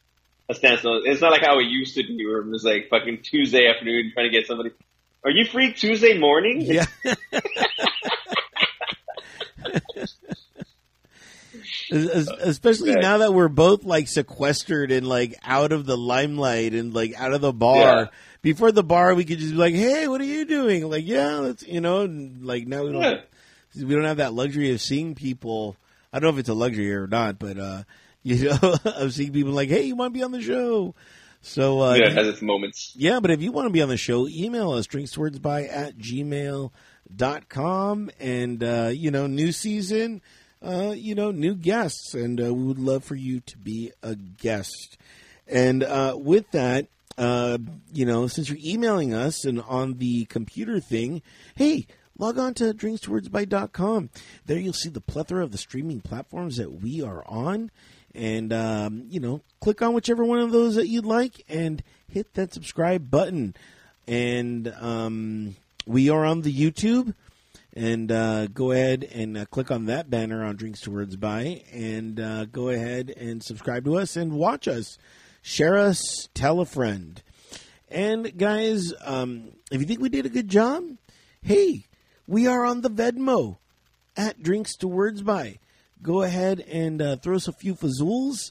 a 0.49 0.55
standstill. 0.55 1.03
It's 1.05 1.21
not 1.21 1.33
like 1.33 1.43
how 1.43 1.59
it 1.59 1.65
used 1.65 1.95
to 1.97 2.03
be, 2.05 2.25
where 2.27 2.39
it 2.39 2.47
was 2.47 2.63
like 2.65 2.89
fucking 2.89 3.23
Tuesday 3.23 3.67
afternoon 3.69 4.13
trying 4.15 4.31
to 4.31 4.37
get 4.39 4.47
somebody. 4.47 4.71
Are 5.25 5.31
you 5.31 5.45
free 5.47 5.73
Tuesday 5.73 6.19
morning? 6.19 6.61
yeah. 6.61 6.87
Es- 11.91 12.09
es- 12.09 12.29
Especially 12.41 12.91
Okay. 12.93 13.01
now 13.01 13.19
that 13.19 13.33
we're 13.33 13.49
both 13.49 13.85
like 13.85 14.09
sequestered 14.09 14.91
and 14.91 15.07
like 15.09 15.35
out 15.45 15.73
of 15.73 15.87
the 15.87 15.97
limelight 15.97 16.75
and 16.75 16.93
like 16.95 17.15
out 17.19 17.33
of 17.33 17.41
the 17.41 17.53
bar. 17.53 17.79
Yeah. 17.81 18.07
Before 18.43 18.71
the 18.73 18.83
bar, 18.85 19.15
we 19.15 19.25
could 19.25 19.39
just 19.39 19.53
be 19.53 19.57
like, 19.57 19.75
"Hey, 19.75 20.07
what 20.07 20.21
are 20.21 20.25
you 20.25 20.45
doing?" 20.45 20.89
Like, 20.89 21.07
yeah, 21.07 21.37
let's 21.37 21.67
you 21.67 21.81
know. 21.81 22.03
And 22.03 22.45
like 22.45 22.67
now 22.67 22.85
we 22.85 22.93
don't 22.93 23.03
Yeah. 23.03 23.85
we 23.85 23.95
don't 23.95 24.05
have 24.05 24.19
that 24.19 24.35
luxury 24.35 24.73
of 24.73 24.81
seeing 24.81 25.15
people. 25.15 25.77
I 26.17 26.19
don't 26.19 26.31
know 26.31 26.37
if 26.37 26.41
it's 26.41 26.49
a 26.49 26.55
luxury 26.55 26.95
or 26.95 27.07
not, 27.07 27.39
but 27.39 27.59
uh, 27.59 27.83
you 28.23 28.49
know, 28.49 28.75
I've 28.85 29.13
seen 29.13 29.33
people 29.33 29.53
like, 29.53 29.69
"Hey, 29.69 29.83
you 29.83 29.95
want 29.97 30.15
to 30.15 30.19
be 30.19 30.25
on 30.25 30.33
the 30.33 30.41
show?" 30.41 30.95
So 31.43 31.83
uh, 31.83 31.95
yeah, 31.95 32.07
it 32.07 32.15
has 32.15 32.27
its 32.27 32.43
moments. 32.43 32.93
yeah, 32.97 33.21
but 33.21 33.31
if 33.31 33.41
you 33.41 33.53
want 33.53 33.67
to 33.67 33.73
be 33.73 33.83
on 33.83 33.89
the 33.89 33.97
show, 33.97 34.27
email 34.27 34.73
us 34.73 34.89
drinkswordsby 34.89 35.73
at 35.73 35.97
gmail.com. 35.97 36.71
And, 38.19 38.65
uh, 38.65 38.91
you 38.93 39.11
know, 39.13 39.27
new 39.29 39.53
season, 39.53 40.23
uh, 40.61 40.95
you 40.97 41.15
know, 41.15 41.31
new 41.31 41.55
guests. 41.55 42.15
And 42.15 42.43
uh, 42.43 42.53
we 42.53 42.65
would 42.65 42.81
love 42.81 43.05
for 43.05 43.15
you 43.15 43.41
to 43.41 43.59
be 43.59 43.93
a 44.03 44.17
guest. 44.17 44.99
And 45.47 45.85
uh, 45.85 46.17
with 46.19 46.51
that, 46.51 46.89
uh, 47.17 47.59
you 47.93 48.07
know, 48.07 48.27
since 48.27 48.49
you're 48.49 48.59
emailing 48.65 49.15
us 49.15 49.45
and 49.45 49.61
on 49.63 49.99
the 49.99 50.25
computer 50.25 50.81
thing, 50.81 51.23
hey, 51.55 51.87
log 52.19 52.39
on 52.39 52.55
to 52.55 52.73
drinkswordsby.com. 52.75 54.11
There 54.47 54.59
you'll 54.59 54.73
see 54.73 54.89
the 54.89 55.01
plethora 55.01 55.43
of 55.43 55.53
the 55.53 55.59
streaming 55.59 56.01
platforms 56.01 56.57
that 56.57 56.81
we 56.83 57.03
are 57.03 57.25
on. 57.27 57.71
And, 58.15 58.53
um, 58.53 59.05
you 59.09 59.21
know, 59.21 59.43
click 59.61 59.83
on 59.83 59.93
whichever 59.93 60.25
one 60.25 60.39
of 60.39 60.51
those 60.51 60.77
that 60.77 60.89
you'd 60.89 61.05
like 61.05 61.45
and 61.49 61.83
hit 62.09 62.35
that 62.35 62.55
subscribe 62.55 63.11
button. 63.11 63.55
And 64.09 64.73
um, 64.81 65.57
we 65.87 66.09
are 66.09 66.25
on 66.25 66.43
the 66.43 66.55
YouTube. 66.55 67.15
And 67.75 68.11
uh, 68.11 68.47
go 68.47 68.71
ahead 68.71 69.05
and 69.05 69.37
uh, 69.37 69.45
click 69.45 69.71
on 69.71 69.85
that 69.87 70.09
banner 70.09 70.43
on 70.43 70.57
Drinks 70.57 70.87
By 70.87 71.63
and 71.71 72.19
uh, 72.19 72.47
go 72.47 72.71
ahead 72.71 73.11
and 73.11 73.43
subscribe 73.43 73.85
to 73.85 73.99
us 73.99 74.17
and 74.17 74.33
watch 74.33 74.67
us. 74.67 74.97
Share 75.43 75.77
us, 75.77 76.01
tell 76.33 76.61
a 76.61 76.65
friend. 76.65 77.23
And 77.91 78.37
guys, 78.37 78.95
um, 79.05 79.53
if 79.71 79.81
you 79.81 79.87
think 79.87 80.01
we 80.01 80.09
did 80.09 80.25
a 80.25 80.31
good 80.31 80.49
job, 80.49 80.85
hey, 81.43 81.85
we 82.27 82.47
are 82.47 82.65
on 82.65 82.81
the 82.81 82.91
Venmo 82.91 83.57
at 84.17 84.43
Drinks 84.43 84.77
to 84.77 84.89
Words 84.89 85.23
By. 85.23 85.59
Go 86.03 86.23
ahead 86.23 86.61
and 86.61 87.01
uh, 87.01 87.17
throw 87.17 87.37
us 87.37 87.49
a 87.49 87.53
few 87.53 87.75
fazools, 87.75 88.51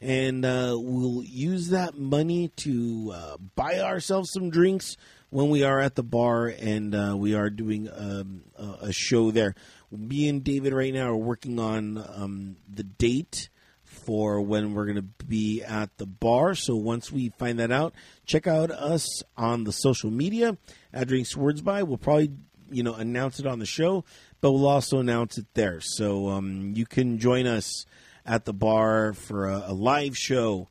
and 0.00 0.44
uh, 0.44 0.76
we'll 0.78 1.22
use 1.24 1.68
that 1.70 1.98
money 1.98 2.48
to 2.56 3.12
uh, 3.14 3.36
buy 3.54 3.80
ourselves 3.80 4.30
some 4.32 4.50
drinks 4.50 4.96
when 5.30 5.50
we 5.50 5.64
are 5.64 5.80
at 5.80 5.96
the 5.96 6.02
bar 6.02 6.46
and 6.46 6.94
uh, 6.94 7.14
we 7.16 7.34
are 7.34 7.50
doing 7.50 7.88
um, 7.94 8.42
a, 8.56 8.92
show 8.92 9.30
there. 9.30 9.54
Me 9.90 10.28
and 10.28 10.44
David 10.44 10.72
right 10.72 10.94
now 10.94 11.10
are 11.10 11.16
working 11.16 11.58
on 11.58 11.98
um, 12.14 12.56
the 12.72 12.84
date 12.84 13.48
for 13.84 14.40
when 14.40 14.72
we're 14.72 14.84
going 14.84 14.96
to 14.96 15.24
be 15.24 15.62
at 15.62 15.96
the 15.98 16.06
bar. 16.06 16.54
So 16.54 16.76
once 16.76 17.10
we 17.10 17.30
find 17.30 17.58
that 17.58 17.72
out, 17.72 17.92
check 18.24 18.46
out 18.46 18.70
us 18.70 19.22
on 19.36 19.64
the 19.64 19.72
social 19.72 20.10
media 20.10 20.56
at 20.92 21.08
Drinks 21.08 21.36
Words 21.36 21.60
By. 21.60 21.82
We'll 21.82 21.98
probably 21.98 22.30
you 22.70 22.82
know 22.82 22.94
announce 22.94 23.40
it 23.40 23.46
on 23.46 23.58
the 23.58 23.66
show, 23.66 24.04
but 24.40 24.52
we'll 24.52 24.68
also 24.68 24.98
announce 24.98 25.38
it 25.38 25.46
there. 25.54 25.80
So 25.80 26.28
um, 26.28 26.72
you 26.74 26.86
can 26.86 27.18
join 27.18 27.46
us 27.46 27.86
at 28.24 28.44
the 28.44 28.52
bar 28.52 29.12
for 29.12 29.46
a, 29.48 29.64
a 29.68 29.72
live 29.72 30.16
show, 30.16 30.68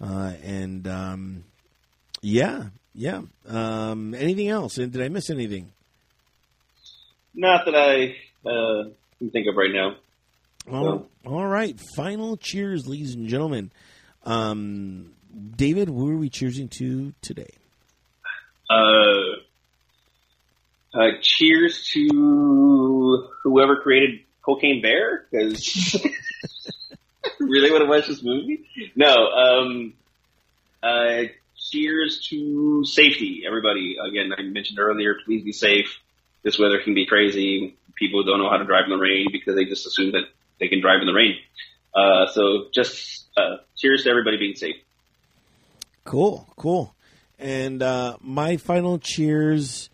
uh, 0.00 0.32
and 0.42 0.86
um, 0.86 1.44
yeah, 2.20 2.66
yeah. 2.94 3.22
Um, 3.46 4.14
anything 4.14 4.48
else? 4.48 4.74
Did 4.76 5.00
I 5.00 5.08
miss 5.08 5.30
anything? 5.30 5.72
Not 7.34 7.64
that 7.66 7.74
I 7.76 8.16
uh, 8.48 8.88
can 9.18 9.30
think 9.30 9.46
of 9.46 9.56
right 9.56 9.72
now. 9.72 9.96
All, 10.70 11.08
all 11.24 11.46
right. 11.46 11.78
Final 11.96 12.36
cheers, 12.36 12.86
ladies 12.86 13.14
and 13.14 13.28
gentlemen. 13.28 13.70
Um, 14.24 15.12
David, 15.56 15.88
who 15.88 16.10
are 16.10 16.16
we 16.16 16.30
cheersing 16.30 16.70
to 16.78 17.14
today? 17.22 17.50
Uh, 18.68 19.40
uh, 20.94 21.18
cheers 21.20 21.90
to 21.92 23.28
whoever 23.42 23.76
created 23.76 24.20
Cocaine 24.42 24.80
Bear, 24.82 25.26
because 25.30 25.96
really 27.40 27.70
want 27.70 27.82
to 27.82 27.88
watch 27.88 28.06
this 28.06 28.22
movie. 28.22 28.66
No, 28.96 29.14
um, 29.28 29.94
uh, 30.82 31.22
cheers 31.56 32.26
to 32.30 32.84
safety, 32.84 33.42
everybody. 33.46 33.96
Again, 34.02 34.32
I 34.36 34.42
mentioned 34.42 34.78
earlier, 34.78 35.16
please 35.24 35.44
be 35.44 35.52
safe. 35.52 35.98
This 36.42 36.58
weather 36.58 36.80
can 36.82 36.94
be 36.94 37.06
crazy. 37.06 37.76
people 37.94 38.22
don't 38.24 38.38
know 38.38 38.48
how 38.48 38.56
to 38.58 38.64
drive 38.64 38.84
in 38.84 38.90
the 38.90 38.96
rain 38.96 39.26
because 39.32 39.54
they 39.54 39.64
just 39.64 39.86
assume 39.86 40.12
that 40.12 40.24
they 40.60 40.68
can 40.68 40.80
drive 40.80 41.00
in 41.00 41.06
the 41.06 41.12
rain. 41.12 41.36
Uh, 41.94 42.26
so 42.32 42.68
just 42.72 43.26
uh, 43.36 43.56
cheers 43.76 44.04
to 44.04 44.10
everybody 44.10 44.36
being 44.38 44.54
safe. 44.54 44.76
Cool, 46.04 46.48
cool. 46.56 46.94
And 47.38 47.82
uh, 47.82 48.16
my 48.20 48.56
final 48.56 48.98
cheers 48.98 49.90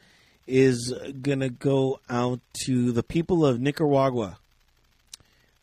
is 0.47 0.93
gonna 1.23 1.49
go 1.49 2.01
out 2.09 2.41
to 2.65 2.93
the 2.93 3.03
people 3.03 3.45
of 3.47 3.61
Nicaragua. 3.61 4.39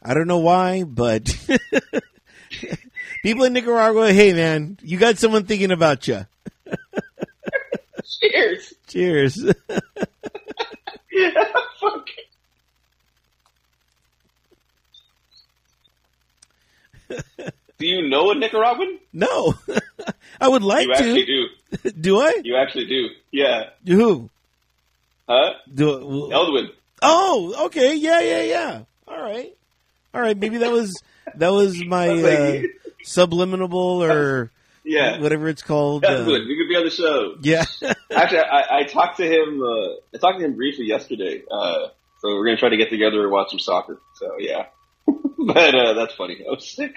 I 0.01 0.13
don't 0.13 0.27
know 0.27 0.39
why, 0.39 0.83
but 0.83 1.25
people 3.23 3.43
in 3.45 3.53
Nicaragua, 3.53 4.11
hey 4.11 4.33
man, 4.33 4.77
you 4.81 4.97
got 4.97 5.17
someone 5.17 5.45
thinking 5.45 5.71
about 5.71 6.07
you. 6.07 6.25
Cheers. 8.19 8.73
Cheers. 8.87 9.37
yeah, 11.11 11.29
Fuck. 11.79 12.07
Do 17.77 17.87
you 17.87 18.07
know 18.09 18.31
a 18.31 18.35
Nicaraguan? 18.35 18.99
no, 19.11 19.55
I 20.41 20.47
would 20.47 20.63
like 20.63 20.85
You 20.87 20.93
actually 20.93 21.25
to. 21.25 21.47
do. 21.83 21.91
Do 21.91 22.19
I? 22.19 22.41
You 22.43 22.55
actually 22.57 22.85
do. 22.85 23.07
Yeah. 23.31 23.69
Who? 23.87 24.29
Huh? 25.31 25.53
Do 25.73 25.85
Eldwin. 26.29 26.67
Oh, 27.01 27.67
okay, 27.67 27.95
yeah, 27.95 28.19
yeah, 28.19 28.43
yeah. 28.43 28.81
All 29.07 29.21
right, 29.21 29.55
all 30.13 30.21
right. 30.21 30.37
Maybe 30.37 30.57
that 30.57 30.71
was 30.71 31.01
that 31.35 31.53
was 31.53 31.81
my 31.85 32.09
uh, 32.09 32.61
subliminal 33.03 34.03
or 34.03 34.51
yeah. 34.83 35.21
whatever 35.21 35.47
it's 35.47 35.61
called. 35.61 36.01
That's 36.01 36.19
uh. 36.19 36.31
You 36.31 36.57
could 36.57 36.69
be 36.69 36.75
on 36.75 36.83
the 36.83 36.89
show. 36.89 37.35
Yeah. 37.41 37.63
Actually, 38.13 38.39
I, 38.39 38.79
I 38.79 38.83
talked 38.83 39.17
to 39.17 39.25
him. 39.25 39.61
Uh, 39.63 39.93
I 40.13 40.17
talked 40.19 40.39
to 40.39 40.45
him 40.45 40.57
briefly 40.57 40.85
yesterday. 40.85 41.43
Uh, 41.49 41.87
so 42.19 42.35
we're 42.35 42.45
gonna 42.45 42.57
try 42.57 42.69
to 42.69 42.77
get 42.77 42.89
together 42.89 43.21
and 43.21 43.31
watch 43.31 43.51
some 43.51 43.59
soccer. 43.59 44.01
So 44.15 44.35
yeah, 44.37 44.65
but 45.07 45.75
uh, 45.75 45.93
that's 45.93 46.13
funny. 46.15 46.43
I 46.45 46.51
was 46.51 46.67
sick. 46.67 46.93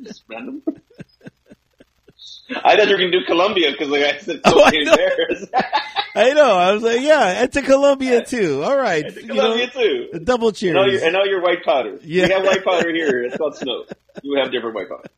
Just 0.00 0.22
random. 0.28 0.62
I 2.64 2.76
thought 2.76 2.86
you 2.88 2.94
were 2.94 2.98
gonna 2.98 3.10
do 3.10 3.24
Colombia 3.26 3.70
because 3.72 3.88
like 3.88 4.02
I 4.02 4.18
said, 4.18 4.40
Oh, 4.44 4.62
I 4.64 4.70
know. 4.70 4.96
bears. 4.96 5.46
I 6.14 6.32
know. 6.32 6.52
I 6.56 6.72
was 6.72 6.82
like, 6.82 7.00
yeah, 7.02 7.44
it's 7.44 7.56
a 7.56 7.62
Colombia 7.62 8.24
too. 8.24 8.62
All 8.64 8.76
right, 8.76 9.04
It's 9.04 9.16
you 9.16 9.26
Colombia 9.28 9.66
know, 9.66 9.72
too. 9.72 10.18
double 10.24 10.50
cheers. 10.52 10.70
And 10.70 10.78
all 10.78 10.90
your 10.90 11.04
and 11.04 11.16
all 11.16 11.26
your 11.26 11.42
white 11.42 11.62
powder. 11.64 11.98
Yeah. 12.02 12.26
We 12.26 12.32
have 12.32 12.44
white 12.44 12.64
powder 12.64 12.92
here. 12.92 13.22
It's 13.26 13.36
called 13.36 13.56
snow. 13.56 13.84
You 14.22 14.38
have 14.40 14.50
different 14.50 14.74
white 14.74 14.88
powder. 14.88 15.08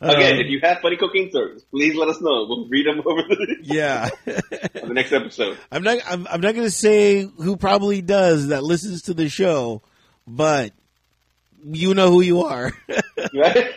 Again, 0.00 0.34
Um, 0.34 0.40
if 0.40 0.46
you 0.48 0.60
have 0.62 0.78
funny 0.80 0.96
cooking 0.96 1.28
stories, 1.30 1.64
please 1.72 1.96
let 1.96 2.08
us 2.08 2.20
know. 2.20 2.46
We'll 2.48 2.68
read 2.68 2.86
them 2.86 3.02
over 3.04 3.20
the, 3.22 3.56
yeah, 3.62 4.10
the 4.26 4.90
next 4.92 5.12
episode. 5.12 5.58
I'm 5.72 5.82
not. 5.82 5.98
I'm, 6.08 6.24
I'm 6.28 6.40
not 6.40 6.54
going 6.54 6.66
to 6.66 6.70
say 6.70 7.22
who 7.22 7.56
probably 7.56 8.00
does 8.00 8.48
that 8.48 8.62
listens 8.62 9.02
to 9.02 9.14
the 9.14 9.28
show, 9.28 9.82
but 10.24 10.72
you 11.64 11.94
know 11.94 12.10
who 12.12 12.20
you 12.20 12.42
are. 12.44 12.70
Right? 13.34 13.74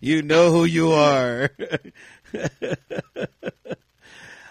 You 0.00 0.22
know 0.22 0.50
who 0.50 0.64
you 0.64 0.92
are. 0.92 1.50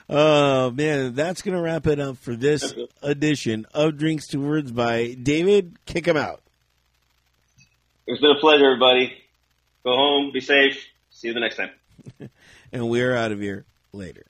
oh 0.10 0.72
man, 0.72 1.16
that's 1.16 1.42
going 1.42 1.58
to 1.58 1.62
wrap 1.62 1.88
it 1.88 2.00
up 2.00 2.18
for 2.18 2.36
this 2.36 2.74
edition 3.02 3.66
of 3.74 3.98
Drinks 3.98 4.28
to 4.28 4.38
Words 4.38 4.72
by 4.72 5.16
David. 5.22 5.78
Kick 5.86 6.08
him 6.08 6.18
out. 6.18 6.42
It's 8.08 8.22
been 8.22 8.32
a 8.32 8.40
pleasure, 8.40 8.66
everybody. 8.66 9.14
Go 9.84 9.96
home, 9.96 10.32
be 10.32 10.42
safe. 10.42 10.88
See 11.10 11.28
you 11.28 11.34
the 11.34 11.40
next 11.40 11.58
time. 11.58 11.72
and 12.72 12.90
we're 12.90 13.16
out 13.16 13.32
of 13.32 13.40
here 13.40 13.66
later. 13.92 14.29